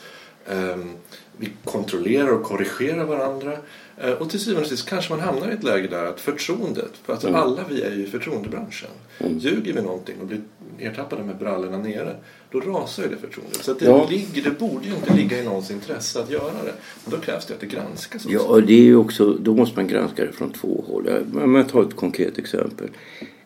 ehm, 0.47 0.92
vi 1.38 1.49
kontrollerar 1.64 2.28
och 2.33 2.42
korrigerar 2.42 3.04
varandra? 3.04 3.52
Eh, 3.97 4.11
och 4.12 4.30
till 4.30 4.40
syvende 4.40 4.62
och 4.62 4.68
sist 4.68 4.88
kanske 4.88 5.12
man 5.12 5.21
hamnar 5.21 5.50
i 5.50 5.52
ett 5.54 5.64
läge 5.64 5.88
där 5.88 6.04
att 6.04 6.21
förtroendet, 6.21 6.90
för 7.04 7.12
alltså 7.12 7.28
alla 7.28 7.64
vi 7.71 7.83
är 7.83 7.95
ju 7.95 8.02
i 8.02 8.07
förtroendebranschen. 8.07 8.90
Ljuger 9.38 9.73
vi 9.73 9.83
någonting 9.83 10.14
och 10.21 10.26
blir 10.26 10.40
ertappade 10.78 11.23
med 11.25 11.37
brallorna 11.37 11.78
nere, 11.78 12.16
då 12.50 12.61
rasar 12.61 13.02
ju 13.02 13.09
det 13.09 13.16
förtroendet. 13.16 13.64
Så 13.64 13.75
det, 13.75 13.85
Ja. 13.85 14.07
ligger, 14.11 14.42
det 14.42 14.59
borde 14.59 14.87
ju 14.88 14.95
inte 14.95 15.14
ligga 15.14 15.38
i 15.38 15.45
någons 15.45 15.71
intresse 15.71 16.21
att 16.21 16.30
göra 16.30 16.62
det. 16.64 16.73
Men 17.04 17.11
då 17.11 17.16
krävs 17.16 17.47
det 17.47 17.54
att 17.54 17.61
det 17.61 17.66
granskas 17.66 18.25
också. 18.25 18.35
Ja, 18.37 18.42
och 18.42 18.62
det 18.62 18.73
är 18.73 18.83
ju 18.83 18.97
också, 18.97 19.33
då 19.33 19.54
måste 19.54 19.76
man 19.76 19.88
granska 19.88 20.25
det 20.25 20.33
från 20.33 20.52
två 20.52 20.85
håll. 20.88 21.04
Jag, 21.07 21.42
om 21.45 21.54
jag 21.54 21.68
tar 21.68 21.83
ett 21.83 21.97
konkret 21.97 22.38
exempel. 22.38 22.88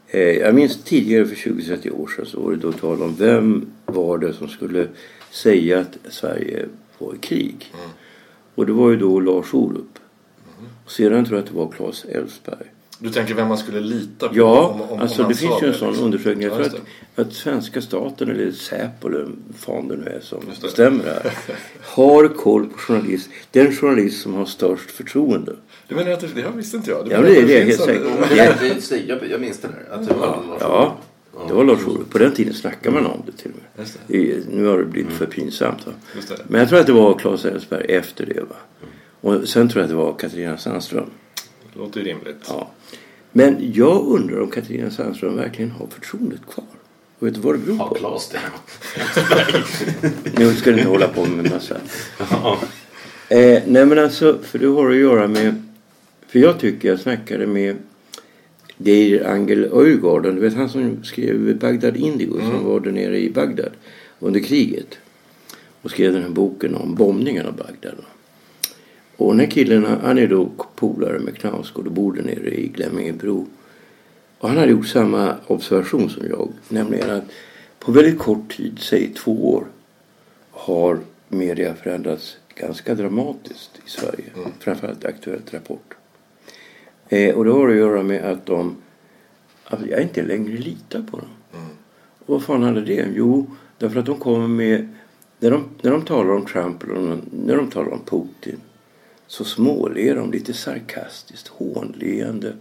Eh, 0.08 0.20
jag 0.20 0.54
minns 0.54 0.84
tidigare 0.84 1.26
för 1.26 1.36
20-30 1.36 1.90
år 1.90 2.06
sedan 2.16 2.26
så 2.26 2.40
var 2.40 2.50
det 2.50 2.56
då 2.56 2.72
tal 2.72 3.02
om 3.02 3.14
vem 3.18 3.66
var 3.86 4.18
det 4.18 4.32
som 4.32 4.48
skulle 4.48 4.86
säga 5.30 5.80
att 5.80 5.98
Sverige 6.12 6.66
var 7.06 7.14
i 7.14 7.18
krig. 7.18 7.72
Och 8.54 8.66
det 8.66 8.72
var 8.72 8.90
ju 8.90 8.96
då 8.96 9.20
Lars 9.20 9.54
Orup. 9.54 9.98
Och 10.84 10.90
sedan 10.90 11.24
tror 11.24 11.38
jag 11.38 11.44
att 11.44 11.50
det 11.50 11.56
var 11.58 11.72
Claes 11.72 12.04
Elfsberg. 12.04 12.66
Du 12.98 13.10
tänker 13.10 13.34
vem 13.34 13.48
man 13.48 13.58
skulle 13.58 13.80
lita 13.80 14.28
på? 14.28 14.36
Ja, 14.36 14.66
om, 14.68 14.80
om, 14.82 15.00
alltså 15.00 15.22
om 15.22 15.28
det 15.28 15.34
finns 15.34 15.62
ju 15.62 15.66
en 15.68 15.74
sån 15.74 15.88
liksom. 15.88 16.04
undersökning. 16.04 16.42
Jag 16.48 16.60
Ja, 16.60 16.64
tror 16.68 16.80
att, 17.16 17.26
att 17.26 17.32
svenska 17.32 17.80
staten 17.82 18.30
eller 18.30 18.52
Säpo 18.52 19.08
eller 19.08 19.28
fan 19.58 19.88
det 19.88 19.96
nu 19.96 20.06
är 20.06 20.20
som 20.20 20.40
det. 20.40 20.62
bestämmer 20.62 21.04
det 21.04 21.10
här. 21.10 21.32
Har 21.82 22.28
koll 22.28 22.66
på 22.66 22.78
journalist. 22.78 23.30
Den 23.50 23.72
journalist 23.72 24.22
som 24.22 24.34
har 24.34 24.44
störst 24.44 24.90
förtroende. 24.90 25.52
Du 25.88 25.94
menar 25.94 26.10
att 26.10 26.20
det, 26.20 26.26
det 26.34 26.42
här 26.42 26.50
visste 26.50 26.76
inte 26.76 26.90
jag? 26.90 27.04
Du 27.04 27.10
Ja, 27.10 27.20
det 27.20 27.28
det 27.28 27.64
det, 27.64 28.88
det, 28.90 28.96
jag, 29.06 29.30
jag 29.30 29.40
minns 29.40 29.58
det 29.58 29.68
där. 29.68 29.94
Att 29.94 30.08
det 30.08 30.14
var 30.14 30.42
Ja, 30.60 30.96
det 31.48 31.54
var 31.54 31.64
Lars 31.64 31.86
Ohly. 31.86 32.04
På 32.10 32.18
den 32.18 32.32
tiden 32.34 32.54
snackade 32.54 32.94
man 32.94 33.06
om 33.06 33.22
det 33.26 33.32
till 33.32 33.50
och 33.50 33.84
med. 34.08 34.20
I- 34.20 34.44
Nu 34.50 34.64
har 34.66 34.78
det 34.78 34.84
blivit 34.84 35.12
för 35.12 35.26
pinsamt. 35.26 35.86
Va? 35.86 35.92
Men 36.48 36.60
jag 36.60 36.68
tror 36.68 36.78
att 36.80 36.86
det 36.86 36.92
var 36.92 37.18
Claes 37.18 37.44
Elfsberg 37.44 37.84
efter 37.88 38.26
det. 38.26 38.40
Va? 38.40 38.56
Och 39.20 39.48
sen 39.48 39.68
tror 39.68 39.80
jag 39.80 39.84
att 39.84 39.90
det 39.90 39.96
var 39.96 40.14
Katarina 40.14 40.58
Sandström. 40.58 41.10
Det 41.72 41.78
låter 41.78 42.00
ju 42.00 42.06
rimligt. 42.06 42.44
Ja. 42.48 42.70
Men 43.32 43.72
jag 43.74 44.06
undrar 44.06 44.40
om 44.40 44.50
Katarina 44.50 44.90
Sandström 44.90 45.36
verkligen 45.36 45.70
har 45.70 45.86
förtroendet 45.86 46.40
kvar. 46.52 46.64
Och 47.18 47.26
vet 47.26 47.34
du 47.34 47.40
vad 47.40 47.54
det 47.54 47.58
beror 47.58 47.76
Har 47.76 47.88
på? 47.88 47.94
Claes 47.94 48.28
det? 48.28 48.38
Nu 50.38 50.54
ska 50.54 50.70
du 50.70 50.76
inte 50.78 50.88
hålla 50.90 51.08
på 51.08 51.24
med 51.24 51.50
massa. 51.50 51.76
Ja. 52.30 52.58
Eh, 53.28 53.62
nej 53.66 53.86
men 53.86 53.98
alltså, 53.98 54.38
för 54.42 54.58
det 54.58 54.66
har 54.66 54.90
att 54.90 54.96
göra 54.96 55.28
med... 55.28 55.62
För 56.28 56.38
jag 56.38 56.58
tycker 56.58 56.88
jag 56.88 57.00
snackade 57.00 57.46
med 57.46 57.76
Geir 58.76 59.26
Angel 59.26 59.64
Öjgården. 59.72 60.34
Du 60.34 60.40
vet 60.40 60.54
han 60.54 60.68
som 60.68 61.04
skrev 61.04 61.58
Bagdad 61.58 61.96
Indigo 61.96 62.38
som 62.38 62.64
var 62.64 62.80
där 62.80 62.92
nere 62.92 63.20
i 63.20 63.30
Bagdad 63.30 63.72
under 64.18 64.40
kriget. 64.40 64.98
Och 65.82 65.90
skrev 65.90 66.12
den 66.12 66.22
här 66.22 66.30
boken 66.30 66.74
om 66.74 66.94
bombningen 66.94 67.46
av 67.46 67.56
Bagdad. 67.56 67.94
Och 69.16 69.32
den 69.32 69.40
här 69.40 69.50
killen 69.50 69.84
han 70.02 70.18
är 70.18 70.26
då 70.26 70.50
polare 70.74 71.18
med 71.18 71.38
Knausgård 71.38 71.86
och 71.86 71.92
bor 71.92 72.12
där 72.12 72.22
nere 72.22 72.50
i 72.60 72.68
Glemmingebro. 72.68 73.46
Och 74.38 74.48
han 74.48 74.58
hade 74.58 74.72
gjort 74.72 74.86
samma 74.86 75.36
observation 75.46 76.10
som 76.10 76.26
jag. 76.28 76.48
Nämligen 76.68 77.10
att 77.10 77.24
på 77.78 77.92
väldigt 77.92 78.18
kort 78.18 78.56
tid, 78.56 78.78
säg 78.80 79.14
två 79.14 79.52
år, 79.54 79.64
har 80.50 80.98
media 81.28 81.74
förändrats 81.74 82.36
ganska 82.54 82.94
dramatiskt 82.94 83.70
i 83.86 83.90
Sverige. 83.90 84.24
Framförallt 84.58 85.04
Aktuellt 85.04 85.54
Rapport. 85.54 85.94
Eh, 87.12 87.34
och 87.34 87.44
det 87.44 87.50
har 87.50 87.68
att 87.68 87.76
göra 87.76 88.02
med 88.02 88.24
att 88.24 88.46
de, 88.46 88.76
att 89.64 89.86
jag 89.86 90.02
inte 90.02 90.22
längre 90.22 90.56
litar 90.56 91.02
på 91.02 91.16
dem. 91.16 91.28
Och 92.18 92.34
vad 92.34 92.42
fan 92.42 92.62
hade 92.62 92.80
det? 92.80 93.06
Jo, 93.14 93.46
därför 93.78 94.00
att 94.00 94.06
de 94.06 94.18
kommer 94.18 94.48
med, 94.48 94.88
när 95.38 95.50
de, 95.50 95.64
när 95.82 95.90
de 95.90 96.02
talar 96.02 96.32
om 96.32 96.46
Trump 96.46 96.82
eller 96.82 97.18
när 97.30 97.56
de 97.56 97.70
talar 97.70 97.92
om 97.92 98.00
Putin 98.04 98.60
så 99.26 99.44
småler 99.44 100.14
de 100.14 100.32
lite 100.32 100.52
sarkastiskt, 100.52 101.48
hånleende. 101.48 102.52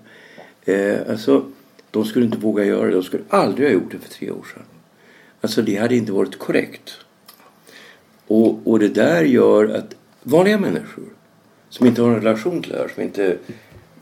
Eh, 0.65 0.97
alltså, 1.09 1.45
de 1.91 2.05
skulle 2.05 2.25
inte 2.25 2.37
våga 2.37 2.65
göra 2.65 2.85
det. 2.85 2.93
De 2.93 3.03
skulle 3.03 3.23
aldrig 3.29 3.67
ha 3.67 3.73
gjort 3.73 3.91
det 3.91 3.99
för 3.99 4.09
tre 4.09 4.31
år 4.31 4.45
sedan. 4.53 4.63
Alltså 5.41 5.61
det 5.61 5.75
hade 5.75 5.95
inte 5.95 6.11
varit 6.11 6.39
korrekt. 6.39 6.97
Och, 8.27 8.67
och 8.67 8.79
det 8.79 8.87
där 8.87 9.23
gör 9.23 9.75
att 9.75 9.95
vanliga 10.23 10.57
människor 10.57 11.05
som 11.69 11.87
inte 11.87 12.01
har 12.01 12.09
en 12.09 12.21
relation 12.21 12.61
till 12.61 12.71
det 12.71 12.77
här, 12.77 12.87
som 12.87 13.03
inte 13.03 13.37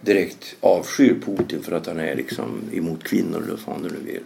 direkt 0.01 0.55
avskyr 0.59 1.19
Putin 1.25 1.61
för 1.61 1.71
att 1.71 1.87
han 1.87 1.99
är 1.99 2.15
liksom 2.15 2.61
emot 2.73 3.03
kvinnor 3.03 3.37
eller 3.37 3.49
vad 3.49 3.59
fan 3.59 3.83
du 3.83 3.89
nu 3.89 4.11
vill. 4.11 4.23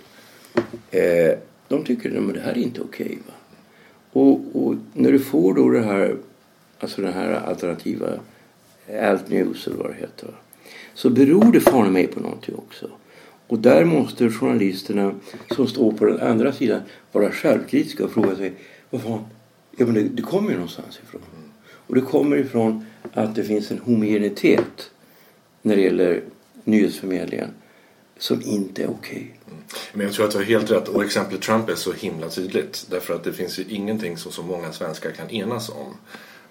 Eh, 0.91 1.37
de 1.67 1.83
tycker 1.83 2.17
att 2.17 2.33
det 2.33 2.39
här 2.39 2.51
är 2.51 2.57
inte 2.57 2.81
okej. 2.81 3.05
Okay, 3.05 3.17
Och, 4.11 4.41
och 4.53 4.75
när 4.93 5.11
du 5.11 5.19
får 5.19 5.53
då 5.53 5.69
det 5.69 5.81
här, 5.81 6.17
alltså 6.79 7.01
den 7.01 7.13
här 7.13 7.33
alternativa 7.33 8.07
eh, 8.87 9.09
Alt 9.09 9.29
News 9.29 9.67
eller 9.67 9.77
vad 9.77 9.89
det 9.89 9.95
heter. 9.95 10.27
va? 10.27 10.33
Så 10.93 11.09
beror 11.09 11.51
det 11.51 11.59
fan 11.59 11.93
mig 11.93 12.07
på 12.07 12.19
någonting 12.19 12.55
också. 12.55 12.89
Och 13.47 13.59
där 13.59 13.85
måste 13.85 14.29
journalisterna 14.29 15.15
som 15.55 15.67
står 15.67 15.91
på 15.91 16.05
den 16.05 16.19
andra 16.19 16.51
sidan 16.51 16.81
vara 17.11 17.31
självkritiska 17.31 18.05
och 18.05 18.11
fråga 18.11 18.35
sig 18.35 18.53
vad 18.89 19.01
fan, 19.01 19.25
ja, 19.77 19.85
men 19.85 19.93
det, 19.93 20.01
det 20.01 20.21
kommer 20.21 20.49
ju 20.49 20.55
någonstans 20.55 20.99
ifrån. 21.03 21.21
Och 21.87 21.95
det 21.95 22.01
kommer 22.01 22.37
ifrån 22.37 22.85
att 23.13 23.35
det 23.35 23.43
finns 23.43 23.71
en 23.71 23.79
homogenitet 23.79 24.91
när 25.63 25.75
det 25.75 25.81
gäller 25.81 26.23
nyhetsförmedlingen 26.63 27.49
som 28.17 28.41
inte 28.41 28.83
är 28.83 28.89
okej. 28.89 29.39
Mm. 29.47 29.59
Men 29.93 30.05
jag 30.05 30.15
tror 30.15 30.25
att 30.25 30.31
du 30.31 30.37
har 30.37 30.45
helt 30.45 30.71
rätt. 30.71 30.87
Och 30.87 31.03
exemplet 31.03 31.41
Trump 31.41 31.69
är 31.69 31.75
så 31.75 31.93
himla 31.93 32.29
tydligt. 32.29 32.85
Därför 32.89 33.13
att 33.13 33.23
det 33.23 33.33
finns 33.33 33.59
ju 33.59 33.63
ingenting 33.69 34.17
som 34.17 34.31
så 34.31 34.43
många 34.43 34.73
svenskar 34.73 35.11
kan 35.11 35.29
enas 35.29 35.69
om 35.69 35.97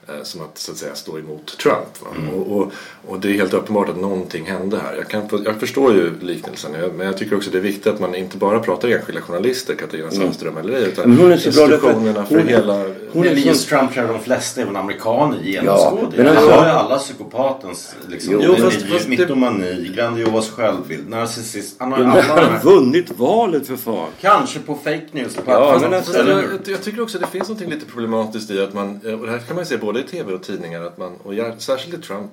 eh, 0.09 0.23
Som 0.23 0.41
att 0.41 0.59
så 0.59 0.73
att 0.73 0.79
säga 0.79 0.95
stå 0.95 1.19
emot 1.19 1.59
Trump. 1.59 2.01
Va? 2.03 2.09
Och, 2.37 2.57
och, 2.57 2.73
och 3.09 3.21
det 3.21 3.29
är 3.29 3.33
helt 3.33 3.55
uppenbart 3.55 3.89
att 3.89 3.97
någonting 4.01 4.47
hände 4.47 4.79
här. 4.79 4.95
Jag, 4.97 5.09
kan, 5.09 5.43
jag 5.45 5.57
förstår 5.61 5.93
ju 5.95 6.11
liknelsen. 6.21 6.73
Men 6.97 7.07
jag 7.07 7.17
tycker 7.19 7.37
också 7.37 7.51
det 7.51 7.59
är 7.59 7.63
viktigt 7.63 7.87
att 7.87 8.01
man 8.01 8.15
inte 8.15 8.37
bara 8.37 8.59
pratar 8.61 8.89
enskilda 8.89 9.21
journalister, 9.21 9.75
Katarina 9.75 10.11
Sandström 10.11 10.57
eller 10.57 10.73
ej. 10.75 10.83
Utan 10.83 11.09
Men 11.11 11.19
hon 11.19 11.33
är 11.33 11.37
så 11.37 11.51
bra 11.51 11.65
institutionerna 11.75 12.25
för 12.27 12.39
hon- 12.39 12.49
hela... 12.49 12.85
hon 13.13 13.27
är 13.27 13.31
just 13.35 13.69
Trump 13.69 13.95
tror 13.95 14.09
de 14.09 14.21
flesta, 14.21 14.61
även 14.63 14.77
amerikaner, 14.77 15.39
Ja, 15.43 15.51
genomskådar. 15.51 16.13
men 16.17 16.27
Han 16.27 16.37
har 16.37 16.65
ju 16.67 16.71
alla 16.73 16.99
psykopatens 16.99 17.95
liksom, 18.09 18.41
Jo, 18.43 18.57
fast- 18.57 18.81
det- 18.81 19.09
mytomani, 19.09 19.93
grandios 19.97 20.51
självbild, 20.51 21.09
narcissist. 21.09 21.77
Han 21.79 21.93
har 21.93 21.99
ju 21.99 22.05
Ja, 22.05 22.11
alla 22.11 22.23
han 22.23 22.39
här. 22.39 22.51
har 22.51 22.59
vunnit 22.65 23.19
valet 23.19 23.67
för 23.67 23.77
fan. 23.77 24.09
Kanske 24.21 24.59
på 24.59 24.75
fake 24.75 25.07
news. 25.13 25.35
På 25.37 25.43
Ja, 25.47 25.79
men 25.83 25.95
alltså- 25.95 26.19
jag, 26.19 26.29
jag, 26.29 26.45
jag 26.67 26.83
tycker 26.83 27.03
också 27.03 27.19
det 27.19 27.27
finns 27.27 27.49
något 27.49 27.61
lite 27.61 27.87
problematiskt 27.87 28.51
i 28.51 28.61
att 28.61 28.75
man, 28.75 28.95
och 29.21 29.27
det 29.27 29.33
här 29.33 29.39
kan 29.39 29.57
man 29.57 29.65
ju 29.65 29.69
se 29.69 29.77
både 29.77 29.92
i 30.01 30.03
tv 30.03 30.33
och 30.33 30.43
tidningar, 30.43 30.83
att 30.83 30.99
man, 30.99 31.17
och 31.17 31.63
särskilt 31.63 31.99
i 31.99 32.03
Trump, 32.03 32.31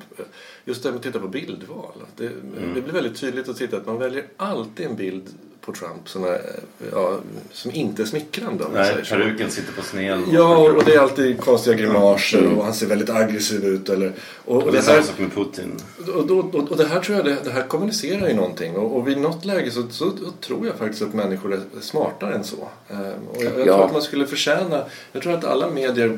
just 0.66 0.84
det 0.84 0.90
med 0.90 0.98
att 0.98 1.04
titta 1.04 1.20
på 1.20 1.28
bildval. 1.28 1.94
Det, 2.16 2.30
det 2.76 2.82
blir 2.82 2.94
väldigt 2.94 3.20
tydligt 3.20 3.50
att 3.50 3.58
titta 3.58 3.78
att 3.78 3.86
man 3.86 4.00
väljer 4.00 4.28
alltid 4.38 4.86
en 4.86 4.96
bild 4.96 5.30
på 5.62 5.74
Trump 5.74 6.10
som, 6.10 6.24
är, 6.24 6.42
ja, 6.92 7.20
som 7.52 7.72
inte 7.72 8.02
är 8.02 8.06
smickrande 8.06 8.66
Nej, 8.74 9.04
peruken 9.10 9.52
sitter 9.52 9.74
på 9.74 9.82
sned. 9.82 10.22
Ja, 10.32 10.58
och 10.58 10.84
det 10.86 10.94
är 10.96 11.00
alltid 11.00 11.42
konstiga 11.42 11.76
grimaser 11.76 12.48
och 12.58 12.64
han 12.64 12.74
ser 12.74 12.88
väldigt 12.88 13.10
aggressiv 13.10 13.66
ut. 13.66 13.90
Eller, 13.90 14.14
och, 14.46 14.56
och, 14.56 14.64
Och 14.64 14.72
det 14.72 14.78
är 14.78 14.82
samma 14.82 14.98
här, 14.98 15.04
sak 15.04 15.20
med 15.20 15.34
Putin. 15.34 15.72
och, 16.08 16.32
och, 16.56 16.72
och 16.72 16.78
det 16.78 16.86
här 16.86 17.00
tror 17.00 17.18
jag 17.18 17.26
det, 17.26 17.38
det 17.44 17.52
här 17.52 17.68
kommunicerar 17.68 18.28
ju 18.28 18.34
någonting. 18.34 18.76
Och, 18.76 18.98
och 18.98 19.08
vid 19.08 19.18
något 19.18 19.46
läge 19.46 19.72
så, 19.72 19.84
så, 19.90 20.12
tror 20.42 20.66
jag 20.68 20.76
faktiskt 20.76 21.02
att 21.02 21.14
människor 21.14 21.54
är 21.54 21.62
smartare 21.82 22.36
än 22.36 22.44
så. 22.44 22.68
Ehm, 22.90 22.98
och 23.34 23.44
jag, 23.44 23.60
jag 23.60 23.68
Ja. 23.68 23.74
tror 23.76 23.86
att 23.86 23.94
man 23.94 24.02
skulle 24.02 24.28
förtjäna, 24.28 24.86
jag 25.12 25.22
tror 25.24 25.34
att 25.34 25.46
alla 25.46 25.70
medier 25.70 26.08
eh, 26.08 26.14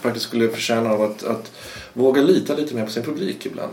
faktiskt 0.00 0.26
skulle 0.26 0.48
förtjäna 0.48 0.90
av 0.90 1.02
att, 1.02 1.24
att 1.24 1.52
våga 1.92 2.22
lita 2.22 2.54
lite 2.56 2.74
mer 2.74 2.84
på 2.84 2.90
sin 2.90 3.02
publik 3.02 3.46
ibland. 3.46 3.72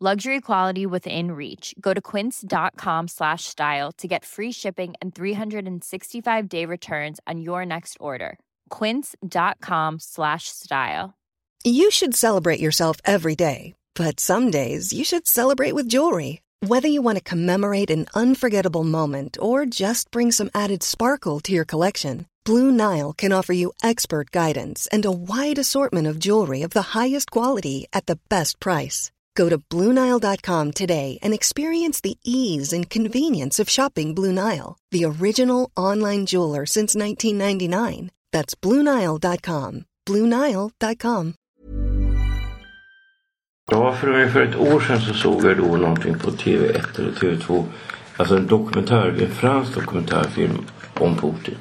Luxury 0.00 0.40
quality 0.40 0.86
within 0.86 1.32
reach. 1.32 1.74
Go 1.80 1.92
to 1.92 2.00
quince.com 2.00 3.08
slash 3.08 3.42
style 3.46 3.90
to 3.98 4.06
get 4.06 4.24
free 4.24 4.52
shipping 4.52 4.94
and 5.02 5.12
365 5.12 6.48
day 6.48 6.64
returns 6.64 7.18
on 7.26 7.40
your 7.40 7.66
next 7.66 7.96
order. 7.98 8.38
Quince.com 8.70 9.98
slash 9.98 10.44
style. 10.46 11.14
You 11.64 11.90
should 11.90 12.14
celebrate 12.14 12.60
yourself 12.60 12.98
every 13.04 13.34
day, 13.34 13.74
but 13.96 14.20
some 14.20 14.52
days 14.52 14.92
you 14.92 15.02
should 15.02 15.26
celebrate 15.26 15.74
with 15.74 15.88
jewelry. 15.88 16.42
Whether 16.64 16.86
you 16.86 17.02
want 17.02 17.18
to 17.18 17.24
commemorate 17.24 17.90
an 17.90 18.06
unforgettable 18.14 18.84
moment 18.84 19.36
or 19.40 19.66
just 19.66 20.12
bring 20.12 20.30
some 20.30 20.50
added 20.54 20.84
sparkle 20.84 21.40
to 21.40 21.50
your 21.50 21.64
collection, 21.64 22.26
Blue 22.44 22.70
Nile 22.70 23.14
can 23.14 23.32
offer 23.32 23.52
you 23.52 23.72
expert 23.82 24.30
guidance 24.30 24.86
and 24.92 25.04
a 25.04 25.10
wide 25.10 25.58
assortment 25.58 26.06
of 26.06 26.20
jewelry 26.20 26.62
of 26.62 26.70
the 26.70 26.94
highest 26.94 27.32
quality 27.32 27.88
at 27.92 28.06
the 28.06 28.20
best 28.28 28.60
price. 28.60 29.10
Go 29.38 29.48
to 29.48 29.58
BlueNile.com 29.58 30.72
today 30.72 31.18
and 31.22 31.34
experience 31.34 32.00
the 32.00 32.16
ease 32.24 32.76
and 32.76 32.90
convenience 32.90 33.62
of 33.62 33.70
shopping 33.70 34.14
Blue 34.14 34.32
Nile, 34.32 34.76
the 34.90 35.04
original 35.04 35.70
online 35.76 36.26
jeweler 36.26 36.66
since 36.66 36.96
1999. 36.96 38.10
That's 38.32 38.54
BlueNile.com. 38.56 39.84
BlueNile.com. 40.06 41.34
Ja, 43.70 43.92
för 43.92 44.08
ungefär 44.08 44.42
ett 44.42 44.56
år 44.56 44.80
sedan 44.80 45.00
så 45.00 45.14
såg 45.14 45.44
jag 45.44 45.56
då 45.56 45.76
någonting 45.76 46.18
på 46.18 46.30
TV1 46.30 46.98
eller 46.98 47.12
TV2. 47.12 47.64
Alltså 48.16 48.36
en 48.36 48.46
dokumentär, 48.46 49.22
en 49.22 49.30
fransk 49.30 49.74
dokumentärfilm 49.74 50.66
om 50.94 51.16
Putin. 51.16 51.56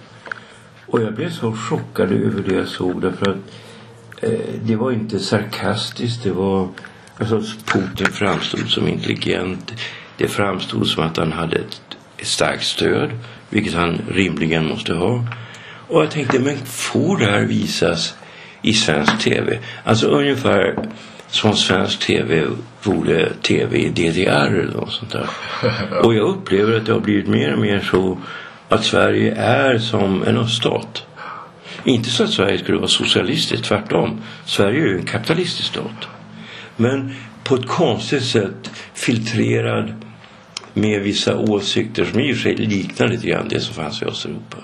Och 0.87 1.01
jag 1.01 1.13
blev 1.13 1.29
så 1.29 1.51
chockad 1.51 2.11
över 2.11 2.43
det 2.43 2.55
jag 2.55 2.67
såg 2.67 3.01
därför 3.01 3.29
att 3.29 3.37
eh, 4.21 4.39
det 4.63 4.75
var 4.75 4.91
inte 4.91 5.19
sarkastiskt. 5.19 6.23
Det 6.23 6.31
var, 6.31 6.67
alltså 7.19 7.41
Putin 7.65 8.07
framstod 8.07 8.69
som 8.69 8.87
intelligent. 8.87 9.73
Det 10.17 10.27
framstod 10.27 10.87
som 10.87 11.03
att 11.03 11.17
han 11.17 11.31
hade 11.31 11.55
ett 11.55 11.81
ett 12.17 12.27
starkt 12.27 12.63
stöd, 12.63 13.09
vilket 13.49 13.73
han 13.73 14.01
rimligen 14.11 14.67
måste 14.67 14.93
ha. 14.93 15.25
Och 15.87 16.01
jag 16.01 16.11
tänkte, 16.11 16.39
men 16.39 16.57
får 16.65 17.17
det 17.17 17.25
här 17.25 17.41
visas 17.41 18.15
i 18.61 18.73
svensk 18.73 19.19
tv? 19.19 19.59
Alltså 19.83 20.07
ungefär 20.07 20.89
som 21.27 21.55
svensk 21.55 21.99
tv 21.99 22.47
vore 22.83 23.33
tv 23.33 23.77
i 23.77 23.89
DDR 23.89 24.29
eller 24.29 24.73
något 24.73 24.93
sånt 24.93 25.11
där. 25.11 25.29
Och 26.03 26.13
jag 26.13 26.29
upplever 26.29 26.77
att 26.77 26.85
det 26.85 26.93
har 26.93 26.99
blivit 26.99 27.27
mer 27.27 27.53
och 27.53 27.59
mer 27.59 27.79
så 27.91 28.17
att 28.69 28.83
Sverige 28.83 29.35
är 29.35 29.77
som 29.77 30.23
en 30.23 30.37
öststat. 30.37 31.03
Inte 31.83 32.09
så 32.09 32.23
att 32.23 32.29
Sverige 32.29 32.57
skulle 32.57 32.77
vara 32.77 32.87
socialistiskt, 32.87 33.65
tvärtom. 33.65 34.21
Sverige 34.45 34.81
är 34.81 34.87
ju 34.87 34.97
en 34.97 35.05
kapitalistisk 35.05 35.67
stat. 35.67 36.07
Men 36.77 37.15
på 37.43 37.55
ett 37.55 37.67
konstigt 37.67 38.23
sätt 38.23 38.71
filtrerad 38.93 39.93
med 40.73 41.01
vissa 41.01 41.35
åsikter 41.37 42.05
som 42.05 42.19
i 42.19 42.31
och 42.33 42.35
för 42.35 42.43
sig 42.43 42.55
liknar 42.55 43.07
lite 43.07 43.27
grann 43.27 43.47
det 43.49 43.59
som 43.59 43.73
fanns 43.75 44.01
i 44.01 44.05
Östeuropa. 44.05 44.57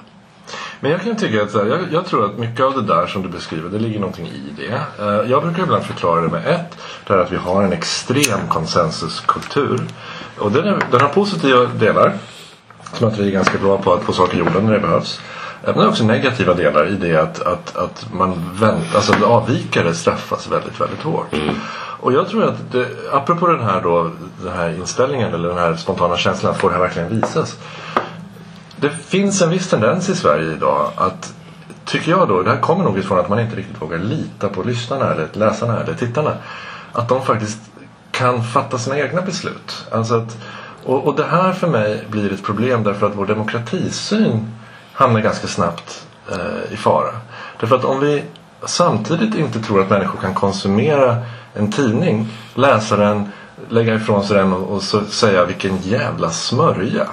Men 0.80 0.92
jag 0.92 1.02
kan 1.02 1.16
tycka 1.16 1.44
att 1.44 1.54
jag, 1.54 1.80
jag 1.92 2.06
tror 2.06 2.26
att 2.26 2.38
mycket 2.40 2.66
av 2.66 2.74
det 2.74 2.94
där 2.94 3.08
som 3.08 3.22
du 3.22 3.30
beskriver, 3.30 3.70
det 3.70 3.80
ligger 3.80 4.00
någonting 4.00 4.26
i 4.28 4.42
det. 4.58 5.04
Eh, 5.04 5.32
jag 5.32 5.44
brukar 5.44 5.64
ibland 5.64 5.84
förklara 5.84 6.22
det 6.22 6.28
med 6.28 6.48
ett, 6.48 6.78
det 7.08 7.14
är 7.14 7.18
att 7.18 7.32
vi 7.32 7.38
har 7.38 7.64
en 7.64 7.74
extrem 7.74 8.48
konsensuskultur. 8.50 9.82
Och 10.38 10.52
den, 10.52 10.66
är, 10.68 10.80
den 10.92 11.02
har 11.02 11.10
positiva 11.10 11.66
delar, 11.66 12.14
som 12.94 13.08
att 13.08 13.18
vi 13.20 13.28
är 13.28 13.32
ganska 13.32 13.58
bra 13.58 13.78
på 13.78 13.94
att 13.94 14.04
få 14.04 14.14
saker 14.14 14.38
gjorda 14.38 14.60
när 14.60 14.74
det 14.74 14.80
behövs. 14.80 15.20
Eh, 15.64 15.68
Men 15.70 15.78
det 15.78 15.84
är 15.84 15.90
också 15.90 16.04
negativa 16.04 16.54
delar 16.54 16.88
i 16.88 16.96
det 16.96 17.16
att, 17.16 17.40
att, 17.42 17.76
att 17.78 18.14
man 18.14 18.50
väntar, 18.54 18.96
alltså 18.96 19.26
avvikare 19.26 19.94
straffas 19.94 20.48
väldigt, 20.52 20.82
väldigt 20.82 21.02
hårt. 21.02 21.34
Och 22.04 22.14
jag 22.14 22.28
tror 22.28 22.44
att, 22.44 22.72
det, 22.72 22.88
apropå 23.12 23.48
den 23.48 23.64
här, 23.64 23.82
då, 23.82 24.12
den 24.44 24.54
här 24.54 24.70
inställningen 24.70 25.34
eller 25.34 25.50
den 25.50 25.58
här 25.58 25.76
spontana 25.76 26.18
känslan, 26.18 26.56
får 26.56 26.70
det 26.70 26.76
här 26.76 26.82
verkligen 26.82 27.10
visas? 27.10 27.58
Det 28.76 28.90
finns 28.90 29.42
en 29.42 29.50
viss 29.50 29.70
tendens 29.70 30.10
i 30.10 30.16
Sverige 30.16 30.52
idag 30.52 30.92
att, 30.96 31.34
tycker 31.86 32.12
jag 32.12 32.28
då, 32.28 32.42
det 32.42 32.50
här 32.50 32.62
kommer 32.62 32.84
nog 32.84 32.98
ifrån 32.98 33.20
att 33.20 33.30
man 33.30 33.40
inte 33.40 33.56
riktigt 33.56 33.82
vågar 33.82 33.98
lita 33.98 34.50
på 34.50 34.64
lyssnarna 34.64 35.12
eller 35.12 35.28
läsarna 35.34 35.80
eller 35.80 35.94
tittarna. 35.94 36.38
Att 36.94 37.10
de 37.10 37.26
faktiskt 37.26 37.60
kan 38.12 38.44
fatta 38.44 38.78
sina 38.78 39.00
egna 39.00 39.22
beslut. 39.22 39.86
Alltså 39.92 40.16
att, 40.16 40.38
och, 40.84 41.08
och 41.08 41.16
det 41.16 41.26
här 41.26 41.54
för 41.54 41.68
mig 41.68 42.04
blir 42.10 42.34
ett 42.34 42.44
problem 42.44 42.84
därför 42.84 43.08
att 43.08 43.16
vår 43.16 43.26
demokratisyn 43.26 44.52
hamnar 44.94 45.22
ganska 45.22 45.48
snabbt 45.48 46.08
eh, 46.32 46.74
i 46.74 46.78
fara. 46.78 47.14
Därför 47.60 47.76
att 47.76 47.86
om 47.86 48.00
vi 48.00 48.24
samtidigt 48.66 49.36
inte 49.36 49.60
tror 49.60 49.82
att 49.82 49.90
människor 49.90 50.20
kan 50.20 50.34
konsumera 50.34 51.18
en 51.54 51.72
tidning, 51.72 52.28
läsa 52.56 52.98
den, 52.98 53.32
lägga 53.70 53.96
ifrån 53.96 54.24
sig 54.24 54.38
den 54.38 54.54
och, 54.54 54.76
och 54.76 54.84
så 54.84 55.06
säga 55.06 55.46
vilken 55.46 55.78
jävla 55.78 56.30
smörja. 56.30 57.08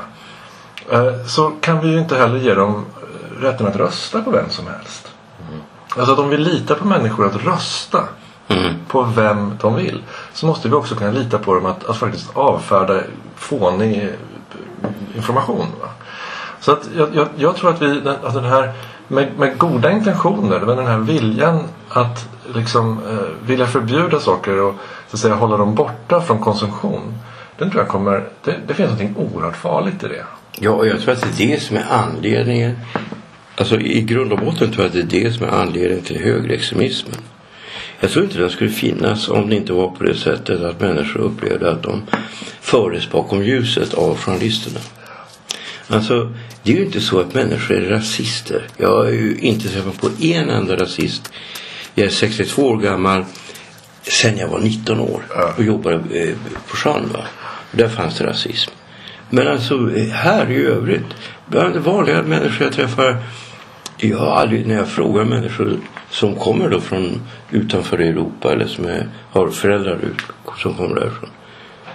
Eh, 0.92 1.26
så 1.26 1.52
kan 1.60 1.80
vi 1.80 1.88
ju 1.88 1.98
inte 1.98 2.16
heller 2.16 2.38
ge 2.38 2.54
dem 2.54 2.84
eh, 3.02 3.42
rätten 3.42 3.66
att 3.66 3.76
rösta 3.76 4.22
på 4.22 4.30
vem 4.30 4.50
som 4.50 4.66
helst. 4.66 5.10
Alltså 5.96 6.12
att 6.12 6.18
om 6.18 6.28
vi 6.28 6.36
litar 6.36 6.74
på 6.74 6.86
människor 6.86 7.26
att 7.26 7.44
rösta 7.44 8.04
på 8.88 9.02
vem 9.02 9.52
de 9.60 9.74
vill 9.74 10.02
så 10.32 10.46
måste 10.46 10.68
vi 10.68 10.74
också 10.74 10.94
kunna 10.94 11.10
lita 11.10 11.38
på 11.38 11.54
dem 11.54 11.66
att, 11.66 11.84
att 11.84 11.96
faktiskt 11.96 12.36
avfärda 12.36 13.00
fånig 13.36 14.02
eh, 14.02 14.90
information. 15.16 15.66
Va? 15.80 15.88
Så 16.60 16.72
att 16.72 16.88
jag, 16.96 17.08
jag, 17.14 17.28
jag 17.36 17.56
tror 17.56 17.70
att 17.70 17.82
vi, 17.82 18.08
att 18.22 18.34
den 18.34 18.44
här 18.44 18.72
med, 19.10 19.28
med 19.38 19.58
goda 19.58 19.92
intentioner, 19.92 20.60
med 20.60 20.76
den 20.76 20.86
här 20.86 20.98
viljan 20.98 21.60
att 21.88 22.28
liksom 22.54 22.98
eh, 23.10 23.46
vilja 23.48 23.66
förbjuda 23.66 24.20
saker 24.20 24.60
och 24.62 24.74
så 25.08 25.16
att 25.16 25.20
säga 25.20 25.34
hålla 25.34 25.56
dem 25.56 25.74
borta 25.74 26.20
från 26.20 26.38
konsumtion. 26.38 27.14
Den 27.58 27.70
tror 27.70 27.82
jag 27.82 27.88
kommer, 27.88 28.24
det, 28.44 28.56
det 28.66 28.74
finns 28.74 28.90
något 28.90 29.32
oerhört 29.32 29.56
farligt 29.56 30.04
i 30.04 30.08
det. 30.08 30.24
Ja, 30.58 30.70
och 30.70 30.86
jag 30.86 31.00
tror 31.00 31.12
att 31.12 31.36
det 31.36 31.44
är 31.44 31.48
det 31.48 31.60
som 31.60 31.76
är 31.76 31.84
anledningen. 31.90 32.78
Alltså 33.56 33.80
i 33.80 34.02
grund 34.02 34.32
och 34.32 34.38
botten 34.38 34.72
tror 34.72 34.78
jag 34.78 34.86
att 34.86 34.92
det 34.92 35.18
är 35.18 35.22
det 35.22 35.32
som 35.32 35.46
är 35.46 35.50
anledningen 35.50 36.04
till 36.04 36.20
högerextremismen. 36.20 37.16
Jag 38.00 38.10
tror 38.10 38.24
inte 38.24 38.38
den 38.38 38.50
skulle 38.50 38.70
finnas 38.70 39.28
om 39.28 39.50
det 39.50 39.56
inte 39.56 39.72
var 39.72 39.88
på 39.88 40.04
det 40.04 40.14
sättet 40.14 40.60
att 40.60 40.80
människor 40.80 41.20
upplevde 41.20 41.70
att 41.70 41.82
de 41.82 42.02
fördes 42.60 43.10
bakom 43.10 43.44
ljuset 43.44 43.94
av 43.94 44.16
journalisterna. 44.16 44.80
Alltså, 45.90 46.32
det 46.62 46.72
är 46.72 46.76
ju 46.76 46.84
inte 46.84 47.00
så 47.00 47.20
att 47.20 47.34
människor 47.34 47.76
är 47.76 47.90
rasister. 47.90 48.66
Jag 48.76 48.96
har 48.96 49.10
ju 49.10 49.38
inte 49.40 49.68
träffat 49.68 50.00
på 50.00 50.10
en 50.20 50.50
enda 50.50 50.76
rasist. 50.76 51.32
Jag 51.94 52.06
är 52.06 52.10
62 52.10 52.62
år 52.62 52.76
gammal 52.76 53.24
sen 54.02 54.38
jag 54.38 54.48
var 54.48 54.60
19 54.60 55.00
år 55.00 55.22
och 55.56 55.64
jobbade 55.64 55.96
eh, 55.96 56.34
på. 56.82 56.90
Och 57.70 57.76
Där 57.76 57.88
fanns 57.88 58.18
det 58.18 58.26
rasism. 58.26 58.70
Men 59.30 59.48
alltså 59.48 59.96
eh, 59.96 60.08
här 60.08 60.50
i 60.50 60.64
övrigt, 60.64 61.14
bland 61.46 61.76
vanliga 61.76 62.22
människor 62.22 62.66
jag 62.66 62.72
träffar. 62.72 63.16
Jag 63.96 64.18
har 64.18 64.36
aldrig, 64.36 64.66
när 64.66 64.74
jag 64.74 64.88
frågar 64.88 65.24
människor 65.24 65.76
som 66.10 66.34
kommer 66.34 66.68
då 66.68 66.80
från 66.80 67.22
utanför 67.50 67.98
Europa 67.98 68.52
eller 68.52 68.66
som 68.66 68.84
är, 68.84 69.08
har 69.30 69.48
föräldrar 69.48 69.98
som 70.62 70.74
kommer 70.74 70.94
därifrån. 70.94 71.30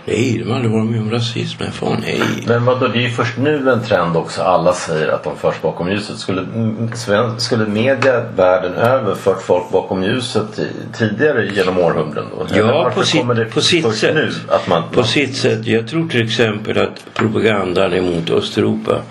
Nej, 0.07 0.37
de 0.37 0.49
har 0.49 0.55
aldrig 0.55 0.71
varit 0.73 0.89
med 0.89 1.01
om 1.01 1.11
rasism. 1.11 1.57
Men 1.63 1.71
fan 1.71 1.97
nej. 2.01 2.21
Men 2.47 2.65
vadå, 2.65 2.87
det 2.87 2.99
är 2.99 3.01
ju 3.01 3.09
först 3.09 3.37
nu 3.37 3.69
en 3.69 3.83
trend 3.83 4.17
också. 4.17 4.41
Alla 4.41 4.73
säger 4.73 5.07
att 5.07 5.23
de 5.23 5.37
förs 5.37 5.61
bakom 5.61 5.91
ljuset. 5.91 6.17
Skulle, 6.17 6.41
mm, 6.41 6.89
skulle 7.37 7.65
media 7.65 8.23
världen 8.35 8.73
över 8.73 9.15
fört 9.15 9.41
folk 9.41 9.71
bakom 9.71 10.03
ljuset 10.03 10.59
tidigare 10.93 11.45
genom 11.45 11.77
århundraden? 11.77 12.29
Då? 12.37 12.57
Ja, 12.57 12.91
på 12.95 13.03
sitt, 13.03 13.53
på 13.53 13.61
sitt 13.61 13.95
sätt. 13.95 14.15
nu 14.15 14.31
att 14.47 14.67
man... 14.67 14.83
På 14.91 15.03
sitt 15.03 15.35
sätt. 15.35 15.67
Jag 15.67 15.87
tror 15.87 16.09
till 16.09 16.25
exempel 16.25 16.77
att 16.77 17.05
propagandan 17.13 17.93
emot 17.93 18.29
Östeuropa 18.29 19.01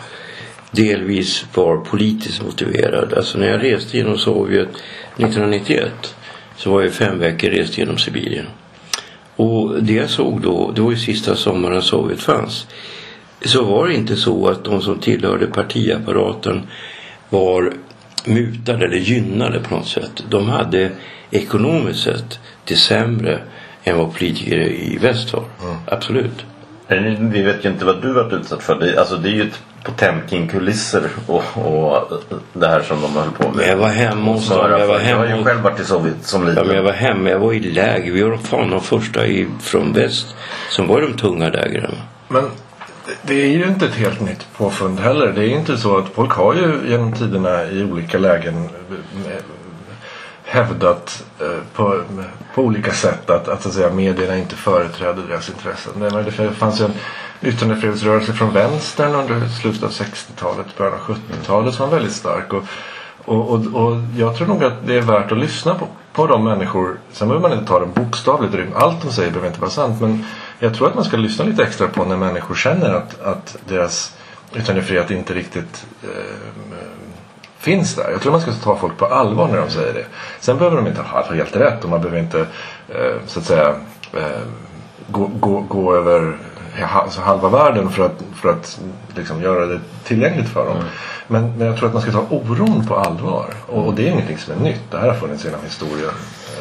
delvis 0.70 1.44
var 1.54 1.76
politiskt 1.76 2.42
motiverad. 2.42 3.14
Alltså 3.14 3.38
när 3.38 3.48
jag 3.48 3.62
reste 3.62 3.96
genom 3.96 4.18
Sovjet 4.18 4.68
1991 5.16 6.16
så 6.57 6.70
var 6.70 6.83
jag 6.83 6.92
fem 6.92 7.18
veckor 7.18 7.50
rest 7.50 7.78
genom 7.78 7.98
Sibirien. 7.98 8.46
Och 9.36 9.82
det 9.82 9.92
jag 9.92 10.10
såg 10.10 10.40
då, 10.40 10.70
det 10.70 10.80
var 10.80 10.90
ju 10.90 10.96
sista 10.96 11.36
sommaren 11.36 11.82
Sovjet 11.82 12.20
fanns. 12.20 12.66
Så 13.44 13.64
var 13.64 13.88
det 13.88 13.94
inte 13.94 14.16
så 14.16 14.48
att 14.48 14.64
de 14.64 14.82
som 14.82 14.98
tillhörde 14.98 15.46
partiapparaten 15.46 16.62
var 17.28 17.72
mutade 18.24 18.84
eller 18.84 18.96
gynnade 18.96 19.60
på 19.60 19.74
något 19.74 19.88
sätt. 19.88 20.24
De 20.30 20.48
hade 20.48 20.90
ekonomiskt 21.30 22.02
sett 22.02 22.40
det 22.64 22.76
sämre 22.76 23.40
än 23.84 23.98
vad 23.98 24.14
politiker 24.14 24.56
i 24.58 24.98
väst 25.02 25.30
har. 25.30 25.44
Absolut. 25.86 26.44
Men 26.88 27.30
Vi 27.30 27.42
vet 27.42 27.64
ju 27.64 27.68
inte 27.68 27.84
vad 27.84 28.02
du 28.02 28.12
varit 28.12 28.32
utsatt 28.32 28.62
för. 28.62 28.80
Det, 28.80 28.98
alltså, 28.98 29.16
det 29.16 29.28
är 29.28 29.32
ju 29.32 29.42
ett 29.42 29.62
Potemkin-kulisser 29.84 31.02
och, 31.26 31.42
och 31.56 32.22
det 32.52 32.68
här 32.68 32.80
som 32.82 33.02
de 33.02 33.12
höll 33.16 33.30
på 33.30 33.48
med. 33.56 33.68
Jag 33.68 33.76
var 33.76 33.88
hemma 33.88 34.32
hos 34.32 34.48
dem. 34.48 34.58
Jag 34.70 34.86
var 34.86 34.98
för- 34.98 35.08
jag 35.08 35.16
har 35.16 35.24
hemma 35.26 35.38
ju 35.38 35.44
själv 35.44 35.60
varit 35.60 35.80
i 35.80 35.84
Sovjet 35.84 36.16
som 36.26 36.42
Ja, 36.42 36.48
liten. 36.48 36.66
men 36.66 36.76
jag 36.76 36.82
var 36.82 36.92
hemma, 36.92 37.30
jag 37.30 37.38
var 37.38 37.52
i 37.52 37.60
läger. 37.60 38.12
Vi 38.12 38.22
var 38.22 38.36
fan 38.36 38.70
de 38.70 38.80
första 38.80 39.26
i, 39.26 39.48
från 39.60 39.92
väst 39.92 40.34
som 40.70 40.86
var 40.86 41.02
i 41.02 41.06
de 41.06 41.12
tunga 41.16 41.48
lägren. 41.48 41.94
Men 42.28 42.50
det- 43.22 43.42
är 43.42 43.46
ju 43.48 43.64
inte 43.64 43.86
ett 43.86 43.94
helt 43.94 44.20
nytt 44.20 44.46
påfund 44.56 45.00
heller. 45.00 45.32
Det 45.32 45.40
är 45.40 45.46
ju 45.48 45.54
inte 45.56 45.76
så 45.76 45.98
att 45.98 46.08
folk 46.14 46.32
har 46.32 46.54
ju 46.54 46.80
genom 46.90 47.12
tiderna 47.12 47.64
i 47.64 47.84
olika 47.84 48.18
lägen 48.18 48.64
eh, 49.26 49.32
hävdat 50.44 51.24
eh, 51.40 51.46
på, 51.74 52.00
på 52.54 52.62
olika 52.62 52.92
sätt 52.92 53.30
att, 53.30 53.48
att, 53.48 53.66
att 53.66 53.72
säga, 53.72 53.90
medierna 53.90 54.36
inte 54.38 54.56
företräder 54.56 55.22
deras 55.28 55.48
intressen. 55.48 56.22
Det 56.36 56.50
fanns 56.54 56.80
ju 56.80 56.84
en 56.84 56.92
yttrandefrihetsrörelse 57.46 58.33
från 58.33 58.52
vänstern 58.52 59.14
under 59.14 59.48
slutet 59.48 59.83
av 59.83 59.90
60-talet, 59.90 60.66
början 60.78 60.94
av 60.94 61.00
70-talet 61.00 61.74
som 61.74 61.90
var 61.90 61.96
väldigt 61.96 62.14
stark. 62.14 62.52
Och, 62.52 62.64
och, 63.24 63.50
och, 63.50 63.87
och 63.87 63.96
jag 64.16 64.37
tror 64.37 64.46
nog 64.46 64.64
att 64.64 64.87
det 64.87 64.96
är 64.96 65.00
värt 65.00 65.33
att 65.33 65.38
lyssna 65.38 65.74
på, 65.74 65.88
på 66.12 66.26
de 66.26 66.44
människor. 66.44 66.98
Sen 67.12 67.28
behöver 67.28 67.48
man 67.48 67.59
inte 67.59 67.70
ta 67.70 67.78
dem 67.78 67.92
bokstavligt. 67.94 68.74
Allt 68.74 69.02
de 69.02 69.12
säger 69.12 69.30
behöver 69.30 69.48
inte 69.48 69.61
vara 69.61 69.70
sant. 69.70 70.00
Men 70.00 70.24
jag 70.59 70.74
tror 70.74 70.88
att 70.88 70.94
man 70.94 71.04
ska 71.04 71.16
lyssna 71.16 71.44
lite 71.44 71.62
extra 71.62 71.88
på 71.88 72.04
när 72.04 72.16
människor 72.16 72.54
känner 72.54 72.94
att, 72.94 73.20
att 73.22 73.57
deras 73.68 74.16
yttrandefrihet 74.57 75.11
inte 75.11 75.35
riktigt 75.35 75.87
eh, 76.02 76.09
finns 77.59 77.94
där. 77.94 78.11
Jag 78.11 78.20
tror 78.20 78.33
man 78.33 78.40
ska 78.40 78.52
ta 78.52 78.76
folk 78.76 78.96
på 78.96 79.07
allvar 79.07 79.48
när 79.48 79.57
de 79.57 79.70
säger 79.70 79.94
det. 79.94 80.04
Sen 80.40 80.59
behöver 80.59 80.76
de 80.76 80.87
inte 80.87 81.02
ha 81.02 81.35
helt 81.35 81.57
rätt 81.57 81.85
och 81.85 81.90
man 81.90 82.00
behöver 82.00 82.18
inte 82.18 82.40
eh, 82.88 83.16
så 83.26 83.38
att 83.38 83.46
säga 83.46 83.74
eh, 84.12 84.42
gå, 85.09 85.26
gå, 85.26 85.61
gå 85.61 85.96
över 85.96 86.37
alltså 86.82 87.20
halva 87.20 87.48
världen 87.48 87.90
för 87.90 88.06
att, 88.06 88.24
för 88.34 88.48
att 88.48 88.80
liksom 89.16 89.42
göra 89.42 89.66
det 89.66 89.80
tillgängligt 90.04 90.48
för 90.48 90.66
dem. 90.66 90.76
Men, 91.26 91.52
men 91.58 91.66
jag 91.66 91.76
tror 91.76 91.88
att 91.88 91.92
man 91.94 92.02
ska 92.02 92.12
ta 92.12 92.26
oron 92.30 92.87
på 92.87 92.96
allvar. 92.96 93.46
Och, 93.66 93.87
och 93.87 93.94
det 93.94 94.08
är 94.08 94.12
ingenting 94.12 94.38
som 94.38 94.54
är 94.54 94.58
nytt. 94.64 94.90
Det 94.90 94.98
här 94.98 95.08
har 95.08 95.14
funnits 95.14 95.44
genom 95.44 95.60
historien 95.64 96.10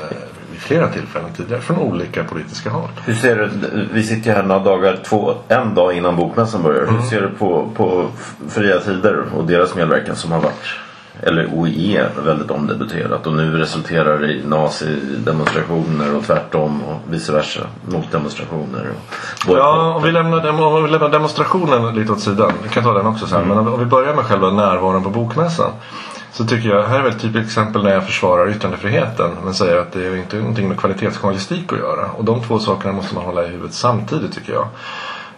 eh, 0.02 0.18
vid 0.52 0.60
flera 0.60 0.88
tillfällen 0.88 1.30
tidigare 1.38 1.62
från 1.62 1.78
olika 1.78 2.24
politiska 2.24 2.70
håll. 2.70 2.90
Hur 3.06 3.14
ser 3.14 3.36
du, 3.36 3.50
vi 3.94 4.04
sitter 4.04 4.30
ju 4.30 4.36
här 4.36 4.44
några 4.44 4.64
dagar, 4.64 5.00
två, 5.06 5.34
en 5.48 5.76
dag 5.76 5.94
innan 5.94 6.16
bokmässan 6.16 6.64
börjar. 6.64 6.86
Hur 6.86 7.02
ser 7.10 7.22
du 7.22 7.30
på, 7.30 7.70
på 7.76 8.08
Fria 8.50 8.80
Tider 8.80 9.24
och 9.38 9.44
deras 9.44 9.76
medverkan 9.76 10.16
som 10.16 10.32
har 10.32 10.40
varit? 10.40 10.83
Eller 11.22 11.68
är 11.68 12.22
väldigt 12.26 12.52
omdebatterat 12.52 13.28
och 13.28 13.34
nu 13.34 13.58
resulterar 13.58 14.18
det 14.18 14.34
i 14.34 14.46
nazidemonstrationer 14.46 16.16
och 16.16 16.24
tvärtom 16.24 16.84
och 16.84 17.00
vice 17.10 17.32
versa. 17.32 17.62
Motdemonstrationer. 17.86 18.90
och 19.48 19.58
Ja, 19.58 19.94
om 19.96 20.04
vi, 20.04 20.12
lämnar, 20.12 20.50
om 20.50 20.84
vi 20.84 20.90
lämnar 20.90 21.10
demonstrationen 21.10 21.96
lite 21.96 22.12
åt 22.12 22.20
sidan. 22.20 22.52
Vi 22.64 22.70
kan 22.70 22.84
ta 22.84 22.94
den 22.94 23.08
också 23.08 23.28
sen. 23.28 23.48
Men 23.48 23.58
om, 23.58 23.68
om 23.74 23.80
vi 23.80 23.86
börjar 23.86 24.14
med 24.14 24.26
själva 24.26 24.52
närvaron 24.52 25.04
på 25.04 25.10
bokmässan. 25.10 25.72
Så 26.32 26.46
tycker 26.46 26.70
jag, 26.70 26.84
här 26.84 27.00
är 27.00 27.04
väl 27.04 27.12
ett 27.12 27.22
typiskt 27.22 27.46
exempel 27.46 27.84
när 27.84 27.94
jag 27.94 28.06
försvarar 28.06 28.50
yttrandefriheten. 28.50 29.32
Men 29.44 29.54
säger 29.54 29.78
att 29.78 29.92
det 29.92 30.06
är 30.06 30.16
inte 30.16 30.36
någonting 30.36 30.68
med 30.68 30.80
kvalitetsjournalistik 30.80 31.74
att 31.74 31.80
göra. 31.80 32.12
Och 32.18 32.24
de 32.24 32.42
två 32.42 32.60
sakerna 32.60 32.94
måste 32.94 33.16
man 33.16 33.24
hålla 33.24 33.44
i 33.44 33.48
huvudet 33.48 33.74
samtidigt 33.74 34.34
tycker 34.34 34.54
jag. 34.54 34.68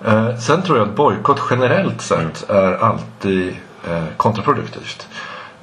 Eh, 0.06 0.38
sen 0.38 0.62
tror 0.62 0.78
jag 0.78 0.88
att 0.88 0.96
bojkott 0.96 1.42
generellt 1.50 2.02
sett 2.02 2.50
är 2.50 2.74
alltid 2.74 3.56
eh, 3.88 4.04
kontraproduktivt. 4.18 5.08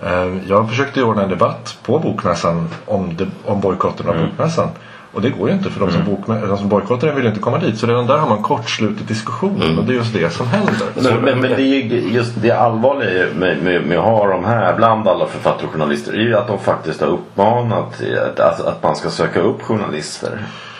Eh, 0.02 0.32
jag 0.48 0.68
försökte 0.68 1.02
ordna 1.02 1.22
en 1.22 1.28
debatt 1.28 1.78
på 1.82 1.98
bokmässan 1.98 2.68
om, 2.86 3.16
de, 3.16 3.26
om 3.44 3.60
bojkotten 3.60 4.08
av 4.08 4.14
bokmässan. 4.18 4.68
Och 5.14 5.22
det 5.22 5.30
går 5.30 5.48
ju 5.48 5.54
inte 5.54 5.70
för 5.70 5.80
de 5.80 5.90
som, 5.92 6.02
bokmä- 6.02 6.46
de 6.46 6.58
som 6.58 6.68
bojkottar 6.68 7.06
den 7.06 7.16
vill 7.16 7.24
ju 7.24 7.30
inte 7.30 7.42
komma 7.42 7.58
dit. 7.58 7.78
Så 7.78 7.86
redan 7.86 8.06
där 8.06 8.18
har 8.18 8.28
man 8.28 8.42
kortslutit 8.42 9.08
diskussionen 9.08 9.78
och 9.78 9.84
det 9.84 9.92
är 9.92 9.94
just 9.94 10.14
det 10.14 10.30
som 10.30 10.46
händer. 10.46 10.74
Men, 10.94 11.20
men, 11.20 11.40
men 11.40 11.50
det 11.50 11.62
är 11.62 11.82
ju 11.82 12.00
just 12.12 12.32
det 12.42 12.50
allvarliga 12.50 13.26
med, 13.38 13.62
med, 13.62 13.86
med 13.86 13.98
att 13.98 14.04
ha 14.04 14.26
de 14.26 14.44
här 14.44 14.76
bland 14.76 15.08
alla 15.08 15.26
författare 15.26 15.66
och 15.66 15.72
journalister 15.72 16.12
är 16.12 16.16
ju 16.20 16.36
att 16.36 16.46
de 16.48 16.58
faktiskt 16.58 17.00
har 17.00 17.08
uppmanat 17.08 18.02
att, 18.26 18.40
att, 18.40 18.60
att 18.60 18.82
man 18.82 18.96
ska 18.96 19.10
söka 19.10 19.40
upp 19.40 19.62
journalister. 19.62 20.38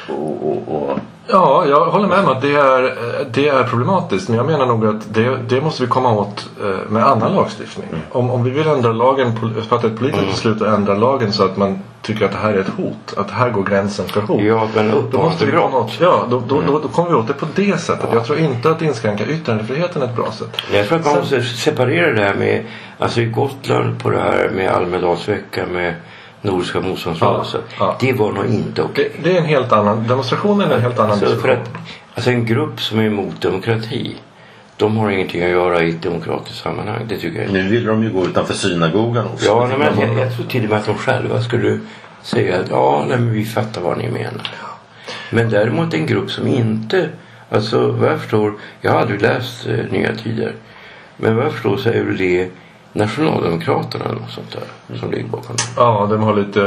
Och, 0.09 0.49
och, 0.49 0.91
och, 0.91 0.99
Ja, 1.27 1.65
jag 1.67 1.85
håller 1.85 2.09
med 2.09 2.19
om 2.19 2.29
att 2.29 2.43
det 2.43 2.55
är, 2.55 2.95
det 3.33 3.49
är 3.49 3.65
problematiskt. 3.65 4.29
Men 4.29 4.37
jag 4.37 4.47
menar 4.47 4.67
nog 4.67 4.87
att 4.87 5.15
det, 5.15 5.39
det 5.49 5.61
måste 5.61 5.83
vi 5.83 5.89
komma 5.89 6.13
åt 6.13 6.49
eh, 6.63 6.91
med 6.91 7.07
annan 7.07 7.35
lagstiftning. 7.35 7.89
Om, 8.11 8.31
om 8.31 8.45
vi 8.45 8.51
vill 8.51 8.67
ändra 8.67 8.93
lagen, 8.93 9.33
fatta 9.69 9.87
ett 9.87 9.99
politiskt 9.99 10.27
beslut 10.27 10.61
och 10.61 10.69
ändra 10.69 10.95
lagen 10.95 11.33
så 11.33 11.45
att 11.45 11.57
man 11.57 11.79
tycker 12.03 12.25
att 12.25 12.33
det 12.33 12.39
här 12.39 12.53
är 12.53 12.59
ett 12.59 12.69
hot. 12.69 13.15
Att 13.17 13.31
här 13.31 13.51
går 13.51 13.63
gränsen 13.63 14.07
för 14.09 14.21
hot. 14.21 14.43
Ja, 14.43 14.69
men 14.75 14.91
Då 14.91 14.97
uppmaning 14.97 15.31
måste 15.31 15.47
vi 15.47 15.53
komma 15.53 15.79
åt, 15.79 16.01
ja, 16.01 16.27
då, 16.31 16.43
då, 16.49 16.63
då, 16.67 16.79
då 16.79 16.89
kommer 16.89 17.11
vi 17.11 17.17
åt 17.17 17.27
det 17.27 17.33
på 17.33 17.47
det 17.55 17.81
sättet. 17.81 18.09
Jag 18.13 18.25
tror 18.25 18.39
inte 18.39 18.71
att 18.71 18.83
inskränka 18.83 19.27
yttrandefriheten 19.27 20.03
är 20.03 20.07
ett 20.07 20.17
bra 20.17 20.33
sätt. 20.33 20.57
Jag 20.73 20.89
tror 20.89 20.99
att 20.99 21.05
man 21.05 21.17
måste 21.17 21.43
separera 21.43 22.13
det 22.13 22.23
här 22.23 22.35
med, 22.35 22.65
alltså 22.99 23.21
i 23.21 23.27
Gotland 23.27 24.03
på 24.03 24.11
det 24.11 24.19
här 24.19 24.51
med 24.55 24.71
Almedalsveckan 24.71 25.69
med 25.69 25.95
Nordiska 26.43 26.81
motståndsrörelsen. 26.81 27.61
Ja, 27.69 27.75
ja. 27.79 27.97
Det 28.01 28.13
var 28.13 28.33
nog 28.33 28.47
inte 28.47 28.83
okej. 28.83 29.13
Det, 29.17 29.31
det 29.31 29.37
är 29.37 29.41
en 29.41 29.47
helt 29.47 29.73
annan, 29.73 30.07
demonstrationen 30.07 30.71
är 30.71 30.75
en 30.75 30.83
helt 30.83 30.99
annan 30.99 31.11
Alltså, 31.11 31.37
för 31.37 31.49
att, 31.49 31.71
alltså 32.15 32.31
en 32.31 32.47
grupp 32.47 32.81
som 32.81 32.99
är 32.99 33.05
emot 33.05 33.41
demokrati, 33.41 34.17
de 34.77 34.97
har 34.97 35.11
ingenting 35.11 35.43
att 35.43 35.51
göra 35.51 35.83
i 35.83 35.91
ett 35.91 36.03
demokratiskt 36.03 36.63
sammanhang. 36.63 37.05
Det 37.09 37.19
tycker 37.19 37.43
jag 37.43 37.53
nu 37.53 37.69
vill 37.69 37.85
de 37.85 38.03
ju 38.03 38.11
gå 38.11 38.25
utanför 38.25 38.55
synagogan 38.55 39.27
också. 39.27 39.47
Ja, 39.47 39.67
nej, 39.69 39.79
men 39.79 40.01
jag, 40.01 40.27
jag 40.27 40.37
tror 40.37 40.47
till 40.47 40.65
och 40.65 40.71
med 40.71 40.79
att 40.79 40.87
de 40.87 40.95
själva 40.95 41.43
skulle 41.43 41.81
säga 42.23 42.61
att 42.61 42.71
ja, 42.71 43.05
nej, 43.09 43.19
men 43.19 43.33
vi 43.33 43.45
fattar 43.45 43.81
vad 43.81 43.99
ni 43.99 44.11
menar. 44.11 44.51
Men 45.31 45.51
däremot 45.51 45.95
en 45.95 46.07
grupp 46.07 46.31
som 46.31 46.47
inte, 46.47 47.09
alltså 47.51 47.91
vad 47.91 48.11
jag 48.11 48.21
förstår, 48.21 48.55
jag 48.81 48.93
har 48.93 48.99
aldrig 48.99 49.23
läst 49.23 49.67
eh, 49.67 49.79
Nya 49.91 50.17
Tider. 50.17 50.53
Men 51.17 51.37
vad 51.37 51.45
jag 51.45 51.53
förstår 51.53 51.77
så 51.77 51.89
är 51.89 52.03
väl 52.03 52.17
det 52.17 52.49
Nationaldemokraterna 52.93 54.05
eller 54.05 54.21
något 54.21 54.31
sånt 54.31 54.53
där 54.91 54.97
som 54.99 55.11
ligger 55.11 55.29
bakom 55.29 55.57
det. 55.57 55.63
Ja, 55.77 56.07
de 56.11 56.23
har 56.23 56.35
lite, 56.35 56.61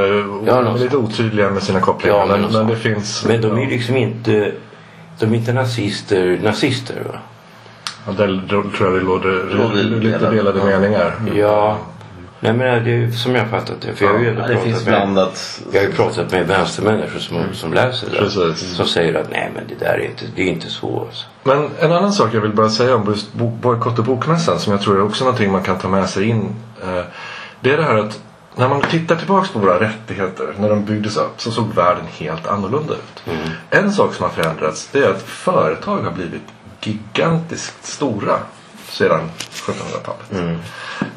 Ja, 0.46 0.62
de 0.62 0.76
är 0.76 0.80
lite 0.80 0.98
otydliga 0.98 1.50
med 1.50 1.64
sina 1.64 1.80
kopplingar. 1.82 2.18
Ja, 2.18 2.26
men 2.26 2.42
men, 2.42 2.52
men 2.54 2.68
det 2.68 2.76
finns... 2.76 3.26
Men 3.26 3.42
de 3.42 3.58
är 3.58 3.62
ju 3.62 3.70
liksom 3.70 3.98
inte, 3.98 4.52
de 5.20 5.26
är 5.26 5.36
inte 5.36 5.54
nazister, 5.54 6.40
nazister 6.44 7.04
va? 7.14 7.20
Ja, 8.08 8.12
där 8.18 8.42
tror 8.78 8.94
jag 8.94 8.94
det 8.94 9.00
råder 9.58 9.84
lite 9.84 10.18
delade- 10.18 10.36
delade 10.36 10.60
ja. 10.60 10.66
meningar. 10.80 11.14
Ja, 11.36 11.78
nej 12.46 12.54
men 12.54 12.84
det 12.84 12.92
är 12.92 13.12
som 13.12 13.36
jag 13.36 13.50
fattat 13.50 13.82
det. 13.82 13.96
För 13.96 14.06
jag 14.06 14.14
har 14.14 14.20
ju 14.20 14.36
Ja, 14.40 14.48
det 14.48 14.58
finns 14.58 14.84
pratat 14.86 15.10
med, 15.10 15.28
jag 15.74 15.82
har 15.82 15.88
ju 15.88 15.94
pratat 15.94 16.32
med 16.32 16.48
vänstermänniskor 16.48 17.20
som, 17.20 17.38
som 17.54 17.74
läser 17.74 18.10
det. 18.12 18.18
Precis. 18.18 18.76
Som 18.76 18.88
säger 18.88 19.14
att 19.14 19.32
nej 19.32 19.52
men 19.56 19.64
det 19.68 19.86
där 19.86 19.94
är 19.94 20.06
inte, 20.06 20.26
det 20.36 20.42
är 20.42 20.48
inte 20.48 20.70
så. 20.70 21.00
Alltså. 21.00 21.26
Men 21.44 21.70
en 21.80 21.92
annan 21.92 22.14
sak 22.14 22.30
jag 22.34 22.42
vill 22.42 22.54
bara 22.54 22.70
säga 22.70 22.96
om 22.96 23.06
just 23.10 23.34
bo- 23.34 23.50
bojkott 23.50 24.00
och 24.00 24.06
bokmässan 24.06 24.60
som 24.60 24.72
jag 24.72 24.82
tror 24.82 24.98
är 24.98 25.04
också 25.04 25.24
någonting 25.24 25.52
man 25.52 25.64
kan 25.64 25.80
ta 25.80 25.88
med 25.88 26.10
sig 26.10 26.24
in. 26.30 26.56
eh, 26.84 27.04
Det 27.62 27.72
är 27.72 27.78
det 27.78 27.84
här 27.84 27.96
att 27.98 28.22
när 28.56 28.68
man 28.70 28.82
tittar 28.82 29.16
tillbaks 29.16 29.50
på 29.50 29.60
våra 29.60 29.80
rättigheter 29.80 30.54
när 30.60 30.70
de 30.70 30.86
byggdes 30.86 31.18
upp 31.18 31.34
så 31.42 31.52
såg 31.52 31.74
världen 31.74 32.04
helt 32.18 32.48
annorlunda 32.48 32.94
ut. 32.94 33.24
En 33.70 33.92
sak 33.94 34.14
som 34.14 34.24
har 34.24 34.30
förändrats 34.32 34.90
det 34.92 35.00
är 35.00 35.10
att 35.10 35.22
företag 35.22 35.98
har 36.02 36.12
blivit 36.12 36.42
gigantiskt 36.82 37.86
stora 37.86 38.38
sedan 38.90 39.22
1700-talet. 39.40 40.60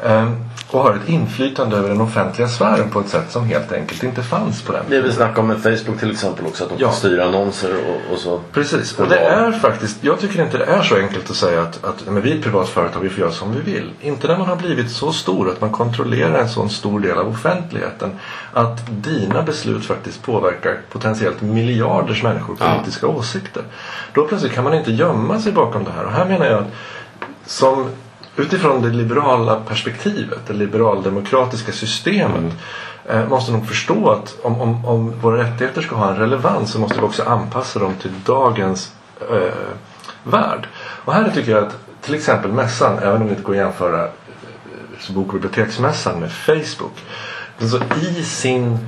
Ehm, 0.05 0.45
och 0.71 0.81
har 0.81 0.95
ett 0.95 1.09
inflytande 1.09 1.77
över 1.77 1.89
den 1.89 2.01
offentliga 2.01 2.49
sfären 2.49 2.91
på 2.91 3.01
ett 3.01 3.09
sätt 3.09 3.31
som 3.31 3.45
helt 3.45 3.73
enkelt 3.73 4.03
inte 4.03 4.23
fanns 4.23 4.63
på 4.63 4.73
den 4.73 4.85
Det 4.89 5.01
vi 5.01 5.13
snackade 5.13 5.41
om 5.41 5.47
med 5.47 5.63
Facebook 5.63 5.99
till 5.99 6.11
exempel 6.11 6.47
också. 6.47 6.65
Att 6.65 6.71
de 6.71 6.77
Ja. 6.79 6.87
kan 6.89 6.97
styra 6.97 7.25
annonser 7.25 7.71
och, 7.89 8.13
och 8.13 8.19
så. 8.19 8.41
Precis, 8.53 8.99
och 8.99 9.09
det 9.09 9.19
är 9.19 9.53
faktiskt, 9.53 9.97
jag 10.05 10.21
tycker 10.21 10.45
inte 10.45 10.59
det 10.59 10.65
är 10.65 10.83
så 10.83 10.97
enkelt 10.97 11.31
att 11.31 11.37
säga 11.37 11.63
att, 11.63 11.85
att 11.85 12.07
men 12.07 12.23
vi 12.23 12.33
är 12.33 12.37
ett 12.37 12.43
privat 12.45 12.69
företag, 12.69 13.01
vi 13.01 13.09
får 13.09 13.21
göra 13.21 13.33
som 13.33 13.53
vi 13.55 13.61
vill. 13.73 13.91
Inte 14.01 14.27
när 14.29 14.39
man 14.39 14.49
har 14.49 14.57
blivit 14.57 14.91
så 14.91 15.13
stor 15.13 15.51
att 15.51 15.61
man 15.61 15.71
kontrollerar 15.73 16.39
en 16.39 16.49
sån 16.49 16.71
stor 16.71 17.01
del 17.01 17.19
av 17.19 17.29
offentligheten. 17.29 18.11
Att 18.53 18.81
dina 19.03 19.43
beslut 19.43 19.85
faktiskt 19.85 20.23
påverkar 20.23 20.81
potentiellt 20.93 21.41
miljarders 21.41 22.23
människors 22.23 22.59
politiska 22.59 23.07
åsikter. 23.07 23.63
Då 24.13 24.25
plötsligt 24.27 24.53
kan 24.53 24.65
man 24.65 24.75
inte 24.75 24.93
gömma 24.93 25.41
sig 25.41 25.53
bakom 25.53 25.85
det 25.85 25.91
här. 25.91 26.05
Och 26.05 26.13
här 26.13 26.25
menar 26.25 26.47
jag 26.47 26.59
att 26.59 26.69
som 27.47 27.91
utifrån 28.39 28.83
det 28.83 28.89
liberala 28.89 29.61
perspektivet, 29.61 30.39
det 30.47 30.53
liberaldemokratiska 30.53 31.73
systemet 31.73 32.53
mm. 33.09 33.29
måste 33.29 33.53
nog 33.53 33.67
förstå 33.67 34.11
att 34.11 34.37
om, 34.43 34.61
om, 34.61 34.85
om 34.85 35.21
våra 35.21 35.39
rättigheter 35.39 35.83
ska 35.83 35.97
ha 35.97 36.11
en 36.11 36.17
relevans 36.17 36.73
så 36.73 36.79
måste 36.79 37.01
vi 37.01 37.07
också 37.07 37.23
anpassa 37.23 37.79
dem 37.79 37.95
till 38.03 38.13
dagens 38.25 38.93
eh, 39.31 39.75
värld. 40.25 40.69
Och 40.79 41.13
här 41.13 41.31
tycker 41.35 41.53
jag 41.53 41.65
att 41.65 41.77
till 42.03 42.15
exempel 42.15 42.53
mässan, 42.53 42.99
även 42.99 43.23
om 43.23 43.27
det 43.27 43.31
inte 43.31 43.43
går 43.43 43.53
att 43.53 43.59
jämföra 43.59 44.05
eh, 44.05 45.15
bok 45.15 45.27
och 45.27 45.33
biblioteksmässan 45.33 46.21
med 46.21 46.33
Facebook. 46.33 47.05
Alltså 47.61 47.81
i, 48.03 48.23
sin, 48.25 48.79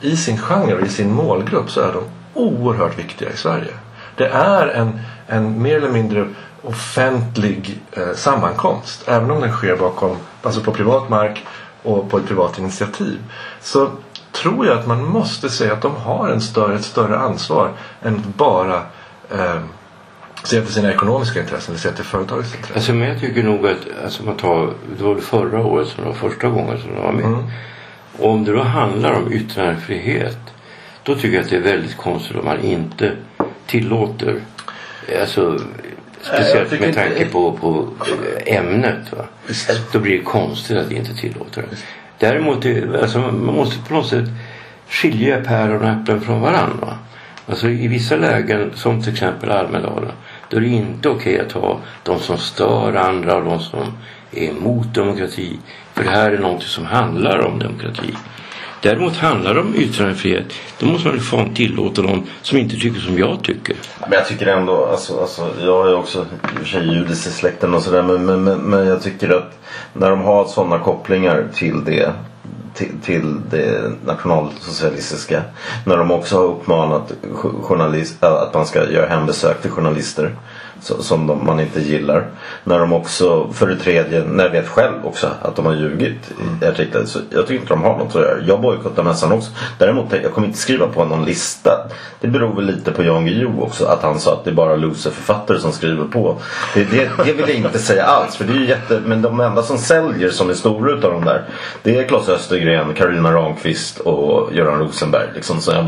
I 0.00 0.16
sin 0.16 0.38
genre 0.38 0.74
och 0.74 0.86
i 0.86 0.88
sin 0.88 1.12
målgrupp 1.12 1.70
så 1.70 1.80
är 1.80 1.92
de 1.92 2.02
oerhört 2.34 2.98
viktiga 2.98 3.30
i 3.30 3.36
Sverige. 3.36 3.72
Det 4.16 4.26
är 4.26 4.68
en, 4.68 5.00
en 5.26 5.62
mer 5.62 5.76
eller 5.76 5.90
mindre 5.90 6.28
offentlig 6.62 7.80
eh, 7.92 8.14
sammankomst. 8.14 9.08
Även 9.08 9.30
om 9.30 9.40
den 9.40 9.52
sker 9.52 9.76
bakom, 9.76 10.16
alltså 10.42 10.60
på 10.60 10.72
privat 10.72 11.08
mark 11.08 11.46
och 11.82 12.10
på 12.10 12.18
ett 12.18 12.26
privat 12.26 12.58
initiativ. 12.58 13.18
Så 13.60 13.90
tror 14.32 14.66
jag 14.66 14.78
att 14.78 14.86
man 14.86 15.04
måste 15.04 15.50
säga 15.50 15.72
att 15.72 15.82
de 15.82 15.96
har 15.96 16.28
en 16.28 16.40
större, 16.40 16.74
ett 16.74 16.84
större 16.84 17.18
ansvar 17.18 17.72
än 18.02 18.16
att 18.16 18.36
bara 18.36 18.76
eh, 19.30 19.60
se 20.44 20.60
till 20.60 20.74
sina 20.74 20.92
ekonomiska 20.92 21.40
intressen 21.40 21.72
eller 21.74 21.80
se 21.80 21.92
till 21.92 22.04
företagets 22.04 22.54
intressen. 22.54 22.76
Alltså, 22.76 22.92
men 22.92 23.08
jag 23.08 23.20
tycker 23.20 23.42
nog 23.42 23.66
att, 23.66 23.78
alltså 24.04 24.22
man 24.22 24.36
tar, 24.36 24.72
det 24.98 25.04
var 25.04 25.16
förra 25.16 25.66
året 25.66 25.88
som 25.88 26.04
det 26.04 26.10
var 26.10 26.16
första 26.16 26.48
gången 26.48 26.78
som 26.78 26.94
de 26.94 27.02
var 27.02 27.12
med. 27.12 27.24
Mm. 27.24 27.44
Och 28.18 28.30
om 28.30 28.44
det 28.44 28.52
då 28.52 28.62
handlar 28.62 29.12
om 29.12 29.32
yttrandefrihet. 29.32 30.38
Då 31.02 31.14
tycker 31.14 31.36
jag 31.36 31.44
att 31.44 31.50
det 31.50 31.56
är 31.56 31.60
väldigt 31.60 31.96
konstigt 31.96 32.36
om 32.36 32.44
man 32.44 32.60
inte 32.60 33.16
tillåter, 33.66 34.40
alltså 35.20 35.60
speciellt 36.22 36.80
med 36.80 36.94
tanke 36.94 37.24
på, 37.24 37.52
på 37.52 37.88
eh, 38.46 38.56
ämnet. 38.56 39.12
Va? 39.16 39.24
Då 39.92 39.98
blir 39.98 40.18
det 40.18 40.24
konstigt 40.24 40.76
att 40.76 40.92
inte 40.92 41.14
tillåta 41.14 41.60
det. 41.60 41.66
Däremot, 42.18 42.64
är- 42.64 42.98
alltså, 43.02 43.18
man 43.18 43.54
måste 43.54 43.88
på 43.88 43.94
något 43.94 44.08
sätt 44.08 44.24
skilja 44.88 45.40
päron 45.40 45.82
och 45.82 45.88
äpplen 45.88 46.20
från 46.20 46.40
varandra. 46.40 46.98
Alltså 47.46 47.68
i 47.68 47.88
vissa 47.88 48.16
lägen, 48.16 48.70
som 48.74 49.02
till 49.02 49.12
exempel 49.12 49.50
Almedalen, 49.50 50.12
då 50.48 50.56
är 50.56 50.60
det 50.60 50.66
inte 50.68 51.08
okej 51.08 51.40
att 51.40 51.52
ha 51.52 51.78
de 52.02 52.18
som 52.20 52.38
stör 52.38 52.94
andra 52.94 53.36
och 53.36 53.44
de 53.44 53.60
som 53.60 53.80
är 54.32 54.48
emot 54.50 54.94
demokrati. 54.94 55.58
För 55.94 56.04
det 56.04 56.10
här 56.10 56.30
är 56.30 56.38
något 56.38 56.62
som 56.62 56.86
handlar 56.86 57.38
om 57.46 57.58
demokrati. 57.58 58.14
Däremot 58.82 59.16
handlar 59.16 59.54
det 59.54 59.60
om 59.60 59.74
yttrandefrihet. 59.74 60.52
Då 60.78 60.86
måste 60.86 61.08
man 61.08 61.16
ju 61.16 61.22
fan 61.22 61.54
tillåta 61.54 62.02
någon 62.02 62.26
som 62.42 62.58
inte 62.58 62.76
tycker 62.76 63.00
som 63.00 63.18
jag 63.18 63.44
tycker. 63.44 63.76
Men 64.00 64.12
jag 64.12 64.26
tycker 64.26 64.46
ändå, 64.46 64.84
alltså, 64.84 65.20
alltså, 65.20 65.50
jag 65.60 65.88
är 65.88 65.94
också 65.94 66.18
i 66.18 66.56
och 66.56 66.58
för 66.58 66.64
sig 66.64 66.94
judisk 66.94 67.26
i 67.26 67.30
släkten 67.30 67.74
och 67.74 67.82
sådär 67.82 68.02
men, 68.02 68.26
men, 68.26 68.44
men, 68.44 68.58
men 68.58 68.86
jag 68.86 69.02
tycker 69.02 69.28
att 69.28 69.58
när 69.92 70.10
de 70.10 70.20
har 70.20 70.44
sådana 70.44 70.78
kopplingar 70.78 71.48
till 71.54 71.84
det 71.84 72.12
till, 72.78 73.00
till 73.02 73.36
det 73.50 73.92
nationalsocialistiska. 74.04 75.42
När 75.86 75.96
de 75.96 76.10
också 76.10 76.36
har 76.36 76.44
uppmanat 76.44 77.12
journalist, 77.62 78.24
att 78.24 78.54
man 78.54 78.66
ska 78.66 78.90
göra 78.90 79.06
hembesök 79.08 79.62
till 79.62 79.70
journalister 79.70 80.36
som 80.80 81.26
de, 81.26 81.46
man 81.46 81.60
inte 81.60 81.80
gillar. 81.80 82.26
När 82.64 82.78
de 82.78 82.92
också, 82.92 83.52
för 83.52 83.66
det 83.66 83.76
tredje, 83.76 84.24
när 84.24 84.44
jag 84.44 84.50
vet 84.50 84.68
själv 84.68 84.94
också 85.06 85.26
att 85.42 85.56
de 85.56 85.66
har 85.66 85.74
ljugit 85.74 86.30
i 86.62 86.66
artiklar. 86.66 87.04
Så 87.04 87.18
jag 87.30 87.46
tycker 87.46 87.60
inte 87.60 87.74
de 87.74 87.82
har 87.82 87.98
något 87.98 88.16
att 88.16 88.22
göra. 88.22 88.38
Jag 88.46 88.60
bojkottar 88.60 89.02
mässan 89.02 89.32
också. 89.32 89.50
Däremot, 89.78 90.06
jag 90.22 90.32
kommer 90.32 90.46
inte 90.46 90.58
skriva 90.58 90.86
på 90.86 91.04
någon 91.04 91.24
lista. 91.24 91.70
Det 92.20 92.28
beror 92.28 92.54
väl 92.54 92.64
lite 92.64 92.92
på 92.92 93.02
Jan 93.02 93.24
Guillou 93.26 93.60
också. 93.60 93.86
Att 93.86 94.02
han 94.02 94.20
sa 94.20 94.32
att 94.32 94.44
det 94.44 94.50
är 94.50 94.54
bara 94.54 94.76
loserförfattare 94.76 95.58
som 95.58 95.72
skriver 95.72 96.04
på. 96.04 96.36
Det, 96.74 96.84
det, 96.84 97.10
det 97.24 97.32
vill 97.32 97.48
jag 97.48 97.56
inte 97.56 97.78
säga 97.78 98.04
alls. 98.04 98.36
För 98.36 98.44
det 98.44 98.52
är 98.52 98.56
ju 98.56 98.66
jätte, 98.68 99.00
men 99.06 99.22
de 99.22 99.40
enda 99.40 99.62
som 99.62 99.78
säljer 99.78 100.30
som 100.30 100.50
är 100.50 100.54
stora 100.54 100.92
utav 100.92 101.12
de 101.12 101.24
där. 101.24 101.44
Det 101.82 101.98
är 101.98 102.08
Claes 102.08 102.28
Östergren, 102.28 102.94
Carolina 102.94 103.32
Ramqvist 103.32 103.98
och 103.98 104.52
Göran 104.52 104.78
Rosenberg. 104.78 105.28
Liksom, 105.34 105.60
så 105.60 105.72
jag 105.72 105.84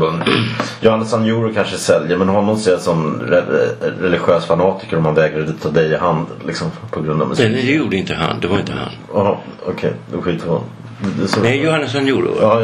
Johannes 0.81 1.09
Sanjuro 1.09 1.53
kanske 1.53 1.77
säljer 1.77 2.17
men 2.17 2.29
honom 2.29 2.57
ser 2.57 2.71
jag 2.71 2.81
som 2.81 3.21
re- 3.21 4.01
religiös 4.01 4.45
fanatiker 4.81 4.97
om 4.97 5.03
man 5.03 5.15
vägrar 5.15 5.53
ta 5.61 5.69
dig 5.69 5.91
i 5.91 5.97
hand. 5.97 6.25
Liksom, 6.45 6.71
på 6.91 7.01
grund 7.01 7.21
av 7.21 7.29
musik. 7.29 7.51
Nej, 7.51 7.63
det 7.65 7.71
gjorde 7.71 7.95
inte 7.97 8.13
han. 8.15 8.39
Det 8.39 8.47
var 8.47 8.59
inte 8.59 8.73
han. 8.73 8.91
Jaha, 9.13 9.37
okej. 9.65 9.93
Då 10.13 10.21
skiter 10.21 10.39
vi 10.39 10.45
i 10.45 10.47
honom. 10.49 10.63
Det- 10.99 11.21
det- 11.21 11.27
så- 11.27 11.39
Nej, 11.41 11.63
Johannes 11.63 11.91
Sanjuro. 11.91 12.31
Ja. 12.41 12.61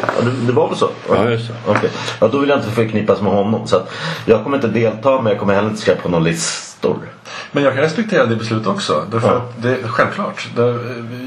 Ja, 0.00 0.24
det, 0.24 0.46
det 0.46 0.52
var 0.52 0.68
väl 0.68 0.76
så? 0.76 0.90
Ja, 1.08 1.30
just 1.30 1.48
det. 1.48 1.54
Okej. 1.66 1.90
Ja, 2.20 2.28
då 2.28 2.38
vill 2.38 2.48
jag 2.48 2.58
inte 2.58 2.70
förknippas 2.70 3.20
med 3.22 3.32
honom. 3.32 3.66
Så 3.66 3.82
jag 4.26 4.42
kommer 4.42 4.56
inte 4.56 4.68
delta 4.68 5.22
men 5.22 5.26
jag 5.32 5.38
kommer 5.40 5.54
heller 5.54 5.68
inte 5.68 5.80
skriva 5.80 6.00
på 6.00 6.08
någon 6.08 6.24
listor. 6.88 7.08
Men 7.52 7.62
jag 7.64 7.74
kan 7.74 7.82
respektera 7.82 8.26
det 8.26 8.36
beslutet 8.36 8.66
också. 8.66 9.04
Därför 9.12 9.28
Ja. 9.28 9.34
att 9.34 9.62
det, 9.62 9.76
självklart. 9.86 10.48
Det, 10.56 10.62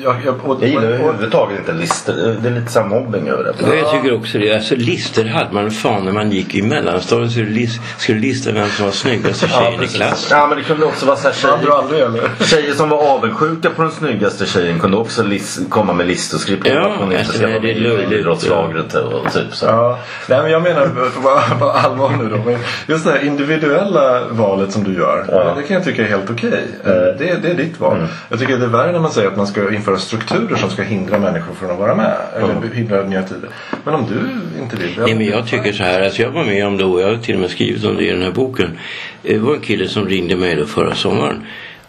jag, 0.04 0.16
jag, 0.26 0.36
och, 0.46 0.58
Jag 0.64 0.70
gillar 0.70 0.84
överhuvudtaget 0.84 1.60
inte 1.60 1.74
listor. 1.74 2.14
Det 2.42 2.50
är 2.50 2.54
lite 2.54 2.72
så 2.72 2.84
mobbing 2.84 3.28
över 3.28 3.44
det. 3.44 3.54
Ja, 3.68 3.74
jag 3.76 3.92
tycker 3.92 4.16
också 4.16 4.38
det. 4.38 4.54
Alltså 4.56 4.76
lister 4.76 5.26
hade 5.26 5.52
man 5.54 5.72
fan 5.72 6.06
när 6.06 6.12
man 6.12 6.32
gick 6.32 6.56
i 6.56 6.62
mellanstadiet. 6.62 7.32
Så 7.32 7.40
lis- 7.40 7.80
skulle 7.98 8.20
lista 8.20 8.52
vem 8.52 8.70
som 8.70 8.86
var 8.86 8.92
snyggaste 8.92 9.48
tjejen 9.48 9.74
i 9.74 9.78
precis. 9.78 9.96
klassen. 9.96 10.38
Ja, 10.38 10.48
men 10.48 10.58
det 10.58 10.64
kunde 10.64 10.86
också 10.86 11.06
vara 11.06 11.18
så 11.18 11.28
här 11.28 11.36
tjejer, 11.36 11.78
aldrig 11.80 12.02
eller? 12.02 12.30
tjejer 12.46 12.74
som 12.74 12.90
var 12.90 12.98
avundsjuka 12.98 13.70
på 13.70 13.82
den 13.82 13.92
snyggaste 13.92 14.46
tjejen 14.46 14.80
kunde 14.80 14.98
också 14.98 15.24
lis- 15.24 15.60
komma 15.70 15.94
med 15.94 16.08
listor 16.08 16.38
och 16.38 16.42
skriva 16.42 16.62
på 16.64 16.70
Ja, 16.70 16.92
att 16.92 16.98
hon 16.98 17.06
inte 17.06 17.18
alltså, 17.20 17.34
ska 17.34 17.44
nej, 17.44 17.52
vara 17.54 17.62
det 17.62 17.72
är 17.72 17.76
med 17.76 17.82
i 17.82 17.88
löjligt. 17.98 18.12
idrottslagret 18.12 18.94
och 18.94 19.34
typ 19.34 19.56
så. 19.56 19.66
Ja, 19.66 20.00
nej 20.28 20.42
men 20.42 20.52
jag 20.52 20.62
menar 20.62 20.88
för 20.88 21.06
att 21.08 21.24
vara 21.24 21.42
vara 21.60 21.74
allvar 21.74 22.10
nu 22.10 22.30
då. 22.30 22.38
Men 22.46 22.58
just 22.88 23.06
det 23.06 23.12
här 23.12 23.26
individuella 23.26 24.24
valet 24.30 24.72
som 24.72 24.84
du 24.84 24.94
gör. 24.94 25.26
Ja. 25.32 25.49
Det, 25.56 25.62
det 25.62 25.68
kan 25.68 25.74
jag 25.76 25.84
tycka 25.84 26.04
är 26.04 26.08
helt 26.10 26.30
okej. 26.30 26.64
Eh, 26.86 26.92
Det, 26.92 27.30
är- 27.30 27.40
det 27.42 27.50
är 27.50 27.54
ditt 27.54 27.80
val. 27.80 28.08
Jag 28.30 28.40
tycker 28.40 28.58
det 28.58 28.66
är 28.66 28.70
värre 28.70 28.92
när 28.92 29.00
man 29.00 29.12
säger 29.12 29.28
att 29.28 29.38
man 29.38 29.48
ska 29.48 29.74
införa 29.76 29.98
strukturer 29.98 30.56
som 30.56 30.70
ska 30.70 30.84
hindra 30.84 31.20
människor 31.20 31.54
från 31.54 31.72
att 31.72 31.80
vara 31.80 31.96
med. 31.96 32.14
Eller 32.36 32.74
hindra 32.74 33.04
nya 33.04 33.24
tider. 33.24 33.50
Men 33.84 33.94
om 33.94 34.06
du 34.10 34.20
inte 34.62 34.76
vill. 34.76 35.00
Nej, 35.00 35.16
men 35.16 35.26
jag 35.26 35.48
tycker 35.48 35.74
så 35.74 35.84
här. 35.84 36.02
Alltså 36.02 36.22
jag 36.22 36.32
var 36.32 36.44
med 36.44 36.68
om 36.68 36.78
det 36.78 36.84
och 36.86 37.02
jag 37.02 37.08
har 37.08 37.18
till 37.18 37.36
och 37.36 37.42
med 37.42 37.50
skrivit 37.50 37.86
om 37.86 37.96
det 37.96 38.04
i 38.08 38.12
den 38.12 38.22
här 38.22 38.32
boken. 38.32 38.80
Det 39.22 39.38
var 39.38 39.54
en 39.56 39.62
kille 39.62 39.88
som 39.88 40.06
ringde 40.06 40.36
mig 40.36 40.56
då 40.56 40.66
förra 40.66 40.96
sommaren. 40.96 41.46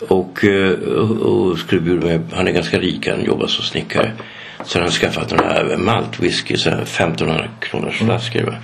Och, 0.08 0.44
eh, 0.44 0.70
och, 0.72 1.10
och 1.50 1.58
skulle 1.58 1.80
bjuda 1.80 2.06
mig. 2.06 2.20
Han 2.32 2.48
är 2.48 2.52
ganska 2.52 2.78
rik. 2.78 3.08
Han 3.08 3.24
jobbar 3.24 3.46
som 3.46 3.64
snickare. 3.64 4.12
Så 4.64 4.80
han 4.80 4.90
skaffat 4.90 5.28
den 5.28 5.38
här 5.38 5.76
maltwhisky. 5.76 6.56
Så 6.56 6.70
här 6.70 6.82
1500 6.82 7.44
kronors 7.60 7.98
flaskor. 7.98 8.42
va. 8.42 8.54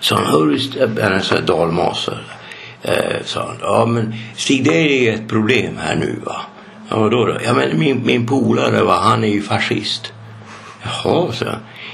Så 0.00 0.14
han 0.14 0.54
St- 0.54 0.80
han 1.02 1.12
är 1.12 1.18
så 1.20 1.34
här 1.34 1.42
dalmasare. 1.42 2.18
Eh, 2.82 3.24
sa 3.24 3.46
han. 3.46 3.56
Ja 3.60 3.86
men 3.86 4.14
Stig 4.36 4.64
det 4.64 5.08
är 5.08 5.14
ett 5.14 5.28
problem 5.28 5.76
här 5.76 5.96
nu 5.96 6.20
va. 6.24 6.40
Ja 6.88 6.98
vadå 6.98 7.26
då? 7.26 7.36
Ja 7.44 7.54
men 7.54 7.78
min, 7.78 8.06
min 8.06 8.26
polare 8.26 8.82
va. 8.82 9.00
Han 9.02 9.24
är 9.24 9.28
ju 9.28 9.42
fascist. 9.42 10.12
Jaha, 10.82 11.32
så. 11.32 11.44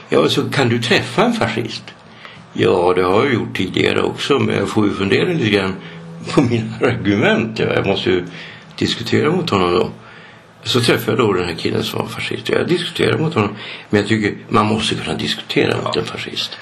Ja, 0.08 0.28
så 0.28 0.50
kan 0.50 0.68
du 0.68 0.82
träffa 0.82 1.24
en 1.24 1.32
fascist? 1.32 1.84
Ja, 2.52 2.92
det 2.96 3.02
har 3.02 3.24
jag 3.24 3.34
gjort 3.34 3.56
tidigare 3.56 4.02
också, 4.02 4.38
men 4.38 4.56
jag 4.56 4.68
får 4.68 4.86
ju 4.86 4.94
fundera 4.94 5.32
lite 5.32 5.50
grann 5.50 5.74
på 6.34 6.42
mina 6.42 6.76
argument. 6.86 7.58
Ja, 7.58 7.66
jag 7.74 7.86
måste 7.86 8.10
ju 8.10 8.26
diskutera 8.76 9.30
mot 9.30 9.50
honom 9.50 9.72
då. 9.72 9.90
Så 10.62 10.80
träffade 10.80 11.16
jag 11.16 11.28
då 11.28 11.32
den 11.32 11.48
här 11.48 11.54
killen 11.54 11.82
som 11.82 12.00
var 12.00 12.06
fascist. 12.06 12.48
Jag 12.48 12.68
diskuterade 12.68 13.18
mot 13.18 13.34
honom. 13.34 13.56
Men 13.90 14.00
jag 14.00 14.08
tycker 14.08 14.34
man 14.48 14.66
måste 14.66 14.94
kunna 14.94 15.16
diskutera 15.16 15.82
mot 15.82 15.96
en 15.96 16.04
fascist. 16.04 16.56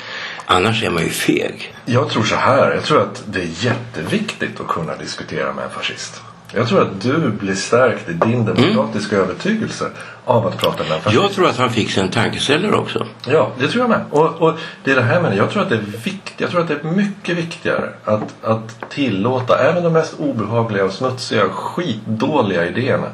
Annars 0.47 0.83
är 0.83 0.91
man 0.91 1.03
ju 1.03 1.09
feg. 1.09 1.75
Jag 1.85 2.09
tror 2.09 2.23
så 2.23 2.37
här. 2.37 2.75
Jag 2.75 2.85
tror 2.85 3.03
att 3.03 3.25
det 3.27 3.41
är 3.41 3.65
jätteviktigt 3.65 4.61
att 4.61 4.69
kunna 4.69 4.97
diskutera 4.97 5.53
med 5.53 5.65
en 5.65 5.71
fascist. 5.71 6.23
Jag 6.53 6.69
tror 6.69 6.83
att 6.83 7.01
du 7.01 7.31
blir 7.31 7.55
stärkt 7.55 8.09
i 8.09 8.13
din 8.13 8.45
demokratiska 8.45 9.17
övertygelse 9.17 9.91
av 10.25 10.47
att 10.47 10.59
prata 10.59 10.83
med 10.83 10.93
en 10.93 11.01
fascist. 11.01 11.23
Jag 11.23 11.33
tror 11.33 11.49
att 11.49 11.57
han 11.57 11.71
fick 11.71 11.91
sig 11.91 12.03
en 12.03 12.11
tankeställare 12.11 12.77
också. 12.77 13.07
Ja, 13.27 13.53
det 13.59 13.69
tror 13.69 13.83
jag 13.83 13.91
med. 13.91 14.05
Och, 14.11 14.43
och 14.43 14.59
det 14.85 14.91
är 14.91 14.95
det 14.95 15.03
här 15.03 15.21
menar. 15.21 15.37
Jag 15.37 15.51
tror 15.51 15.63
att 15.63 15.69
det 15.69 15.77
är 15.77 16.01
viktigt. 16.05 16.41
Jag 16.41 16.51
tror 16.51 16.61
att 16.61 16.69
det 16.69 16.85
är 16.85 16.91
mycket 16.91 17.37
viktigare 17.37 17.93
att, 18.05 18.45
att 18.45 18.91
tillåta 18.91 19.59
även 19.59 19.83
de 19.83 19.93
mest 19.93 20.15
obehagliga 20.19 20.85
och 20.85 20.93
smutsiga 20.93 21.45
och 21.45 21.53
skitdåliga 21.53 22.67
idéerna. 22.67 23.09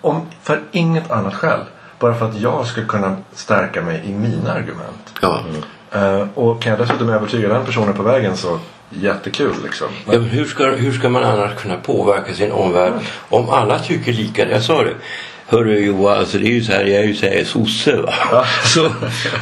Om, 0.00 0.26
för 0.42 0.60
inget 0.72 1.10
annat 1.10 1.34
skäl. 1.34 1.60
Bara 1.98 2.14
för 2.14 2.28
att 2.28 2.40
jag 2.40 2.66
ska 2.66 2.84
kunna 2.84 3.16
stärka 3.32 3.82
mig 3.82 4.02
i 4.04 4.12
mina 4.12 4.52
argument. 4.52 5.14
Ja. 5.20 5.38
Eh, 5.38 5.64
och 6.34 6.62
kan 6.62 6.70
jag 6.70 6.80
dessutom 6.80 7.08
övertyga 7.08 7.48
den 7.48 7.64
personen 7.64 7.94
på 7.94 8.02
vägen 8.02 8.36
så 8.36 8.58
jättekul 8.90 9.54
liksom. 9.64 9.88
Ja, 10.10 10.18
hur, 10.18 10.44
ska, 10.44 10.64
hur 10.70 10.92
ska 10.92 11.08
man 11.08 11.24
annars 11.24 11.54
kunna 11.62 11.76
påverka 11.76 12.34
sin 12.34 12.52
omvärld 12.52 12.92
om 13.28 13.48
alla 13.48 13.78
tycker 13.78 14.12
lika? 14.12 14.50
Jag 14.50 14.62
sa 14.62 14.84
det. 14.84 14.94
Hörru 15.48 15.78
Johan, 15.78 16.18
alltså 16.18 16.38
det 16.38 16.46
är 16.46 16.52
ju 16.52 16.62
så 16.62 16.72
här, 16.72 16.84
jag 16.84 17.02
är 17.02 17.06
ju 17.06 17.14
så 17.14 17.26
här 17.26 17.44
sosse 17.44 17.96
va. 17.96 18.14
Så, 18.64 18.86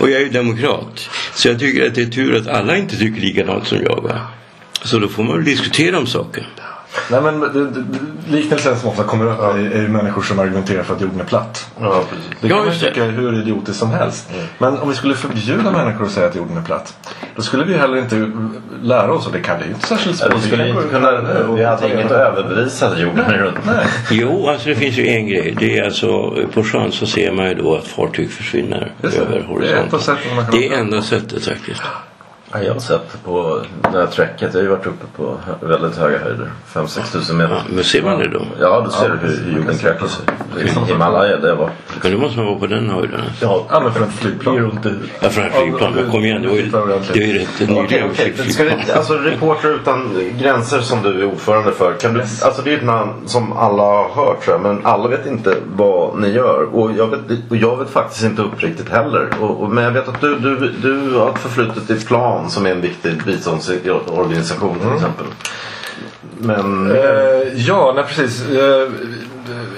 och 0.01 0.11
jag 0.11 0.21
är 0.21 0.25
ju 0.25 0.29
demokrat. 0.29 1.11
Så 1.35 1.49
jag 1.49 1.59
tycker 1.59 1.87
att 1.87 1.95
det 1.95 2.03
är 2.03 2.07
tur 2.07 2.37
att 2.37 2.47
alla 2.47 2.77
inte 2.77 2.97
tycker 2.97 3.21
likadant 3.21 3.67
som 3.67 3.79
jag 3.83 4.03
va. 4.03 4.21
Så 4.83 4.99
då 4.99 5.09
får 5.09 5.23
man 5.23 5.37
väl 5.37 5.45
diskutera 5.45 5.99
om 5.99 6.07
saker. 6.07 6.49
Nej 7.11 7.21
men 7.21 7.41
det, 7.41 7.49
det, 7.71 7.85
liknelsen 8.29 8.77
som 8.77 8.89
ofta 8.89 9.05
kommer 9.05 9.27
upp 9.27 9.41
är, 9.41 9.59
är 9.59 9.83
ju 9.83 9.89
människor 9.89 10.23
som 10.23 10.39
argumenterar 10.39 10.83
för 10.83 10.95
att 10.95 11.01
jorden 11.01 11.21
är 11.21 11.25
platt. 11.25 11.71
Ja, 11.81 12.03
precis. 12.11 12.27
Det 12.41 12.49
Ja, 12.49 12.49
kan 12.49 12.59
man 12.59 12.67
just 12.67 12.81
det. 12.81 12.89
tycka 12.89 13.05
är 13.05 13.11
hur 13.11 13.43
idiotiskt 13.43 13.79
som 13.79 13.91
helst. 13.91 14.31
Men 14.59 14.79
om 14.79 14.89
vi 14.89 14.95
skulle 14.95 15.15
förbjuda 15.15 15.71
människor 15.71 16.05
att 16.05 16.11
säga 16.11 16.27
att 16.27 16.35
jorden 16.37 16.57
är 16.57 16.63
platt. 16.63 16.95
Då 17.37 17.43
skulle 17.43 17.65
vi 17.65 17.75
heller 17.75 17.97
inte 17.97 18.31
lära 18.83 19.13
oss 19.13 19.27
och 19.27 19.33
det 19.33 19.41
kan 19.41 19.61
ju 19.61 19.67
inte 19.67 19.87
särskilt 19.87 20.21
Ja, 20.21 20.27
svårt. 20.29 20.39
Vi 20.39 20.47
skulle 20.47 20.69
inte 20.69 20.83
kunna, 20.91 21.21
vi 21.55 21.65
hade 21.65 21.87
inget 21.95 22.05
att 22.07 22.13
överbevisa 22.13 22.87
att 22.89 22.99
jorden 22.99 23.25
är 23.25 23.39
rund. 23.39 23.57
Nej. 23.67 23.87
Jo, 24.11 24.49
alltså 24.49 24.69
det 24.69 24.75
finns 24.75 24.97
ju 24.97 25.07
en 25.07 25.27
grej. 25.29 25.57
Det 25.59 25.79
är 25.79 25.85
alltså 25.85 26.35
på 26.55 26.63
sjön 26.65 26.93
så 26.93 27.07
ser 27.07 27.33
man 27.33 27.49
ju 27.49 27.55
då 27.55 27.75
att 27.77 27.87
fartyg 27.87 28.31
försvinner 28.33 28.93
över 29.03 29.31
Det 29.31 29.37
är 29.39 29.43
horisonten. 29.43 30.37
man 30.37 30.45
Det 30.53 30.69
är 30.69 30.79
enda 30.79 31.03
sättet 31.03 31.45
faktiskt. 31.45 31.83
Ja, 32.55 32.63
jag 32.63 32.73
har 32.73 32.81
sett 32.81 33.25
på 33.25 33.61
det 33.93 33.99
här 33.99 34.07
träcket. 34.07 34.41
Jag 34.55 34.61
har 34.61 34.63
ju 34.63 34.69
varit 34.69 34.87
uppe 34.87 35.07
på 35.17 35.37
väldigt 35.61 35.97
höga 35.97 36.19
höjder. 36.19 36.51
5-6 36.73 37.13
tusen 37.13 37.37
meter. 37.37 37.55
Ja, 37.55 37.61
men 37.69 37.85
ser 37.85 38.03
man 38.03 38.19
det 38.19 38.29
då? 38.29 38.43
Ja, 38.61 38.81
då 38.85 38.91
ser 38.91 39.09
du 39.09 39.17
hur, 39.29 39.57
jorden 39.57 39.79
kröker 39.79 40.07
sig. 40.07 40.25
I 40.59 40.93
Himalaya 40.93 41.37
där 41.37 41.49
jag 41.49 41.57
var. 41.57 41.71
Men 42.03 42.13
då 42.13 42.19
måste 42.19 42.39
man 42.39 42.47
vara 42.47 42.59
på 42.59 42.67
den 42.67 42.91
höjden. 42.91 43.21
Ja, 43.41 43.67
Ja 43.71 43.81
men 43.81 43.93
för 43.93 44.03
ett 44.05 44.13
flygplan. 44.13 44.57
runt 44.57 44.87
ut. 44.87 45.11
Ja, 45.21 45.29
för 45.29 45.43
att 45.43 45.53
flygplan. 45.53 45.93
Men 45.93 46.11
kom 46.11 46.25
igen, 46.25 46.43
det 46.43 46.49
var 46.49 46.57
ju, 46.57 46.71
det 47.13 47.23
är 47.23 47.27
ju 47.27 47.39
rätt 47.39 47.49
Okej, 47.55 47.67
nyligen 47.83 48.11
okej. 48.11 48.53
Ska 48.53 48.65
vi, 48.65 48.71
alltså 48.97 49.15
Reporter 49.15 49.75
utan 49.75 50.17
gränser 50.39 50.81
som 50.81 51.03
du 51.03 51.21
är 51.21 51.25
ordförande 51.25 51.73
för. 51.73 51.93
Kan 51.93 52.15
du, 52.15 52.21
alltså 52.21 52.63
det 52.65 52.73
är 52.73 52.77
ett 52.79 52.85
namn 52.85 53.13
som 53.27 53.53
alla 53.53 53.83
har 53.83 54.09
hört 54.09 54.45
tror 54.45 54.57
jag, 54.57 54.63
men 54.63 54.87
alla 54.87 55.09
vet 55.09 55.27
inte 55.27 55.57
vad 55.77 56.19
ni 56.19 56.29
gör. 56.29 56.75
Och 56.75 56.93
jag 56.93 57.07
vet, 57.07 57.21
och 57.51 57.57
jag 57.57 57.77
vet 57.77 57.91
faktiskt 57.91 58.25
inte 58.25 58.43
uppriktigt 58.43 58.89
heller. 58.89 59.29
Och, 59.41 59.63
och, 59.63 59.71
men 59.71 59.85
jag 59.85 59.91
vet 59.91 60.09
att 60.09 60.21
du, 60.21 60.39
du, 60.39 60.73
du 60.83 61.15
har 61.19 61.31
ett 61.31 61.39
förflutet 61.39 61.91
i 61.91 62.05
Plan 62.07 62.44
som 62.51 62.67
är 62.67 62.71
en 62.71 62.81
viktig 62.81 63.25
biståndsorganisation 63.25 64.79
till 64.79 64.95
exempel. 64.95 65.27
Men... 66.39 66.91
Eh, 66.91 67.03
ja, 67.55 67.93
nej 67.97 68.05
precis. 68.05 68.49
Eh, 68.49 68.89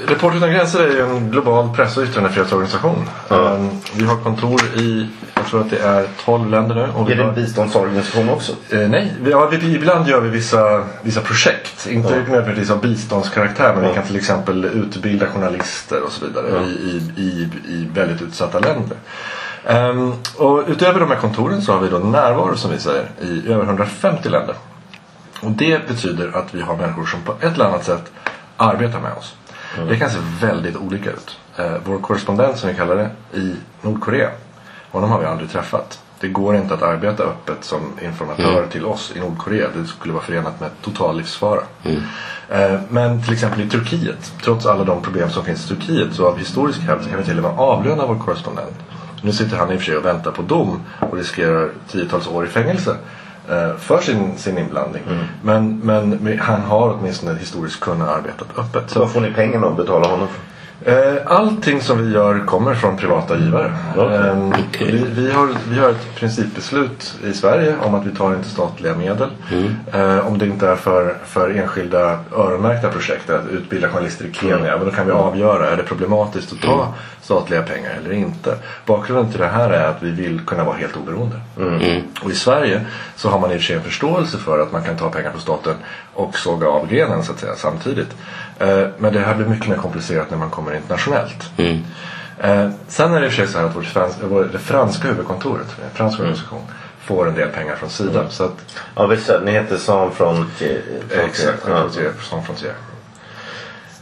Reporter 0.07 0.37
utan 0.37 0.51
gränser 0.51 0.81
är 0.85 0.93
ju 0.93 1.01
en 1.01 1.31
global 1.31 1.75
press 1.77 1.97
och 1.97 2.03
yttrandefrihetsorganisation. 2.05 3.09
Eh, 3.31 3.67
vi 3.95 4.05
har 4.05 4.17
kontor 4.17 4.61
i, 4.77 5.07
jag 5.35 5.47
tror 5.47 5.61
att 5.61 5.71
det 5.71 5.79
är 5.79 6.07
12 6.25 6.51
länder 6.51 6.75
nu. 6.75 6.89
Och 6.97 7.11
är 7.11 7.15
det 7.17 7.23
en 7.23 7.35
biståndsorganisation 7.35 8.29
också? 8.29 8.53
eh, 8.71 8.89
nej, 8.89 9.15
vi, 9.23 9.31
ja, 9.31 9.47
vi, 9.47 9.75
ibland 9.75 10.09
gör 10.09 10.21
vi 10.21 10.29
vissa, 10.29 10.85
vissa 11.03 11.21
projekt. 11.21 11.87
Inte 11.91 12.11
nödvändigtvis 12.29 12.71
av 12.71 12.81
biståndskaraktär 12.81 13.75
men 13.75 13.89
vi 13.89 13.95
kan 13.95 14.07
till 14.07 14.17
exempel 14.17 14.65
utbilda 14.65 15.27
journalister 15.27 16.03
och 16.03 16.13
så 16.13 16.27
vidare 16.27 16.65
i, 16.65 16.71
i, 16.91 17.23
i, 17.23 17.49
i 17.69 17.89
väldigt 17.95 18.23
utsatta 18.23 18.59
länder. 18.59 18.97
Ehm, 19.67 20.13
och 20.39 20.63
utöver 20.67 21.01
de 21.01 21.09
här 21.11 21.17
kontoren 21.17 21.63
så 21.63 21.73
har 21.73 21.81
vi 21.81 21.89
då 21.89 21.99
närvaro 21.99 22.57
som 22.57 22.71
vi 22.71 22.79
säger 22.79 23.09
i 23.23 23.53
över 23.53 23.65
150 23.65 24.29
länder. 24.29 24.55
Och 25.43 25.51
det 25.51 25.89
betyder 25.89 26.37
att 26.37 26.55
vi 26.55 26.61
har 26.63 26.77
människor 26.77 27.07
som 27.07 27.21
på 27.23 27.33
ett 27.41 27.55
eller 27.55 27.65
annat 27.65 27.85
sätt 27.85 28.13
arbetar 28.57 29.01
med 29.01 29.13
oss. 29.13 29.35
Det 29.89 29.97
kan 29.97 30.11
se 30.11 30.19
väldigt 30.41 30.77
olika 30.77 31.11
ut. 31.11 31.39
Eh, 31.57 31.73
vår 31.85 31.99
korrespondent 31.99 32.59
som 32.59 32.69
vi 32.69 32.75
kallar 32.75 32.97
det 32.97 33.39
i 33.39 33.55
Nordkorea. 33.83 34.31
Honom 34.91 35.11
har 35.11 35.21
vi 35.21 35.27
aldrig 35.27 35.51
träffat. 35.51 36.01
Det 36.21 36.29
går 36.29 36.57
inte 36.57 36.75
att 36.75 36.83
arbeta 36.83 37.23
öppet 37.23 37.65
som 37.65 37.81
informatör 38.03 38.67
till 38.71 38.85
oss 38.85 39.13
i 39.17 39.21
Nordkorea. 39.21 39.67
Det 39.77 39.87
skulle 39.87 40.13
vara 40.15 40.25
förenat 40.25 40.61
med 40.61 40.71
total 40.83 41.17
livsfara. 41.17 41.61
Eh, 42.49 42.81
Men 42.89 43.23
till 43.23 43.33
exempel 43.33 43.61
i 43.61 43.69
Turkiet, 43.69 44.33
trots 44.43 44.67
alla 44.67 44.85
de 44.85 45.03
problem 45.03 45.31
som 45.31 45.45
finns 45.45 45.65
i 45.65 45.69
Turkiet 45.75 46.15
så 46.15 46.27
av 46.29 46.39
historisk 46.39 46.81
hävd 46.81 47.03
så 47.03 47.09
kan 47.09 47.19
vi 47.19 47.25
till 47.25 47.37
och 47.37 47.43
med 47.43 47.59
avlöna 47.61 48.07
vår 48.07 48.19
korrespondent. 48.19 48.75
Nu 49.23 49.33
sitter 49.33 49.57
han 49.57 49.73
i 49.73 49.75
och 49.77 49.79
för 49.79 49.85
sig 49.87 49.97
och 49.97 50.05
väntar 50.05 50.31
på 50.31 50.43
dom 50.43 50.81
och 51.01 51.17
riskerar 51.17 51.69
tiotals 51.89 52.27
år 52.29 52.45
i 52.45 52.49
fängelse. 52.49 52.97
eh, 53.51 53.77
för 53.77 54.01
sin, 54.01 54.39
sin 54.39 54.59
inblandning. 54.59 55.03
Men, 55.43 55.79
men 55.79 56.39
han 56.39 56.61
har 56.61 56.97
åtminstone 57.01 57.39
historiskt 57.39 57.81
kunnat 57.81 58.09
arbeta 58.09 58.45
öppet. 58.57 58.91
Så 58.91 58.99
vad 59.01 59.11
får 59.13 59.21
ni 59.21 59.33
pengarna 59.35 59.67
att 59.67 59.77
betala 59.77 60.09
honom 60.09 60.29
för? 60.29 60.56
Eh, 60.85 61.15
Allting 61.27 61.81
som 61.81 61.99
vi 62.07 62.15
gör 62.15 62.47
kommer 62.47 62.75
från 62.75 62.97
privata 62.97 63.39
givare. 63.39 63.73
Eh, 63.97 64.53
vi, 64.81 65.05
vi, 65.17 65.31
har, 65.33 65.49
vi 65.69 65.79
har 65.79 65.89
ett 65.91 66.15
principbeslut 66.15 67.15
i 67.25 67.33
Sverige 67.33 67.75
om 67.83 67.95
att 67.95 68.07
vi 68.07 68.11
tar 68.15 68.35
inte 68.35 68.49
statliga 68.49 68.95
medel. 68.97 69.29
Eh, 69.93 70.27
Om 70.27 70.39
det 70.39 70.47
inte 70.47 70.69
är 70.69 70.77
för, 70.77 71.15
för 71.25 71.51
enskilda 71.51 72.19
öronmärkta 72.37 72.89
projekt, 72.89 73.31
att 73.31 73.49
utbilda 73.51 73.89
journalister 73.89 74.25
i 74.25 74.33
Kenya. 74.33 74.77
Men 74.77 74.85
då 74.85 74.91
kan 74.91 75.07
vi 75.07 75.13
avgöra, 75.13 75.71
är 75.71 75.77
det 75.77 75.83
problematiskt 75.83 76.53
att 76.53 76.61
ta 76.61 76.95
statliga 77.23 77.63
pengar 77.63 77.91
eller 78.01 78.13
inte? 78.13 78.55
Bakgrunden 78.87 79.31
till 79.33 79.41
det 79.41 79.47
här 79.49 79.71
är 79.71 79.89
att 79.89 80.03
vi 80.03 80.11
vill 80.11 80.41
kunna 80.47 80.65
vara 80.65 80.77
helt 80.77 80.97
oberoende. 80.97 81.37
Och 82.23 82.31
i 82.31 82.35
Sverige 82.35 82.87
så 83.17 83.29
har 83.29 83.39
man 83.39 83.51
i 83.53 83.55
och 83.57 83.59
för 83.61 83.65
sig 83.67 83.77
en 83.77 83.83
förståelse 83.83 84.39
för 84.39 84.59
att 84.59 84.73
man 84.73 84.83
kan 84.85 84.97
ta 84.97 85.11
pengar 85.11 85.31
från 85.31 85.41
staten 85.41 85.75
och 86.17 86.39
såga 86.39 86.69
av 86.69 86.89
grenen 86.89 87.23
så 87.25 87.33
att 87.33 87.39
säga 87.41 87.55
samtidigt. 87.57 88.09
Eh, 88.59 88.87
Men 88.99 89.13
det 89.13 89.21
här 89.21 89.35
blir 89.35 89.47
mycket 89.47 89.69
mer 89.69 89.77
komplicerat 89.77 90.31
när 90.31 90.39
man 90.39 90.51
kommer 90.51 90.75
internationellt. 90.77 91.51
Eh, 92.39 92.69
Sen 92.89 93.15
är 93.15 93.21
det 93.21 93.27
i 93.27 93.29
och 93.29 93.33
för 93.33 93.43
sig 93.45 93.53
så 93.53 93.59
här 93.59 93.67
att 93.67 93.77
vårt 93.77 93.85
frans, 93.85 94.17
det 94.53 94.59
franska 94.59 95.09
huvudkontoret, 95.09 95.67
en 95.85 95.97
fransk 95.97 96.21
organisation, 96.21 96.63
får 97.01 97.29
en 97.29 97.35
del 97.35 97.49
pengar 97.49 97.77
från 97.77 97.91
Sida. 97.91 98.25
Så 98.31 98.45
att, 98.45 98.57
Ja 98.95 99.07
visst, 99.07 99.31
ni 99.45 99.51
heter 99.51 99.77
San 99.77 100.11
från... 100.13 100.51
Exakt. 101.27 101.63
Frontier, 101.65 102.13
som 102.23 102.45
Frontier. 102.45 102.73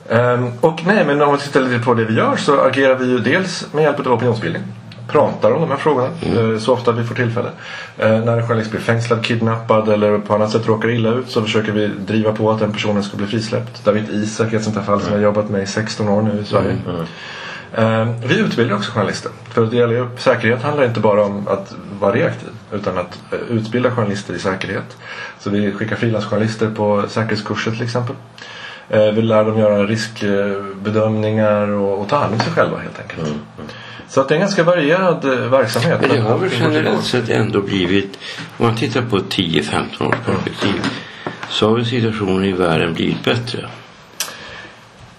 Ehm, 0.09 0.53
och 0.61 0.81
nej, 0.87 1.05
men 1.07 1.23
om 1.23 1.33
vi 1.35 1.41
tittar 1.41 1.61
lite 1.61 1.85
på 1.85 1.95
det 1.95 2.05
vi 2.05 2.15
gör 2.15 2.37
så 2.37 2.61
agerar 2.61 2.95
vi 2.95 3.07
ju 3.07 3.19
dels 3.19 3.67
med 3.73 3.83
hjälp 3.85 4.01
av 4.07 4.13
opinionsbildning. 4.13 4.63
Pratar 5.09 5.53
om 5.53 5.61
de 5.61 5.71
här 5.71 5.77
frågorna 5.77 6.09
eh, 6.23 6.59
så 6.59 6.73
ofta 6.73 6.93
vi 6.93 7.05
får 7.05 7.15
tillfälle. 7.15 7.49
Eh, 7.99 8.25
när 8.25 8.39
en 8.39 8.47
journalist 8.47 8.71
blir 8.71 8.81
fängslad, 8.81 9.25
kidnappad 9.25 9.89
eller 9.89 10.19
på 10.19 10.35
annat 10.35 10.51
sätt 10.51 10.67
råkar 10.67 10.91
illa 10.91 11.11
ut 11.11 11.31
så 11.31 11.43
försöker 11.43 11.73
vi 11.73 11.87
driva 11.87 12.33
på 12.33 12.51
att 12.51 12.61
den 12.61 12.73
personen 12.73 13.03
ska 13.03 13.17
bli 13.17 13.27
frisläppt. 13.27 13.85
David 13.85 14.11
Isak 14.11 14.53
är 14.53 14.57
ett 14.57 14.65
sånt 14.65 14.77
här 14.77 14.83
fall 14.83 15.01
som 15.01 15.13
jag 15.13 15.19
har 15.19 15.25
jobbat 15.25 15.51
med 15.51 15.63
i 15.63 15.67
16 15.67 16.09
år 16.09 16.23
nu 16.23 16.41
i 16.41 16.45
Sverige. 16.45 16.77
Eh, 17.73 18.09
vi 18.27 18.39
utbildar 18.39 18.77
också 18.77 18.93
journalister. 18.93 19.33
För 19.49 19.67
det 19.67 19.77
gäller 19.77 19.95
ju, 19.95 20.07
säkerhet 20.17 20.63
handlar 20.63 20.85
inte 20.85 21.01
bara 21.01 21.25
om 21.25 21.49
att 21.49 21.75
vara 22.01 22.15
reaktiv 22.15 22.49
utan 22.73 22.99
att 22.99 23.19
utbilda 23.49 23.91
journalister 23.91 24.35
i 24.35 24.39
säkerhet. 24.39 24.97
Så 25.39 25.51
vi 25.51 25.73
skickar 25.73 25.97
frilansjournalister 25.97 26.71
på 26.71 27.05
säkerhetskurser 27.09 27.71
till 27.71 27.83
exempel. 27.83 28.17
Vi 28.89 29.23
lär 29.23 29.45
dem 29.45 29.59
göra 29.59 29.87
riskbedömningar 29.87 31.69
och, 31.69 32.01
och 32.01 32.09
ta 32.09 32.17
hand 32.17 32.35
om 32.35 32.41
sig 32.41 32.53
själva 32.53 32.79
helt 32.79 33.01
enkelt. 33.01 33.35
Så 34.09 34.21
att 34.21 34.29
det 34.29 34.35
är 34.35 34.37
en 34.37 34.41
ganska 34.41 34.63
varierad 34.63 35.25
eh, 35.25 35.31
verksamhet. 35.31 36.01
Men 36.01 36.11
det 36.11 36.21
har 36.21 36.39
väl 36.39 36.51
generellt 36.61 37.05
sett 37.05 37.29
ändå 37.29 37.61
blivit, 37.61 38.19
om 38.57 38.67
man 38.67 38.77
tittar 38.77 39.03
på 39.03 39.19
10-15 39.19 40.09
års 40.09 40.17
perspektiv, 40.27 40.83
så 41.49 41.71
har 41.71 41.85
situationen 41.85 42.45
i 42.45 42.53
världen 42.53 42.95
blivit 42.95 43.25
bättre. 43.25 43.69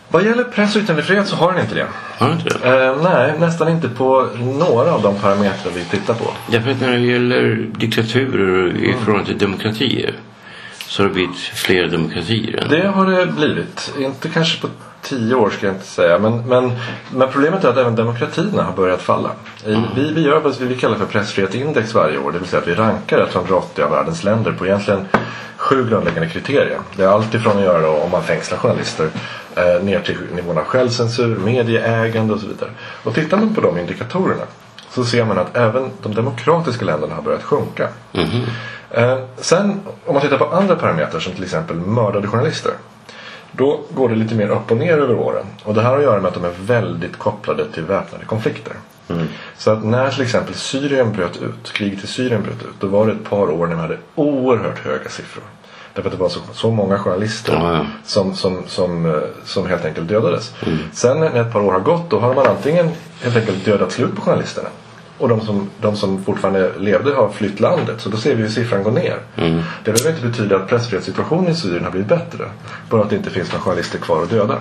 Vad 0.09 0.25
gäller 0.25 0.43
press 0.43 0.75
och 0.75 0.81
yttrandefrihet 0.81 1.27
så 1.27 1.35
har 1.35 1.53
den 1.53 1.61
inte 1.61 1.75
det. 1.75 1.87
Har 2.17 2.27
den 2.29 2.37
inte 2.37 2.57
det? 2.59 2.85
Eh, 2.85 3.01
nej, 3.03 3.33
nästan 3.39 3.69
inte 3.69 3.89
på 3.89 4.29
några 4.39 4.91
av 4.91 5.01
de 5.01 5.15
parametrar 5.15 5.71
vi 5.75 5.83
tittar 5.83 6.13
på. 6.13 6.31
Därför 6.51 6.71
att 6.71 6.81
när 6.81 6.91
det 6.91 6.99
gäller 6.99 7.67
diktaturer 7.77 8.77
i 8.77 8.93
förhållande 8.93 9.25
till 9.25 9.37
demokratier 9.37 10.15
så 10.87 11.03
har 11.03 11.07
det 11.07 11.13
blivit 11.13 11.37
fler 11.37 11.87
demokratier. 11.87 12.67
Det 12.69 12.87
har 12.87 13.05
det 13.05 13.25
blivit. 13.25 13.93
Inte 13.99 14.29
kanske 14.29 14.61
på 14.61 14.67
tio 15.05 15.35
år 15.35 15.49
ska 15.49 15.65
jag 15.65 15.75
inte 15.75 15.87
säga. 15.87 16.19
Men, 16.19 16.37
men, 16.47 16.71
men 17.11 17.31
problemet 17.31 17.63
är 17.63 17.69
att 17.69 17.77
även 17.77 17.95
demokratierna 17.95 18.63
har 18.63 18.73
börjat 18.73 19.01
falla. 19.01 19.31
I, 19.65 19.75
vi, 19.95 20.13
vi 20.13 20.21
gör 20.21 20.39
vad 20.39 20.59
vi 20.59 20.75
kallar 20.75 20.97
för 20.97 21.05
pressfrihetsindex 21.05 21.93
varje 21.93 22.17
år. 22.17 22.31
Det 22.31 22.39
vill 22.39 22.47
säga 22.47 22.61
att 22.61 22.67
vi 22.67 22.75
rankar 22.75 23.29
180 23.33 23.83
av 23.83 23.91
världens 23.91 24.23
länder 24.23 24.51
på 24.51 24.65
egentligen 24.65 25.07
sju 25.57 25.89
grundläggande 25.89 26.29
kriterier. 26.29 26.79
Det 26.95 27.03
är 27.03 27.07
allt 27.07 27.33
ifrån 27.33 27.57
att 27.57 27.63
göra 27.63 27.89
om 27.89 28.11
man 28.11 28.23
fängslar 28.23 28.57
journalister 28.57 29.09
eh, 29.55 29.83
ner 29.83 29.99
till 29.99 30.17
nivån 30.35 30.57
av 30.57 30.63
självcensur, 30.63 31.35
medieägande 31.35 32.33
och 32.33 32.39
så 32.39 32.47
vidare. 32.47 32.69
Och 33.03 33.15
tittar 33.15 33.37
man 33.37 33.55
på 33.55 33.61
de 33.61 33.77
indikatorerna 33.77 34.43
så 34.89 35.05
ser 35.05 35.25
man 35.25 35.37
att 35.37 35.57
även 35.57 35.91
de 36.03 36.15
demokratiska 36.15 36.85
länderna 36.85 37.15
har 37.15 37.21
börjat 37.21 37.43
sjunka. 37.43 37.87
Eh, 38.91 39.17
sen 39.37 39.79
om 40.05 40.13
man 40.13 40.21
tittar 40.21 40.37
på 40.37 40.45
andra 40.45 40.75
parametrar 40.75 41.19
som 41.19 41.33
till 41.33 41.43
exempel 41.43 41.75
mördade 41.75 42.27
journalister. 42.27 42.71
Då 43.57 43.79
går 43.93 44.09
det 44.09 44.15
lite 44.15 44.35
mer 44.35 44.49
upp 44.49 44.71
och 44.71 44.77
ner 44.77 44.97
över 44.97 45.15
åren. 45.15 45.45
Och 45.63 45.73
det 45.73 45.81
här 45.81 45.89
har 45.89 45.97
att 45.97 46.03
göra 46.03 46.21
med 46.21 46.27
att 46.27 46.33
de 46.33 46.45
är 46.45 46.53
väldigt 46.61 47.17
kopplade 47.17 47.71
till 47.71 47.83
väpnade 47.83 48.25
konflikter. 48.25 48.73
Så 49.57 49.71
att 49.71 49.83
när 49.85 50.11
till 50.11 50.21
exempel 50.23 50.53
Syrien 50.55 51.11
bröt 51.13 51.37
ut, 51.37 51.73
kriget 51.73 52.03
i 52.03 52.07
Syrien 52.07 52.43
bröt 52.43 52.61
ut, 52.61 52.75
då 52.79 52.87
var 52.87 53.05
det 53.05 53.11
ett 53.11 53.29
par 53.29 53.51
år 53.51 53.67
när 53.67 53.75
man 53.75 53.83
hade 53.83 53.97
oerhört 54.15 54.79
höga 54.79 55.09
siffror. 55.09 55.43
Därför 55.93 56.09
att 56.09 56.15
det 56.15 56.21
var 56.21 56.29
så, 56.29 56.39
så 56.53 56.71
många 56.71 56.99
journalister 56.99 57.53
Ja, 57.53 57.73
ja. 57.73 57.85
Som, 58.05 58.35
som, 58.35 58.63
som, 58.67 59.05
eh, 59.05 59.21
som 59.45 59.67
helt 59.67 59.85
enkelt 59.85 60.07
dödades. 60.07 60.55
Sen 60.91 61.19
när 61.19 61.41
ett 61.41 61.53
par 61.53 61.61
år 61.61 61.71
har 61.71 61.79
gått 61.79 62.09
då 62.09 62.19
har 62.19 62.33
man 62.33 62.47
antingen 62.47 62.89
helt 63.23 63.35
enkelt 63.35 63.65
dödat 63.65 63.91
slut 63.91 64.15
på 64.15 64.21
journalisterna. 64.21 64.69
Och 65.17 65.29
de 65.29 65.41
som, 65.41 65.69
de 65.81 65.95
som 65.95 66.23
fortfarande 66.23 66.71
levde 66.79 67.13
har 67.13 67.29
flytt 67.29 67.59
landet. 67.59 68.01
Så 68.01 68.09
då 68.09 68.17
ser 68.17 68.35
vi 68.35 68.41
hur 68.41 68.49
siffran 68.49 68.83
går 68.83 68.91
ner. 68.91 69.17
Det 69.83 69.91
behöver 69.91 70.09
inte 70.09 70.27
betyda 70.27 70.55
att 70.55 70.67
pressfrihetssituationen 70.67 71.51
i 71.51 71.55
Syrien 71.55 71.83
har 71.83 71.91
blivit 71.91 72.09
bättre. 72.09 72.49
Bara 72.89 73.01
att 73.01 73.09
det 73.09 73.15
inte 73.15 73.29
finns 73.29 73.51
några 73.51 73.63
journalister 73.63 73.99
kvar 73.99 74.23
att 74.23 74.29
döda. 74.29 74.57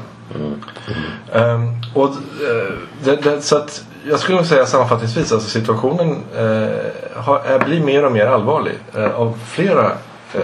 Ehm, 1.32 1.68
och, 1.94 2.04
eh, 2.08 2.72
det, 3.04 3.16
det, 3.16 3.40
så 3.40 3.56
att 3.56 3.84
jag 4.08 4.20
skulle 4.20 4.44
säga 4.44 4.66
sammanfattningsvis 4.66 5.32
alltså 5.32 5.50
situationen 5.50 6.16
eh, 6.36 7.22
har, 7.22 7.64
blir 7.64 7.80
mer 7.80 8.04
och 8.04 8.12
mer 8.12 8.26
allvarlig 8.26 8.74
eh, 8.94 9.20
av 9.20 9.38
flera 9.46 9.92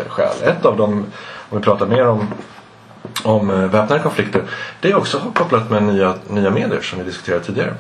skäl. 0.09 0.35
Ett 0.45 0.65
av 0.65 0.77
dem, 0.77 1.07
om 1.51 1.59
vi 1.59 1.65
pratar 1.65 1.87
mer 1.87 2.07
om 2.07 2.27
om 3.25 3.51
eh, 3.51 3.57
väpnade 3.57 4.03
konflikter. 4.03 4.43
Det 4.81 4.91
är 4.91 4.97
också 4.97 5.21
kopplat 5.35 5.71
med 5.71 5.83
nya, 5.83 6.15
nya 6.29 6.51
medier 6.51 6.81
som 6.81 6.99
vi 6.99 7.05
diskuterade 7.05 7.45
tidigare. 7.45 7.75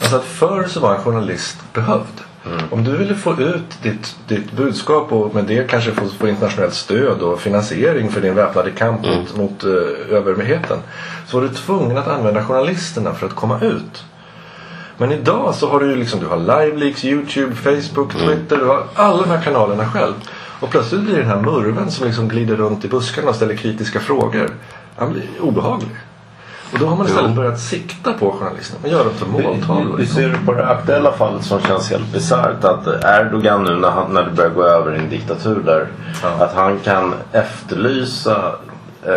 Alltså 0.00 0.16
att 0.16 0.24
förr 0.24 0.66
så 0.68 0.80
var 0.80 0.94
en 0.94 1.00
journalist 1.00 1.56
behövd. 1.72 2.20
Om 2.70 2.84
du 2.84 2.96
ville 2.96 3.14
få 3.14 3.40
ut 3.40 3.82
ditt, 3.82 4.16
ditt 4.28 4.52
budskap 4.52 5.12
och 5.12 5.34
med 5.34 5.44
det 5.44 5.70
kanske 5.70 5.92
få, 5.92 6.08
få 6.08 6.28
internationellt 6.28 6.74
stöd 6.74 7.20
och 7.20 7.40
finansiering 7.40 8.10
för 8.10 8.20
din 8.20 8.34
väpnade 8.34 8.70
kamp 8.70 9.06
mot, 9.06 9.36
mot 9.36 9.64
uh, 9.64 9.72
överheten. 10.10 10.78
Så 11.26 11.40
var 11.40 11.48
du 11.48 11.54
tvungen 11.54 11.98
att 11.98 12.08
använda 12.08 12.44
journalisterna 12.44 13.14
för 13.14 13.26
att 13.26 13.34
komma 13.34 13.60
ut. 13.60 14.04
Men 14.96 15.12
idag 15.12 15.54
så 15.54 15.68
har 15.68 15.80
du 15.80 15.96
liksom, 15.96 16.20
du 16.20 16.26
har 16.26 16.36
LiveLeaks, 16.36 17.04
YouTube, 17.04 17.54
Facebook, 17.54 18.12
Twitter. 18.12 18.56
Du 18.56 18.64
har 18.64 18.84
alla 18.94 19.22
de 19.22 19.30
här 19.30 19.42
kanalerna 19.42 19.86
själv. 19.90 20.14
Och 20.60 20.70
plötsligt 20.70 21.00
blir 21.00 21.16
den 21.16 21.26
här 21.26 21.40
murven 21.40 21.90
som 21.90 22.06
liksom 22.06 22.28
glider 22.28 22.56
runt 22.56 22.84
i 22.84 22.88
buskarna 22.88 23.28
och 23.28 23.34
ställer 23.34 23.56
kritiska 23.56 24.00
frågor. 24.00 24.50
Han 24.96 25.12
blir 25.12 25.24
obehaglig. 25.40 25.96
Och 26.72 26.78
då 26.78 26.86
har 26.86 26.96
man 26.96 27.06
istället 27.06 27.36
börjat 27.36 27.60
sikta 27.60 28.12
på 28.12 28.30
journalisterna. 28.30 28.80
Man 28.82 28.90
gör 28.90 29.04
dem 29.04 29.12
till 29.14 29.26
måltavlor. 29.26 29.98
Hur 29.98 30.06
ser 30.06 30.28
du 30.28 30.46
på 30.46 30.54
det 30.54 30.66
aktuella 30.66 31.12
fallet 31.12 31.44
som 31.44 31.60
känns 31.60 31.90
helt 31.90 32.12
bisarrt? 32.12 32.64
Att 32.64 32.86
Erdogan 33.04 33.64
nu 33.64 33.76
när, 33.76 33.90
han, 33.90 34.14
när 34.14 34.24
det 34.24 34.30
börjar 34.30 34.50
gå 34.50 34.64
över 34.64 34.94
i 34.94 34.98
en 34.98 35.10
diktatur 35.10 35.62
där. 35.62 35.88
Ja. 36.22 36.44
Att 36.44 36.54
han 36.54 36.78
kan 36.78 37.14
efterlysa 37.32 38.52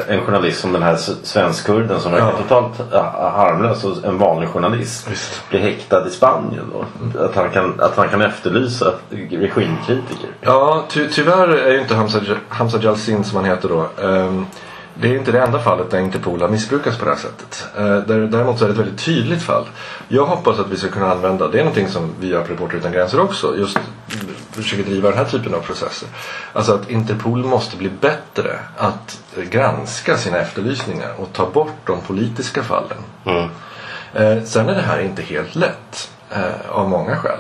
en 0.08 0.22
journalist 0.26 0.60
som 0.60 0.74
den 0.74 0.84
här 0.84 0.96
svenskkurden 1.24 2.00
som 2.00 2.12
verkar 2.12 2.28
Ja. 2.28 2.44
totalt 2.44 2.94
ah, 2.94 3.30
harmlös 3.30 3.84
och 3.84 4.06
en 4.06 4.18
vanlig 4.18 4.50
journalist. 4.50 5.08
Visst. 5.12 5.50
Blir 5.50 5.60
häktad 5.60 6.08
i 6.08 6.10
Spanien 6.10 6.72
då. 6.74 7.20
Att 7.24 7.36
han 7.36 7.50
kan, 7.50 7.80
att 7.80 7.98
han 7.98 8.10
kan 8.10 8.22
efterlysa 8.22 8.94
regimkritiker. 9.10 10.30
Ja, 10.42 10.84
ty 10.90 11.08
tyvärr 11.08 11.48
är 11.48 11.72
ju 11.74 11.82
inte 11.82 11.96
Hamza, 11.96 12.20
Hamza 12.50 12.78
Jalsin 12.82 13.24
som 13.24 13.36
han 13.36 13.46
heter 13.46 13.70
då. 13.70 13.86
ehm, 14.08 14.46
det 14.96 15.08
är 15.08 15.18
inte 15.18 15.32
det 15.32 15.40
enda 15.42 15.60
fallet 15.60 15.92
där 15.92 16.00
Interpol 16.00 16.42
har 16.42 16.50
missbrukats 16.50 16.98
på 16.98 17.06
det 17.06 17.12
här 17.12 17.18
sättet. 17.18 17.68
Eh, 17.78 17.84
där- 17.84 18.28
Däremot 18.28 18.60
så 18.60 18.64
är 18.66 18.68
det 18.70 18.74
ett 18.74 18.80
väldigt 18.80 19.06
tydligt 19.06 19.44
fall. 19.44 19.64
Jag 20.08 20.26
hoppas 20.26 20.60
att 20.60 20.70
vi 20.70 20.78
ska 20.78 20.88
kunna 20.90 21.12
använda, 21.12 21.48
det 21.48 21.58
är 21.60 21.64
någonting 21.64 21.88
som 21.88 22.10
vi 22.20 22.28
gör 22.28 22.42
på 22.44 22.54
Reporter 22.54 22.78
utan 22.78 22.92
gränser 22.92 23.20
också, 23.20 23.56
just 23.58 23.80
försöker 24.52 24.84
driva 24.84 25.10
den 25.10 25.18
här 25.18 25.26
typen 25.26 25.54
av 25.54 25.60
processer. 25.62 26.10
Alltså 26.54 26.74
att 26.74 26.90
Interpol 26.90 27.46
måste 27.46 27.78
bli 27.78 27.90
bättre 27.90 28.60
att 28.78 29.20
granska 29.52 30.18
sina 30.18 30.38
efterlysningar 30.38 31.14
och 31.18 31.34
ta 31.34 31.50
bort 31.50 31.78
de 31.86 32.02
politiska 32.02 32.64
fallen. 32.64 32.98
Eh, 34.14 34.44
sen 34.44 34.70
är 34.70 34.76
det 34.76 34.82
här 34.82 35.00
inte 35.00 35.22
helt 35.22 35.56
lätt. 35.56 36.10
Eh, 36.36 36.70
av 36.72 36.90
många 36.90 37.16
skäl. 37.16 37.40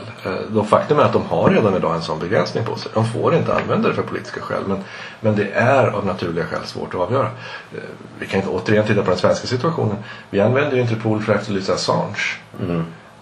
Eh, 0.55 0.63
faktum 0.63 0.99
är 0.99 1.03
att 1.03 1.13
de 1.13 1.25
har 1.25 1.49
redan 1.49 1.75
idag 1.75 1.95
en 1.95 2.01
sån 2.01 2.19
begränsning 2.19 2.65
på 2.65 2.75
sig. 2.75 2.91
De 2.93 3.05
får 3.05 3.35
inte 3.35 3.55
använda 3.55 3.89
det 3.89 3.95
för 3.95 4.01
politiska 4.01 4.41
skäl. 4.41 4.63
Men, 4.67 4.83
men 5.19 5.35
det 5.35 5.51
är 5.51 5.87
av 5.87 6.05
naturliga 6.05 6.45
skäl 6.45 6.65
svårt 6.65 6.93
att 6.93 6.99
avgöra. 6.99 7.25
Eh, 7.73 7.79
vi 8.19 8.27
kan 8.27 8.39
inte 8.39 8.51
återigen 8.51 8.87
titta 8.87 9.01
på 9.01 9.09
den 9.09 9.19
svenska 9.19 9.47
situationen. 9.47 9.95
Vi 10.29 10.41
använder 10.41 10.75
ju 10.75 10.81
Interpol 10.81 11.21
för 11.21 11.33
att 11.33 11.39
efterlysa 11.39 11.73
Assange. 11.73 12.37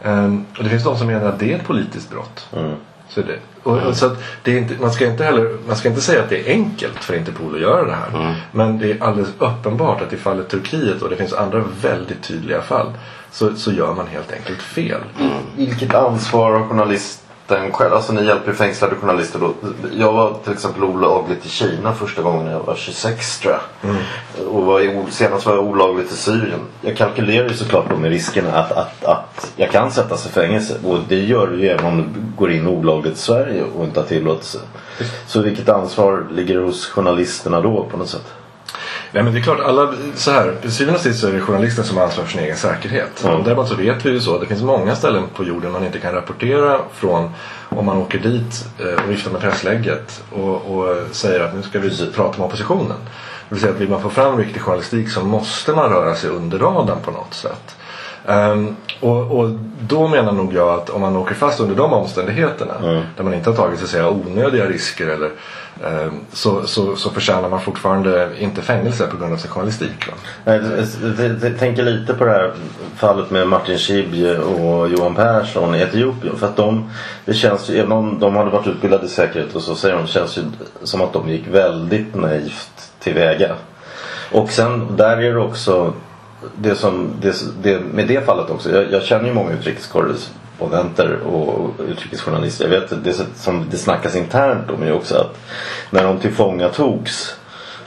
Eh, 0.01 0.33
och 0.57 0.63
det 0.63 0.69
finns 0.69 0.83
de 0.83 0.97
som 0.97 1.07
menar 1.07 1.29
att 1.29 1.39
det 1.39 1.53
är 1.53 1.55
ett 1.55 1.67
politiskt 1.67 2.09
brott. 2.09 2.49
Så 3.09 3.21
det, 3.21 3.35
och, 3.63 3.77
och 3.77 3.95
så 3.95 4.05
att 4.05 4.23
det 4.43 4.51
är 4.53 4.57
inte, 4.57 4.75
man, 4.81 4.91
ska 4.91 5.05
inte 5.05 5.23
heller, 5.23 5.57
man 5.67 5.75
ska 5.75 5.89
inte 5.89 6.01
säga 6.01 6.23
att 6.23 6.29
det 6.29 6.49
är 6.49 6.53
enkelt 6.53 7.03
för 7.03 7.13
Interpol 7.13 7.55
att 7.55 7.61
göra 7.61 7.85
det 7.85 7.95
här. 7.95 8.35
Men 8.51 8.79
det 8.79 8.91
är 8.91 9.03
alldeles 9.03 9.29
uppenbart 9.37 10.01
att 10.01 10.13
i 10.13 10.17
fallet 10.17 10.49
Turkiet 10.49 11.01
och 11.01 11.09
det 11.09 11.15
finns 11.15 11.33
andra 11.33 11.63
väldigt 11.81 12.23
tydliga 12.23 12.61
fall 12.61 12.87
så, 13.31 13.55
så 13.55 13.71
gör 13.71 13.93
man 13.93 14.07
helt 14.07 14.31
enkelt 14.31 14.61
fel. 14.61 15.01
Vilket 15.57 15.93
ansvar 15.95 16.51
har 16.51 16.67
journalist, 16.67 17.23
den 17.49 17.71
själv? 17.71 17.93
Alltså 17.93 18.13
ni 18.13 18.25
hjälper 18.25 18.47
ju 18.51 18.57
fängslade 18.57 18.95
journalister 18.95 19.39
då. 19.39 19.53
Jag 19.97 20.13
var 20.13 20.33
till 20.43 20.53
exempel 20.53 20.83
olagligt 20.83 21.45
i 21.45 21.49
Kina 21.49 21.93
första 21.93 22.21
gången 22.21 22.45
när 22.45 22.51
jag 22.51 22.59
var 22.63 22.75
26 22.75 23.39
tror 23.39 23.53
jag. 23.53 23.95
Och 24.47 24.65
var 24.65 24.81
i, 24.81 25.05
senast 25.09 25.45
var 25.45 25.53
jag 25.53 25.63
olagligt 25.63 26.11
i 26.11 26.15
Syrien. 26.15 26.59
Jag 26.81 26.97
kalkylerar 26.97 27.49
ju 27.49 27.53
såklart 27.53 27.89
då 27.89 27.95
med 27.95 28.09
riskerna 28.11 28.53
att, 28.53 28.71
att, 28.71 29.05
att 29.05 29.53
jag 29.55 29.71
kan 29.71 29.91
sättas 29.91 30.25
i 30.25 30.29
fängelse. 30.29 30.77
Och 30.83 30.99
det 31.07 31.19
gör 31.19 31.47
du 31.47 31.61
ju 31.61 31.67
även 31.67 31.85
om 31.85 31.97
du 31.97 32.37
går 32.37 32.51
in 32.51 32.67
olagligt 32.67 33.13
i 33.13 33.19
Sverige 33.19 33.63
och 33.77 33.85
inte 33.85 33.99
har 33.99 34.07
tillåtelse. 34.07 34.59
Så 35.27 35.41
vilket 35.41 35.69
ansvar 35.69 36.27
ligger 36.31 36.59
hos 36.59 36.87
journalisterna 36.87 37.61
då 37.61 37.87
på 37.91 37.97
något 37.97 38.09
sätt? 38.09 38.33
Nej 39.11 39.23
men 39.23 39.33
det 39.33 39.39
är 39.39 39.43
klart, 39.43 39.59
alla, 39.59 39.93
så 40.15 40.31
här, 40.31 40.55
till 40.61 40.71
syvende 40.71 40.97
och 40.97 41.03
sist 41.03 41.19
så 41.19 41.27
är 41.27 41.31
det 41.31 41.39
journalisten 41.39 41.83
som 41.83 41.97
har 41.97 42.03
ansvar 42.03 42.23
för 42.23 42.31
sin 42.31 42.41
egen 42.41 42.57
säkerhet. 42.57 43.23
Mm. 43.23 43.43
Däremot 43.43 43.67
så 43.67 43.75
vet 43.75 44.05
vi 44.05 44.09
ju 44.09 44.19
så, 44.19 44.39
det 44.39 44.45
finns 44.45 44.61
många 44.61 44.95
ställen 44.95 45.23
på 45.35 45.43
jorden 45.43 45.71
man 45.71 45.85
inte 45.85 45.99
kan 45.99 46.13
rapportera 46.13 46.79
från 46.93 47.29
om 47.69 47.85
man 47.85 47.97
åker 47.97 48.19
dit 48.19 48.65
eh, 48.79 49.03
och 49.03 49.11
viftar 49.11 49.31
med 49.31 49.41
presslägget 49.41 50.23
och, 50.31 50.77
och 50.77 50.95
säger 51.11 51.39
att 51.39 51.55
nu 51.55 51.61
ska 51.61 51.79
vi 51.79 52.11
prata 52.15 52.37
med 52.37 52.47
oppositionen. 52.47 52.97
Det 53.49 53.55
vill 53.55 53.59
säga 53.61 53.73
att 53.73 53.79
vill 53.79 53.89
man 53.89 54.01
få 54.01 54.09
fram 54.09 54.37
riktig 54.37 54.61
journalistik 54.61 55.09
så 55.09 55.23
måste 55.23 55.73
man 55.73 55.89
röra 55.89 56.15
sig 56.15 56.29
under 56.29 56.59
radarn 56.59 56.99
på 57.01 57.11
något 57.11 57.33
sätt. 57.33 57.75
Ehm, 58.27 58.75
och, 58.99 59.39
och 59.39 59.49
då 59.81 60.07
menar 60.07 60.31
nog 60.31 60.53
jag 60.53 60.69
att 60.69 60.89
om 60.89 61.01
man 61.01 61.15
åker 61.15 61.35
fast 61.35 61.59
under 61.59 61.75
de 61.75 61.93
omständigheterna 61.93 62.73
där 63.17 63.23
man 63.23 63.33
inte 63.33 63.49
har 63.49 63.57
tagit 63.57 63.79
så 63.79 63.85
att 63.85 63.91
säga, 63.91 64.09
onödiga 64.09 64.65
risker 64.65 65.07
eller, 65.07 65.31
Ehm, 65.85 66.11
så, 66.33 66.67
så, 66.67 66.95
så 66.95 67.09
förtjänar 67.09 67.49
man 67.49 67.61
fortfarande 67.61 68.29
inte 68.39 68.61
fängelse 68.61 69.07
på 69.07 69.17
grund 69.17 69.33
av 69.33 69.37
sin 69.37 69.51
journalistik. 69.51 70.07
Va? 70.07 70.13
Jag- 70.53 70.63
jag- 71.19 71.43
jag 71.43 71.59
tänker 71.59 71.83
lite 71.83 72.13
på 72.13 72.25
det 72.25 72.31
här 72.31 72.53
fallet 72.95 73.31
med 73.31 73.47
Martin 73.47 73.77
Schibbye 73.77 74.37
och 74.37 74.89
Johan 74.89 75.15
Persson 75.15 75.75
i 75.75 75.79
Etiopien. 75.81 76.35
För 76.37 76.47
att 76.47 76.55
de, 76.55 76.89
det 77.25 77.33
känns 77.33 77.69
ju, 77.69 77.77
även 77.79 77.91
om 77.91 78.19
de 78.19 78.35
hade 78.35 78.49
varit 78.49 78.67
utbildade 78.67 79.05
i 79.05 79.09
säkerhet 79.09 79.55
och 79.55 79.61
så 79.61 79.75
säger 79.75 79.95
de, 79.95 80.01
det 80.01 80.07
känns 80.11 80.37
ju 80.37 80.41
som 80.83 81.01
att 81.01 81.13
de 81.13 81.29
gick 81.29 81.47
väldigt 81.47 82.15
naivt 82.15 82.91
tillväga. 82.99 83.55
Och 84.31 84.49
sen 84.51 84.95
där 84.97 85.17
är 85.17 85.33
det 85.33 85.39
också 85.39 85.93
det 86.55 86.75
som, 86.75 87.09
det, 87.21 87.35
det, 87.61 87.79
med 87.93 88.07
det 88.07 88.25
fallet 88.25 88.49
också. 88.49 88.71
Jag, 88.71 88.91
jag 88.91 89.03
känner 89.03 89.27
ju 89.27 89.33
många 89.33 89.51
utrikeskorrespondenter 89.51 90.39
och 90.59 91.71
utrikesjournalister. 91.87 92.69
Jag 92.69 92.79
vet 92.79 93.03
det 93.03 93.13
som 93.35 93.65
det 93.71 93.77
snackas 93.77 94.15
internt 94.15 94.69
om 94.69 94.83
är 94.83 94.91
också 94.93 95.15
att 95.15 95.37
när 95.89 96.03
de 96.03 96.19
tillfångatogs 96.19 97.35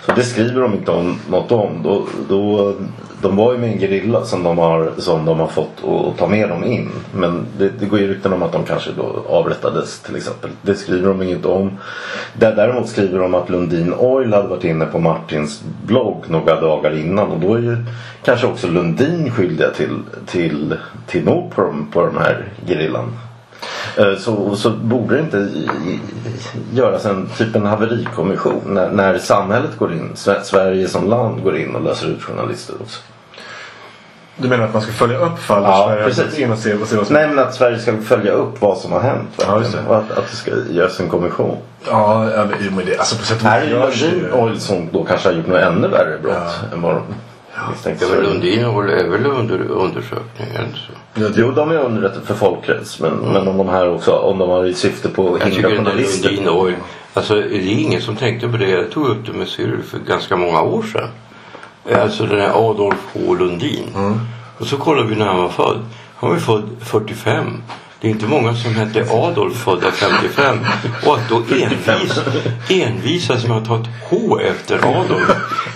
så 0.07 0.13
det 0.13 0.23
skriver 0.23 0.61
de 0.61 0.75
inte 0.75 0.91
om 0.91 1.19
något 1.31 1.53
om. 1.53 1.83
Då, 1.83 2.07
då, 2.29 2.75
de 3.23 3.37
var 3.37 3.53
ju 3.53 3.59
med 3.59 3.73
en 3.73 3.79
gerilla 3.79 4.25
som 4.25 4.43
de 4.43 4.59
har, 4.59 4.93
som 4.99 5.25
de 5.25 5.41
har 5.41 5.47
fått 5.47 5.85
att, 5.85 6.19
ta 6.19 6.29
med 6.29 6.49
dem 6.49 6.65
in. 6.65 6.91
Men 7.15 7.47
det, 7.59 7.69
det 7.81 7.87
går 7.87 7.99
ju 7.99 8.09
rykten 8.09 8.33
om 8.33 8.43
att 8.43 8.53
de 8.53 8.65
kanske 8.65 8.91
då 8.97 9.25
avrättades 9.29 10.01
till 10.01 10.17
exempel. 10.17 10.51
Det 10.63 10.75
skriver 10.75 11.09
de 11.09 11.23
inget 11.23 11.47
om. 11.47 11.79
Där, 12.39 12.57
däremot 12.57 12.89
skriver 12.89 13.19
de 13.19 13.35
att 13.35 13.51
Lundin 13.51 13.95
Oil 13.95 14.33
hade 14.33 14.49
varit 14.49 14.65
inne 14.65 14.87
på 14.87 14.99
Martins 14.99 15.63
blogg 15.87 16.25
några 16.29 16.61
dagar 16.61 16.99
innan. 16.99 17.31
Och 17.31 17.41
då 17.41 17.55
är 17.55 17.61
ju 17.61 17.77
kanske 18.25 18.47
också 18.47 18.69
Lundin 18.69 19.31
skyldiga 19.31 19.71
till, 19.71 19.99
till, 20.27 20.77
till 21.07 21.25
mord 21.25 21.51
på, 21.51 21.75
på 21.93 22.07
den 22.07 22.17
här 22.17 22.49
gerillan. 22.67 23.13
Eh, 23.97 24.19
Så, 24.19 24.57
så 24.57 24.71
borde 24.71 25.15
det 25.15 25.21
inte 25.21 25.49
göras 26.73 27.07
en 27.07 27.29
typ 27.39 27.57
en 27.57 27.67
haverikommission 27.67 28.61
när, 28.67 28.91
när 28.91 29.19
samhället 29.19 29.79
går 29.79 29.93
in, 29.93 30.13
Sve- 30.15 30.43
Sverige 30.43 30.89
som 30.89 31.09
land 31.09 31.43
går 31.43 31.57
in 31.57 31.75
och 31.75 31.83
löser 31.85 32.07
ut 32.07 32.23
journalister 32.23 32.75
också. 32.81 33.01
Du 34.37 34.49
menar 34.49 34.65
att 34.65 34.73
man 34.73 34.83
ska 34.83 34.93
följa 34.93 35.19
upp 35.19 35.39
fall 35.39 35.63
Ja, 35.63 35.85
Sverige 35.89 36.05
precis. 36.05 36.39
in 36.39 36.53
och 36.53 36.59
se, 36.59 36.75
och 36.75 36.87
se 36.89 36.97
vad 36.97 37.07
som 37.07 37.15
Nej 37.15 37.29
men 37.29 37.39
att 37.39 37.55
Sverige 37.55 37.79
ska 37.79 37.97
följa 38.03 38.33
upp 38.33 38.61
vad 38.61 38.79
som 38.79 38.93
har 38.93 39.01
hänt. 39.01 39.29
Ja, 39.39 39.63
och 39.89 39.97
att, 39.97 40.11
att 40.11 40.31
det 40.31 40.37
ska 40.37 40.51
göras 40.71 41.01
en 41.01 41.09
kommission. 41.09 41.57
Ja, 41.87 42.31
ja, 42.31 42.45
men- 42.71 42.87
det, 42.87 42.99
alltså 42.99 43.17
på 43.17 43.25
sätt 43.25 43.43
och 43.45 43.63
vis 43.63 43.71
görs 43.71 44.03
ju. 44.03 44.33
Oil 44.33 44.61
som 44.61 44.89
då 44.93 45.05
kanske 45.05 45.29
har 45.29 45.35
gjort 45.35 45.47
något 45.47 45.59
ännu 45.61 45.89
värre 45.89 46.19
brott 46.23 46.61
än 46.73 46.83
vad 46.83 46.95
de 46.95 47.03
misstänkte. 47.71 48.05
Ja, 48.05 48.11
men 48.15 48.23
Lundin 48.23 48.65
är 48.65 49.09
väl 49.09 49.27
under 49.27 49.61
undersökning? 49.71 50.49
är 50.55 50.59
det 50.59 50.65
inte 50.65 50.79
så? 51.35 51.41
Jo, 51.41 51.51
de 51.51 51.71
är 51.71 51.79
underrättade 51.79 52.27
för 52.27 52.35
folkrätts. 52.35 53.01
Men, 53.01 53.13
men 53.15 53.49
om 53.49 53.59
de 53.59 53.69
här 53.69 53.91
också, 53.95 54.13
om 54.13 54.39
de 54.39 54.49
har 54.51 54.65
i 54.65 54.75
syfte 54.75 55.09
på 55.09 55.35
att 55.35 55.43
hindra 55.43 55.71
journalister. 55.71 56.31
Lundin 56.31 56.49
Oil. 56.49 56.75
Alltså 57.15 57.35
det 57.35 57.57
är 57.57 57.79
ingen 57.79 58.03
som 58.03 58.17
tänkte 58.17 58.49
på 58.49 58.57
det. 58.57 58.71
Jag 58.71 58.91
tog 58.91 59.07
upp 59.07 59.27
det 59.27 59.33
med 59.33 59.49
Cyril 59.49 59.83
för 59.83 59.99
ganska 59.99 60.37
många 60.37 60.63
år 60.63 60.83
sedan. 60.83 61.09
Alltså 62.03 62.27
den 62.27 62.41
här 62.41 62.71
Adolf 62.71 62.99
H 63.13 63.35
Lundin. 63.35 63.85
Och 64.59 64.67
så 64.67 64.77
kollade 64.77 65.09
vi 65.09 65.17
när 65.17 65.27
han 65.27 65.37
var 65.43 65.49
född. 65.49 65.79
Han 66.17 66.31
var 66.31 66.37
född 66.37 66.65
45. 66.81 67.63
Det 68.03 68.09
är 68.09 68.11
inte 68.13 68.27
många 68.27 68.55
som 68.55 68.75
hette 68.75 69.07
Adolf 69.11 69.57
födda 69.57 69.91
55. 69.93 70.59
Och 71.07 71.15
att 71.15 71.29
då 71.29 71.37
envis, 71.37 72.21
envisas 72.71 73.47
med 73.47 73.57
att 73.57 73.65
ta 73.67 73.77
ett 73.81 73.89
H 74.11 74.41
efter 74.41 74.77
Adolf. 74.77 75.31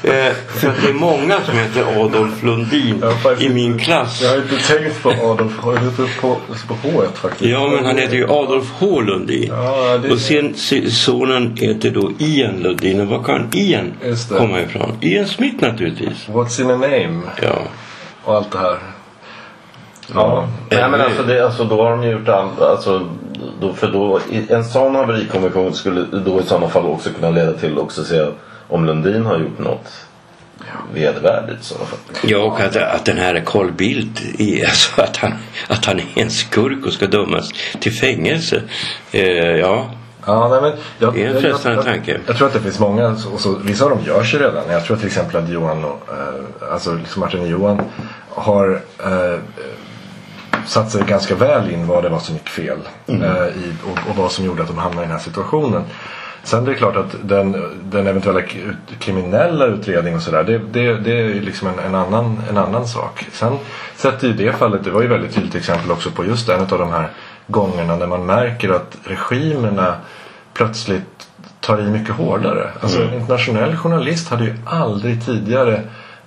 Eh, 0.04 0.32
för 0.48 0.68
att 0.68 0.82
det 0.82 0.88
är 0.88 0.92
många 0.94 1.40
som 1.44 1.54
heter 1.58 2.04
Adolf 2.04 2.42
Lundin 2.42 3.04
i 3.38 3.48
min 3.48 3.78
klass. 3.78 4.22
Jag 4.22 4.30
har 4.30 4.36
inte 4.36 4.56
tänkt 4.58 5.02
på 5.02 5.10
Adolf 5.10 5.52
jag 5.64 5.72
har 5.72 5.84
inte 5.84 6.06
på, 6.20 6.36
på 6.68 6.74
H1 6.88 7.12
faktiskt. 7.14 7.50
Ja, 7.50 7.68
men 7.68 7.84
han 7.86 7.98
heter 7.98 8.14
ju 8.16 8.24
Adolf 8.24 8.70
H 8.78 9.00
Lundin. 9.00 9.46
Ja, 9.50 9.98
det- 10.02 10.12
Och 10.12 10.18
sen 10.18 10.54
se- 10.54 10.90
sonen 10.90 11.56
heter 11.60 11.90
då 11.90 12.10
Ian 12.18 12.56
Lundin. 12.62 13.00
Och 13.00 13.06
var 13.06 13.22
kan 13.22 13.48
Ian 13.54 13.92
komma 14.28 14.60
ifrån? 14.60 14.92
Ian 15.00 15.26
Smith 15.26 15.56
naturligtvis. 15.60 16.26
What's 16.28 16.60
in 16.62 16.70
a 16.70 16.76
name? 16.76 17.20
Ja. 17.42 17.58
Och 18.24 18.34
allt 18.36 18.50
det 18.52 18.58
här. 18.58 18.78
Ja. 20.14 20.48
Nej 20.70 20.90
men 20.90 21.00
alltså, 21.00 21.22
det, 21.22 21.44
alltså 21.44 21.64
då 21.64 21.82
har 21.82 21.90
de 21.90 22.11
gjort 22.11 22.28
allt. 22.28 22.61
Alltså, 22.61 23.09
då, 23.61 23.72
för 23.72 23.86
då, 23.86 24.20
i- 24.30 24.52
en 24.52 24.64
sån 24.64 24.94
haverikommission 24.94 25.74
skulle 25.74 26.04
då 26.24 26.40
i 26.40 26.42
sådana 26.42 26.68
fall 26.68 26.86
också 26.86 27.11
kunna 27.11 27.30
leda 27.30 27.52
till 27.52 27.78
också 27.78 28.04
se 28.04 28.26
om 28.68 28.84
Lundin 28.86 29.26
har 29.26 29.38
gjort 29.38 29.59
något 29.59 29.92
vedervärdigt 30.94 31.61
i 31.61 31.64
sådana 31.64 31.86
fall. 31.86 31.98
Ja, 32.22 32.38
och 32.38 32.61
att, 32.61 32.76
att 32.76 33.04
den 33.04 33.18
här 33.18 33.42
Carl 33.46 33.72
Bildt, 33.72 34.20
är, 34.38 34.64
alltså 34.66 35.02
att 35.02 35.16
han, 35.16 35.32
att 35.68 35.84
han 35.84 35.98
är 35.98 36.04
en 36.14 36.30
skurk 36.30 36.86
och 36.86 36.92
ska 36.92 37.07
dömas 37.07 37.50
till 37.80 37.92
fängelse. 37.92 38.62
Eh, 39.12 39.22
ja, 39.57 39.90
Ja, 40.28 40.48
nej, 40.48 40.61
men 40.62 40.72
jag, 40.98 41.14
Det 41.14 41.22
är 41.22 41.26
en 41.26 41.32
jag- 41.32 41.42
frestande 41.42 41.76
jag, 41.78 41.84
tanke. 41.84 42.11
Jag, 42.12 42.20
jag 42.26 42.36
tror 42.36 42.46
att 42.46 42.52
det 42.54 42.61
finns 42.61 42.78
många, 42.78 43.09
och 43.32 43.40
så, 43.40 43.54
vissa 43.64 43.84
av 43.84 43.90
dem 43.90 43.98
görs 44.07 44.34
ju 44.34 44.38
redan. 44.38 44.62
Jag 44.70 44.84
tror 44.84 44.96
till 44.96 45.07
exempel 45.07 45.36
att 45.44 45.48
Johan, 45.50 45.84
och, 45.84 46.09
eh, 46.09 46.72
alltså 46.72 46.94
liksom 46.94 47.20
Martin 47.20 47.40
och 47.40 47.48
Johan 47.48 47.80
har 48.30 48.80
eh, 49.04 49.38
satt 50.66 50.90
sig 50.90 51.02
ganska 51.06 51.34
väl 51.34 51.70
in 51.70 51.86
vad 51.86 52.02
det 52.02 52.08
var 52.08 52.18
som 52.18 52.34
gick 52.34 52.48
fel. 52.48 52.78
Mm. 53.06 53.22
Eh, 53.22 53.46
i, 53.46 53.72
och, 53.84 54.10
och 54.10 54.16
vad 54.16 54.32
som 54.32 54.44
gjorde 54.44 54.62
att 54.62 54.68
de 54.68 54.78
hamnade 54.78 55.02
i 55.02 55.08
den 55.08 55.16
här 55.16 55.24
situationen. 55.24 55.82
Sen 56.42 56.64
det 56.64 56.70
är 56.70 56.74
klart 56.74 56.96
att 56.96 57.16
den, 57.22 57.56
den 57.90 58.06
eventuella 58.06 58.42
kriminella 58.98 59.66
utredningen 59.66 60.16
och 60.16 60.22
sådär 60.22 60.44
det, 60.44 60.58
det, 60.58 60.96
det 60.96 61.20
är 61.20 61.40
liksom 61.40 61.68
en, 61.68 61.78
en, 61.78 61.94
annan, 61.94 62.38
en 62.50 62.56
annan 62.56 62.88
sak. 62.88 63.26
Sen 63.32 63.58
sett 63.96 64.24
i 64.24 64.32
det 64.32 64.52
fallet, 64.52 64.84
det 64.84 64.90
var 64.90 65.02
ju 65.02 65.08
väldigt 65.08 65.34
tydligt 65.34 65.54
exempel 65.54 65.90
också 65.90 66.10
på 66.10 66.24
just 66.24 66.48
en 66.48 66.60
av 66.60 66.78
de 66.78 66.90
här 66.90 67.08
gångerna 67.46 67.96
när 67.96 68.06
man 68.06 68.26
märker 68.26 68.70
att 68.70 68.96
regimerna 69.04 69.96
plötsligt 70.54 71.28
tar 71.60 71.80
i 71.80 71.90
mycket 71.90 72.14
hårdare. 72.14 72.70
Alltså 72.80 73.02
en 73.02 73.14
internationell 73.14 73.76
journalist 73.76 74.28
hade 74.28 74.44
ju 74.44 74.54
aldrig 74.66 75.24
tidigare 75.24 75.82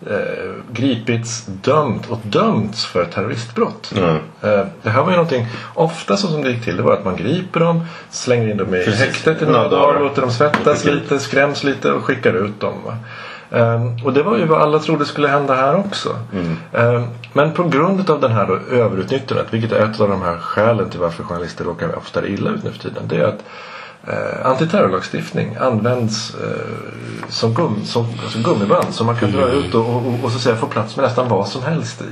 eh, 0.07 0.53
gripits, 0.71 1.45
dömt 1.45 2.09
och 2.09 2.19
dömts 2.23 2.85
för 2.85 3.05
terroristbrott. 3.05 3.93
Eh, 4.41 4.65
det 4.81 4.89
här 4.89 5.01
var 5.01 5.09
ju 5.09 5.15
någonting, 5.15 5.47
ofta 5.73 6.17
så 6.17 6.27
som 6.27 6.41
det 6.43 6.49
gick 6.51 6.63
till 6.63 6.77
det 6.77 6.83
var 6.83 6.93
att 6.93 7.05
man 7.05 7.15
griper 7.15 7.59
dem, 7.59 7.85
slänger 8.09 8.47
in 8.51 8.57
dem 8.57 8.75
i 8.75 8.83
Precis. 8.85 8.99
häktet 8.99 9.41
i 9.41 9.45
Några 9.45 9.57
några 9.57 9.69
dagar, 9.69 9.99
låter 9.99 10.21
dem 10.21 10.31
svettas 10.31 10.85
lite, 10.85 11.19
skräms 11.19 11.63
lite 11.63 11.91
och 11.91 12.03
skickar 12.03 12.33
ut 12.33 12.59
dem. 12.59 12.73
Ehm, 13.51 14.05
och 14.05 14.13
det 14.13 14.23
var 14.23 14.37
ju 14.37 14.45
vad 14.45 14.61
alla 14.61 14.79
trodde 14.79 15.05
skulle 15.05 15.27
hända 15.27 15.55
här 15.55 15.75
också. 15.75 16.09
Ehm, 16.73 17.03
men 17.33 17.53
på 17.53 17.63
grund 17.63 18.09
av 18.09 18.21
den 18.21 18.31
här 18.31 18.47
då 18.47 18.75
överutnyttjandet, 18.75 19.53
vilket 19.53 19.71
är 19.71 19.85
ett 19.85 19.99
av 19.99 20.09
de 20.09 20.21
här 20.21 20.37
skälen 20.37 20.89
till 20.89 20.99
varför 20.99 21.23
journalister 21.23 21.65
råkar 21.65 21.97
oftare 21.97 22.29
illa 22.29 22.49
ut 22.49 22.63
nu 22.63 22.71
för 22.71 22.79
tiden. 22.79 23.03
Det 23.07 23.15
är 23.15 23.23
att 23.27 23.43
eh, 24.07 24.45
antiterrorlagstiftning 24.45 25.55
används 25.59 26.35
eh, 26.35 27.29
som, 27.29 27.53
gum, 27.53 27.85
som 27.85 28.05
alltså 28.23 28.39
gummiband 28.39 28.93
som 28.93 29.05
man 29.05 29.15
kan 29.15 29.31
dra 29.31 29.49
ut 29.49 29.75
och, 29.75 29.89
och, 29.89 29.95
och, 29.95 30.23
och 30.23 30.31
så 30.31 30.37
att 30.37 30.41
säga 30.41 30.55
få 30.55 30.67
plats 30.67 30.95
med 30.95 31.05
nästan 31.05 31.29
vad 31.29 31.47
som 31.47 31.63
helst 31.63 32.01
i. 32.01 32.05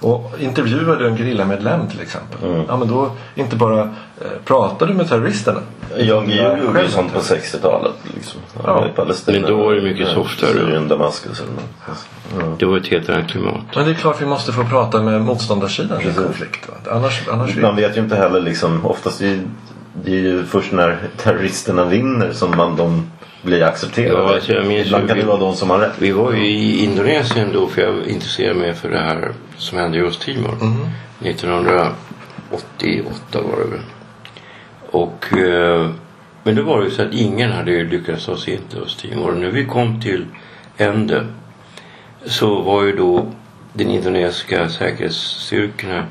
Och 0.00 0.32
intervjuar 0.38 0.96
du 0.96 1.08
en 1.08 1.16
gerillamedlem 1.16 1.88
till 1.88 2.00
exempel. 2.00 2.64
Ja 2.68 2.76
men 2.76 2.88
då 2.88 3.10
inte 3.34 3.56
bara 3.56 3.80
eh, 3.80 4.26
pratar 4.44 4.86
du 4.86 4.94
med 4.94 5.08
terroristerna. 5.08 5.60
Guillou 5.96 6.64
gjorde 6.64 6.82
ju 6.82 6.88
sånt 6.88 7.12
på 7.12 7.20
60-talet. 7.20 7.94
Liksom. 8.14 8.40
Ja. 8.64 8.86
i 8.86 8.92
Palestina. 8.92 9.40
Men 9.40 9.50
då 9.50 9.56
var 9.56 9.74
det 9.74 9.82
mycket 9.82 10.08
softare. 10.08 10.52
Syrien, 10.52 10.88
Damaskus 10.88 11.40
eller 11.40 11.52
något. 11.52 12.58
det 12.58 12.66
var 12.66 12.76
ett 12.76 12.86
helt 12.88 13.08
annat 13.08 13.30
klimat. 13.30 13.60
Men 13.74 13.84
det 13.84 13.90
är 13.90 13.94
klart 13.94 14.20
vi 14.20 14.26
måste 14.26 14.52
få 14.52 14.64
prata 14.64 15.02
med 15.02 15.20
motståndarsidan 15.20 16.00
i 16.00 16.12
konflikt. 16.14 16.68
Annars, 16.90 17.28
annars 17.28 17.56
Man 17.56 17.76
vet 17.76 17.96
ju 17.96 18.00
inte 18.00 18.16
heller 18.16 18.40
liksom. 18.40 18.86
Oftast 18.86 19.20
är 19.20 19.40
det 20.04 20.10
är 20.12 20.20
ju 20.20 20.44
först 20.44 20.72
när 20.72 20.98
terroristerna 21.16 21.84
vinner 21.84 22.32
som 22.32 22.56
man, 22.56 22.76
de 22.76 23.10
blir 23.42 23.62
accepterade. 23.62 24.22
Ja, 24.22 24.34
alltså 24.34 24.52
jag 24.52 24.72
Ibland 24.72 25.08
kan 25.08 25.18
det 25.18 25.24
vara 25.24 25.38
de 25.38 25.54
som 25.54 25.70
har 25.70 25.78
rätt. 25.78 25.94
Vi 25.98 26.12
var 26.12 26.32
ju 26.32 26.46
i 26.46 26.84
Indonesien 26.84 27.52
då 27.52 27.66
för 27.66 27.82
jag 27.82 28.06
intresserade 28.06 28.60
mig 28.60 28.74
för 28.74 28.90
det 28.90 28.98
här 28.98 29.32
som 29.56 29.78
hände 29.78 29.98
i 29.98 30.02
Östtimor. 30.02 30.54
1988 31.20 31.94
var 33.32 33.58
det 33.64 33.70
väl. 33.70 33.80
Och, 34.90 35.38
eh, 35.38 35.90
men 36.42 36.54
det 36.54 36.62
var 36.62 36.82
ju 36.82 36.90
så 36.90 37.02
att 37.02 37.12
ingen 37.12 37.52
hade 37.52 37.84
lyckats 37.84 38.26
ta 38.26 38.36
sig 38.36 38.54
in 38.54 38.60
till 38.70 38.78
Östtimor. 38.78 39.32
När 39.32 39.50
vi 39.50 39.64
kom 39.64 40.00
till 40.00 40.26
Ende 40.76 41.26
så 42.24 42.62
var 42.62 42.84
ju 42.84 42.96
då 42.96 43.26
den 43.72 43.90
indonesiska 43.90 44.68
säkerhetsstyrkorna 44.68 46.04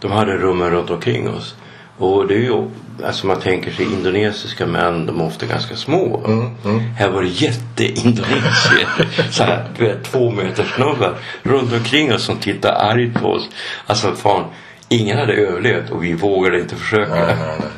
de 0.00 0.10
hade 0.10 0.36
rummen 0.36 0.70
runt 0.70 0.90
omkring 0.90 1.28
oss. 1.28 1.54
Och 2.00 2.26
det 2.26 2.34
är 2.34 2.38
ju, 2.38 2.70
alltså 3.04 3.26
man 3.26 3.40
tänker 3.40 3.70
sig 3.70 3.84
indonesiska 3.84 4.66
män, 4.66 5.06
de 5.06 5.20
är 5.20 5.26
ofta 5.26 5.46
ganska 5.46 5.76
små. 5.76 6.22
Mm, 6.26 6.50
mm. 6.64 6.80
Här 6.80 7.10
var 7.10 7.22
det 7.22 7.28
jätteindonesier. 7.28 8.88
så 9.30 9.42
här, 9.42 9.64
du 9.78 9.84
vet, 9.84 10.04
två 10.04 10.30
meter 10.30 10.64
snubbar 10.76 11.14
runt 11.42 11.72
omkring 11.72 12.14
oss 12.14 12.22
som 12.22 12.36
tittade 12.36 12.76
argt 12.76 13.20
på 13.20 13.28
oss. 13.28 13.48
Alltså 13.86 14.14
fan, 14.14 14.44
ingen 14.88 15.18
hade 15.18 15.32
överlevt 15.32 15.90
och 15.90 16.04
vi 16.04 16.12
vågade 16.12 16.60
inte 16.60 16.76
försöka. 16.76 17.14
Nej, 17.14 17.36
nej, 17.38 17.56
nej. 17.60 17.68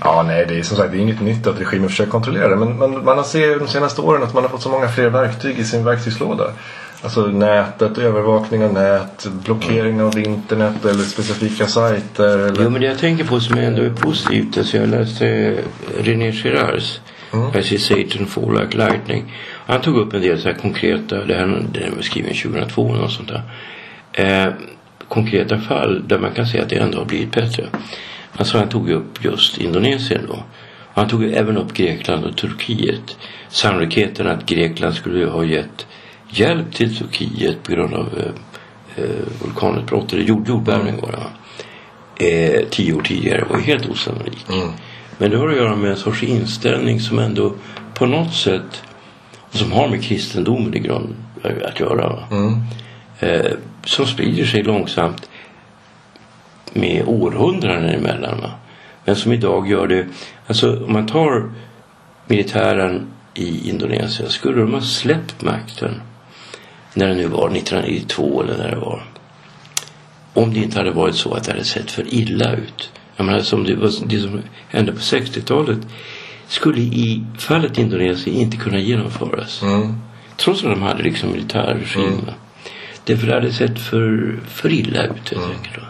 Ja, 0.00 0.24
nej, 0.26 0.46
det 0.46 0.58
är 0.58 0.62
som 0.62 0.76
sagt 0.76 0.90
det 0.90 0.98
är 0.98 1.00
inget 1.00 1.20
nytt 1.20 1.46
att 1.46 1.60
regimen 1.60 1.88
försöker 1.88 2.10
kontrollera 2.10 2.48
det. 2.48 2.56
Men, 2.56 2.78
men 2.78 3.04
man 3.04 3.16
har 3.16 3.24
sett 3.24 3.58
de 3.58 3.68
senaste 3.68 4.00
åren 4.00 4.22
att 4.22 4.34
man 4.34 4.42
har 4.42 4.50
fått 4.50 4.62
så 4.62 4.68
många 4.68 4.88
fler 4.88 5.08
verktyg 5.08 5.58
i 5.58 5.64
sin 5.64 5.84
verktygslåda. 5.84 6.44
Alltså 7.04 7.26
nätet, 7.26 7.98
övervakning 7.98 8.64
av 8.64 8.72
nät, 8.72 9.26
blockering 9.44 10.02
av 10.02 10.18
internet 10.18 10.84
eller 10.84 11.02
specifika 11.02 11.66
sajter. 11.66 12.38
Eller... 12.38 12.62
Jo 12.62 12.70
men 12.70 12.80
det 12.80 12.86
jag 12.86 12.98
tänker 12.98 13.24
på 13.24 13.40
som 13.40 13.58
ändå 13.58 13.82
är 13.82 13.90
positivt. 13.90 14.58
Alltså 14.58 14.76
jag 14.76 14.88
läste 14.88 15.56
René 15.98 16.30
Girards 16.30 17.00
mm. 17.32 17.58
I 17.58 17.62
see 17.62 17.78
Satan 17.78 18.26
fall 18.26 18.60
like 18.60 18.76
lightning. 18.76 19.34
Han 19.66 19.80
tog 19.80 19.96
upp 19.96 20.14
en 20.14 20.22
del 20.22 20.40
så 20.40 20.48
här 20.48 20.54
konkreta, 20.54 21.24
det 21.24 21.34
här 21.34 21.46
den 21.72 21.94
var 21.94 22.02
skriven 22.02 22.34
2002 22.34 22.88
eller 22.88 23.02
något 23.02 23.12
sånt 23.12 23.28
där. 23.28 23.42
Eh, 24.12 24.52
konkreta 25.08 25.58
fall 25.58 26.08
där 26.08 26.18
man 26.18 26.30
kan 26.34 26.46
säga 26.46 26.62
att 26.62 26.68
det 26.68 26.76
ändå 26.76 26.98
har 26.98 27.04
blivit 27.04 27.32
bättre. 27.32 27.66
Alltså 28.32 28.58
han 28.58 28.68
tog 28.68 28.90
upp 28.90 29.24
just 29.24 29.58
Indonesien 29.58 30.26
då. 30.28 30.42
Han 30.94 31.08
tog 31.08 31.24
även 31.24 31.56
upp 31.56 31.74
Grekland 31.74 32.24
och 32.24 32.36
Turkiet. 32.36 33.16
Sannolikheten 33.48 34.26
att 34.26 34.46
Grekland 34.46 34.94
skulle 34.94 35.26
ha 35.26 35.44
gett 35.44 35.86
hjälp 36.38 36.74
till 36.74 36.96
Turkiet 36.96 37.62
på 37.62 37.72
grund 37.72 37.94
av 37.94 38.08
eh, 38.18 39.04
eh 39.04 39.26
vulkanutbrott 39.42 40.12
eller 40.12 40.22
jord, 40.22 40.48
jordbävning 40.48 41.00
var 41.00 41.12
det. 41.12 41.26
Eh, 42.26 42.68
tio 42.70 42.94
år 42.94 43.02
tidigare 43.02 43.44
var 43.50 43.58
helt 43.58 43.88
osannolik. 43.88 44.46
Mm. 44.52 44.68
Men 45.18 45.30
det 45.30 45.36
har 45.36 45.48
att 45.48 45.56
göra 45.56 45.76
med 45.76 45.90
en 45.90 45.96
sorts 45.96 46.22
inställning 46.22 47.00
som 47.00 47.18
ändå 47.18 47.54
på 47.94 48.06
något 48.06 48.34
sätt 48.34 48.82
som 49.50 49.72
har 49.72 49.88
med 49.88 50.02
kristendomen 50.02 50.74
i 50.74 50.78
grund 50.78 51.14
att 51.64 51.80
göra. 51.80 52.18
Mm. 52.30 52.60
Eh, 53.20 53.52
som 53.84 54.06
sprider 54.06 54.44
sig 54.44 54.62
långsamt 54.62 55.28
med 56.72 57.04
århundraden 57.06 57.88
emellan. 57.88 58.40
Va? 58.40 58.50
Men 59.04 59.16
som 59.16 59.32
idag 59.32 59.68
gör 59.68 59.86
det, 59.86 60.06
alltså 60.46 60.84
om 60.84 60.92
man 60.92 61.06
tar 61.06 61.50
militären 62.26 63.06
i 63.34 63.68
Indonesien, 63.68 64.30
skulle 64.30 64.60
de 64.60 64.74
ha 64.74 64.80
släppt 64.80 65.42
makten 65.42 66.00
när 66.94 67.08
det 67.08 67.14
nu 67.14 67.26
var 67.26 67.50
1992 67.50 68.42
eller 68.42 68.58
när 68.58 68.70
det 68.70 68.78
var. 68.78 69.02
Om 70.32 70.54
det 70.54 70.60
inte 70.60 70.78
hade 70.78 70.90
varit 70.90 71.14
så 71.14 71.34
att 71.34 71.44
det 71.44 71.52
hade 71.52 71.64
sett 71.64 71.90
för 71.90 72.14
illa 72.14 72.52
ut. 72.52 72.90
Jag 73.16 73.26
menar, 73.26 73.40
som 73.40 73.64
det, 73.64 73.74
var, 73.74 73.90
det 74.06 74.20
som 74.20 74.42
hände 74.68 74.92
på 74.92 74.98
60-talet 74.98 75.78
skulle 76.48 76.80
i 76.80 77.24
fallet 77.38 77.78
Indonesien 77.78 78.36
inte 78.36 78.56
kunna 78.56 78.78
genomföras. 78.78 79.62
Mm. 79.62 79.94
Trots 80.36 80.64
att 80.64 80.70
de 80.70 80.82
hade 80.82 81.02
liksom 81.02 81.32
militärregimerna. 81.32 82.22
Mm. 82.22 82.34
Därför 83.04 83.26
det 83.26 83.34
hade 83.34 83.52
sett 83.52 83.78
för, 83.78 84.36
för 84.48 84.72
illa 84.72 85.02
ut 85.02 85.10
helt 85.10 85.32
mm. 85.32 85.50
enkelt. 85.50 85.84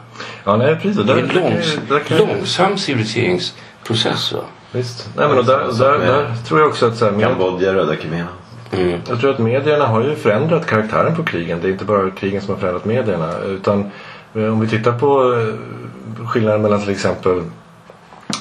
Ja, 0.44 0.56
nej, 0.56 0.76
precis. 0.76 1.06
Det 1.06 1.12
är 1.12 1.16
en 1.16 1.28
långs, 1.28 1.78
där 1.88 2.18
långsam 2.18 2.78
civiliseringsprocess. 2.78 4.32
Va? 4.32 4.44
Visst. 4.72 5.08
Nej, 5.16 5.28
men 5.28 5.38
och 5.38 5.44
där, 5.44 5.58
där, 5.58 5.98
där, 5.98 6.36
tror 6.48 6.60
jag 6.60 6.68
också 6.68 6.86
att... 6.86 6.96
Så 6.96 7.04
här, 7.04 7.12
med... 7.12 7.20
Kambodja, 7.20 7.74
Röda 7.74 7.96
khmererna. 7.96 8.28
Mm. 8.72 9.00
Jag 9.08 9.20
tror 9.20 9.30
att 9.30 9.38
medierna 9.38 9.86
har 9.86 10.02
ju 10.02 10.14
förändrat 10.14 10.66
karaktären 10.66 11.16
på 11.16 11.22
krigen. 11.22 11.58
Det 11.62 11.68
är 11.68 11.72
inte 11.72 11.84
bara 11.84 12.10
krigen 12.10 12.42
som 12.42 12.54
har 12.54 12.60
förändrat 12.60 12.84
medierna. 12.84 13.38
Utan 13.38 13.90
eh, 14.34 14.52
om 14.52 14.60
vi 14.60 14.68
tittar 14.68 14.98
på 14.98 15.32
eh, 15.32 16.26
skillnaden 16.26 16.62
mellan 16.62 16.80
till 16.80 16.90
exempel 16.90 17.42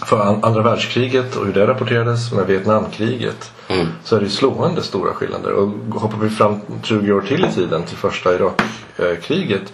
för 0.05 0.45
andra 0.45 0.61
världskriget 0.61 1.35
och 1.35 1.45
hur 1.45 1.53
det 1.53 1.67
rapporterades 1.67 2.31
med 2.31 2.47
Vietnamkriget 2.47 3.51
mm. 3.67 3.87
så 4.03 4.15
är 4.15 4.19
det 4.19 4.29
slående 4.29 4.81
stora 4.81 5.13
skillnader. 5.13 5.51
Och 5.51 5.69
hoppar 6.01 6.17
vi 6.17 6.29
fram 6.29 6.61
20 6.83 7.13
år 7.13 7.21
till 7.21 7.45
i 7.45 7.51
tiden 7.51 7.83
till 7.83 7.97
första 7.97 8.29
Irakkriget 8.35 9.73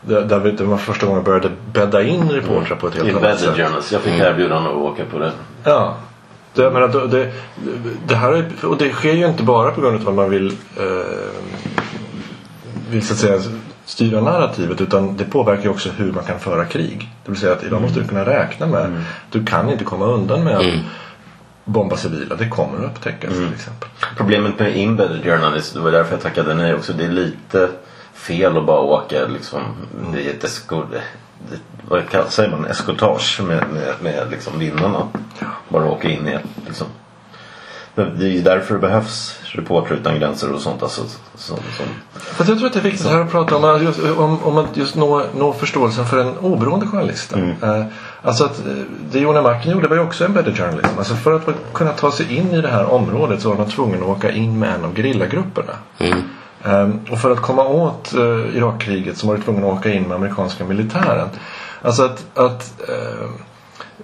där, 0.00 0.38
vi, 0.38 0.50
det 0.50 0.64
var 0.64 0.76
första 0.76 1.06
gången 1.06 1.24
började 1.24 1.50
bädda 1.72 2.02
in 2.02 2.30
reportrar 2.30 2.76
på 2.76 2.86
ett 2.86 2.94
helt 2.94 3.16
annat 3.16 3.40
sätt. 3.40 3.56
Journals. 3.56 3.92
Jag 3.92 4.00
fick 4.00 4.14
mm. 4.14 4.26
erbjudan 4.26 4.66
att 4.66 4.72
åka 4.72 5.04
på 5.04 5.18
det. 5.18 5.32
Ja. 5.64 5.96
Det, 6.54 6.62
jag 6.62 6.72
menar, 6.72 7.08
det, 7.08 7.32
det, 8.06 8.14
här 8.14 8.32
är, 8.32 8.64
och 8.64 8.78
det 8.78 8.92
sker 8.92 9.12
ju 9.12 9.26
inte 9.26 9.42
bara 9.42 9.70
på 9.70 9.80
grund 9.80 10.02
av 10.02 10.08
att 10.08 10.14
man 10.14 10.30
vill, 10.30 10.56
eh, 10.76 10.84
vill 12.90 13.06
så 13.06 13.12
att 13.12 13.18
säga, 13.18 13.40
styra 13.84 14.20
narrativet 14.20 14.80
utan 14.80 15.16
det 15.16 15.24
påverkar 15.24 15.62
ju 15.62 15.68
också 15.68 15.88
hur 15.90 16.12
man 16.12 16.24
kan 16.24 16.40
föra 16.40 16.64
krig. 16.64 17.08
Det 17.24 17.30
vill 17.30 17.40
säga 17.40 17.52
att 17.52 17.64
idag 17.64 17.82
måste 17.82 18.00
du 18.00 18.08
kunna 18.08 18.26
räkna 18.26 18.66
med 18.66 18.84
mm. 18.84 19.02
du 19.30 19.44
kan 19.44 19.70
inte 19.70 19.84
komma 19.84 20.06
undan 20.06 20.44
med 20.44 20.56
att 20.56 20.64
mm. 20.64 20.80
bomba 21.64 21.96
civila. 21.96 22.34
Det 22.34 22.48
kommer 22.48 22.78
att 22.78 22.90
upptäckas 22.90 23.32
mm. 23.32 23.44
till 23.44 23.54
exempel. 23.54 23.88
Problemet 24.16 24.58
med 24.58 24.76
embedded 24.76 25.24
journalist, 25.24 25.74
det 25.74 25.80
var 25.80 25.90
därför 25.90 26.12
jag 26.12 26.22
tackade 26.22 26.54
nej 26.54 26.74
också. 26.74 26.92
Det 26.92 27.04
är 27.04 27.08
lite 27.08 27.68
fel 28.14 28.56
att 28.56 28.66
bara 28.66 28.80
åka 28.80 29.26
liksom. 29.26 29.60
Det 30.12 30.26
är 30.26 30.30
ett 30.30 30.44
eskort, 30.44 30.86
vad 31.88 32.32
säger 32.32 32.50
man, 32.50 32.66
eskortage 32.66 33.40
med, 33.42 33.64
med, 33.72 33.94
med 34.00 34.30
liksom 34.30 34.58
vinnarna. 34.58 35.08
Bara 35.68 35.90
åka 35.90 36.08
in 36.08 36.28
i 36.28 36.38
liksom. 36.66 36.86
Det 37.94 38.26
är 38.26 38.30
ju 38.30 38.42
därför 38.42 38.74
det 38.74 38.80
behövs 38.80 39.38
Reporter 39.44 39.94
utan 39.94 40.18
gränser 40.18 40.52
och 40.52 40.60
sånt. 40.60 40.82
Alltså, 40.82 41.02
så, 41.34 41.56
så. 41.56 41.82
jag 42.38 42.46
tror 42.46 42.66
att 42.66 42.72
det 42.72 42.78
är 42.78 42.82
viktigt 42.82 43.06
här 43.06 43.20
att 43.20 43.30
prata 43.30 43.56
om, 43.56 43.82
just, 43.82 44.00
om, 44.18 44.42
om 44.42 44.58
att 44.58 44.76
just 44.76 44.94
nå, 44.94 45.22
nå 45.34 45.52
förståelsen 45.52 46.06
för 46.06 46.18
en 46.18 46.38
oberoende 46.38 46.86
journalist. 46.86 47.32
Mm. 47.32 47.54
Eh, 47.62 47.86
alltså 48.22 48.44
att 48.44 48.58
eh, 48.58 48.72
det 49.10 49.20
Jona 49.20 49.42
Marken 49.42 49.72
gjorde 49.72 49.88
var 49.88 49.96
ju 49.96 50.02
också 50.02 50.24
en 50.24 50.32
better 50.32 50.52
journalism. 50.52 50.98
Alltså 50.98 51.14
för 51.14 51.32
att 51.32 51.42
kunna 51.72 51.92
ta 51.92 52.12
sig 52.12 52.36
in 52.36 52.50
i 52.50 52.60
det 52.60 52.68
här 52.68 52.92
området 52.92 53.42
så 53.42 53.48
var 53.48 53.56
man 53.56 53.68
tvungen 53.68 54.02
att 54.02 54.08
åka 54.08 54.30
in 54.30 54.58
med 54.58 54.74
en 54.74 54.84
av 54.84 54.94
gerillagrupperna. 54.94 55.72
Mm. 55.98 56.18
Um, 56.64 57.00
och 57.10 57.18
för 57.18 57.30
att 57.30 57.42
komma 57.42 57.64
åt 57.64 58.14
uh, 58.16 58.56
Irakkriget 58.56 59.18
så 59.18 59.26
var 59.26 59.36
du 59.36 59.42
tvungen 59.42 59.64
att 59.64 59.78
åka 59.78 59.92
in 59.92 60.02
med 60.02 60.16
amerikanska 60.16 60.64
militären. 60.64 61.28
Alltså 61.82 62.04
att, 62.04 62.38
att 62.38 62.72
uh, 62.88 63.30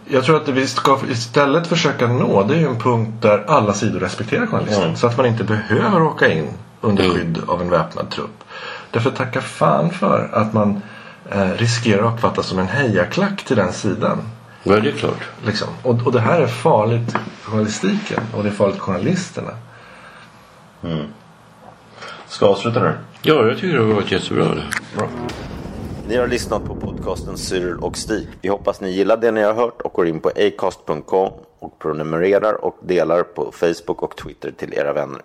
jag 0.07 0.25
tror 0.25 0.37
att 0.37 0.49
vi 0.49 0.67
ska 0.67 0.99
istället 1.11 1.67
försöka 1.67 2.07
nå 2.07 2.43
det 2.43 2.55
är 2.55 2.59
ju 2.59 2.67
en 2.67 2.79
punkt 2.79 3.13
där 3.21 3.45
alla 3.47 3.75
sidor 3.75 4.01
respekterar 4.01 4.47
journalisten. 4.47 4.85
Mm. 4.85 4.97
Så 4.97 5.07
att 5.07 5.17
man 5.17 5.27
inte 5.27 5.45
behöver 5.45 6.03
åka 6.03 6.33
in 6.33 6.49
under 6.81 7.09
skydd 7.11 7.39
av 7.47 7.61
en 7.61 7.71
väpnad 7.71 8.11
trupp. 8.11 8.45
Därför 8.91 9.11
tacka 9.11 9.41
fan 9.41 9.91
för 9.91 10.29
att 10.33 10.53
man 10.53 10.83
uh, 11.35 11.53
riskerar 11.57 12.09
att 12.09 12.15
uppfattas 12.15 12.47
som 12.47 12.59
en 12.59 12.69
hejaklack 12.69 13.45
till 13.45 13.57
den 13.57 13.73
sidan. 13.73 14.19
Ja, 14.63 14.81
det 14.81 14.89
är 14.89 14.93
klart. 14.93 15.23
Liksom. 15.47 15.69
Och, 15.83 16.07
och 16.07 16.13
det 16.13 16.21
här 16.21 16.41
är 16.41 16.47
farligt 16.47 17.17
journalistiken 17.43 18.21
och 18.35 18.43
det 18.43 18.49
är 18.49 18.53
farligt 18.53 18.81
journalisterna. 18.81 19.51
Mm. 20.83 21.07
Ska 22.29 22.47
avsluta 22.47 22.83
nu? 22.83 22.93
Ja, 23.23 23.47
jag 23.47 23.59
tycker 23.59 23.79
det 23.79 23.85
har 23.85 23.95
varit 23.95 24.13
jättebra. 24.13 24.45
Bra. 24.97 25.09
Ni 26.09 26.17
har 26.17 26.29
lyssnat 26.29 26.65
på 26.65 26.77
podcasten 26.77 27.39
Cyril 27.39 27.77
och 27.77 27.97
Stig. 27.97 28.29
Vi 28.43 28.49
hoppas 28.49 28.81
ni 28.81 28.91
gillar 28.91 29.17
det 29.17 29.31
ni 29.31 29.43
har 29.43 29.55
hört 29.55 29.81
och 29.81 29.93
går 29.93 30.07
in 30.09 30.21
på 30.21 30.29
acast.com 30.29 31.33
och 31.59 31.79
prenumererar 31.79 32.65
och 32.65 32.79
delar 32.83 33.23
på 33.23 33.53
Facebook 33.53 34.03
och 34.03 34.17
Twitter 34.17 34.53
till 34.53 34.75
era 34.75 34.93
vänner. 34.93 35.23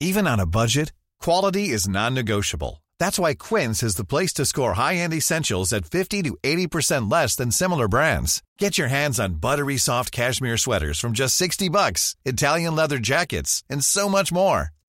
Even 0.00 0.26
on 0.26 0.40
a 0.40 0.46
budget, 0.46 0.92
quality 1.24 1.74
is 1.74 1.88
non-negotiable. 1.88 2.82
That's 3.00 3.18
why 3.18 3.34
Quince 3.34 3.86
is 3.86 3.96
the 3.96 4.04
place 4.04 4.34
to 4.34 4.44
score 4.44 4.74
high-end 4.74 5.14
essentials 5.14 5.72
at 5.72 5.86
50 5.86 6.22
to 6.22 6.36
80% 6.42 7.10
less 7.12 7.36
than 7.36 7.50
similar 7.50 7.88
brands. 7.88 8.42
Get 8.60 8.78
your 8.78 8.88
hands 8.88 9.20
on 9.20 9.40
buttery 9.40 9.78
soft 9.78 10.12
cashmere 10.12 10.58
sweaters 10.58 11.00
from 11.00 11.12
just 11.12 11.36
60 11.36 11.70
bucks, 11.70 12.14
Italian 12.24 12.76
leather 12.76 12.98
jackets, 12.98 13.64
and 13.70 13.84
so 13.84 14.08
much 14.08 14.32
more. 14.32 14.75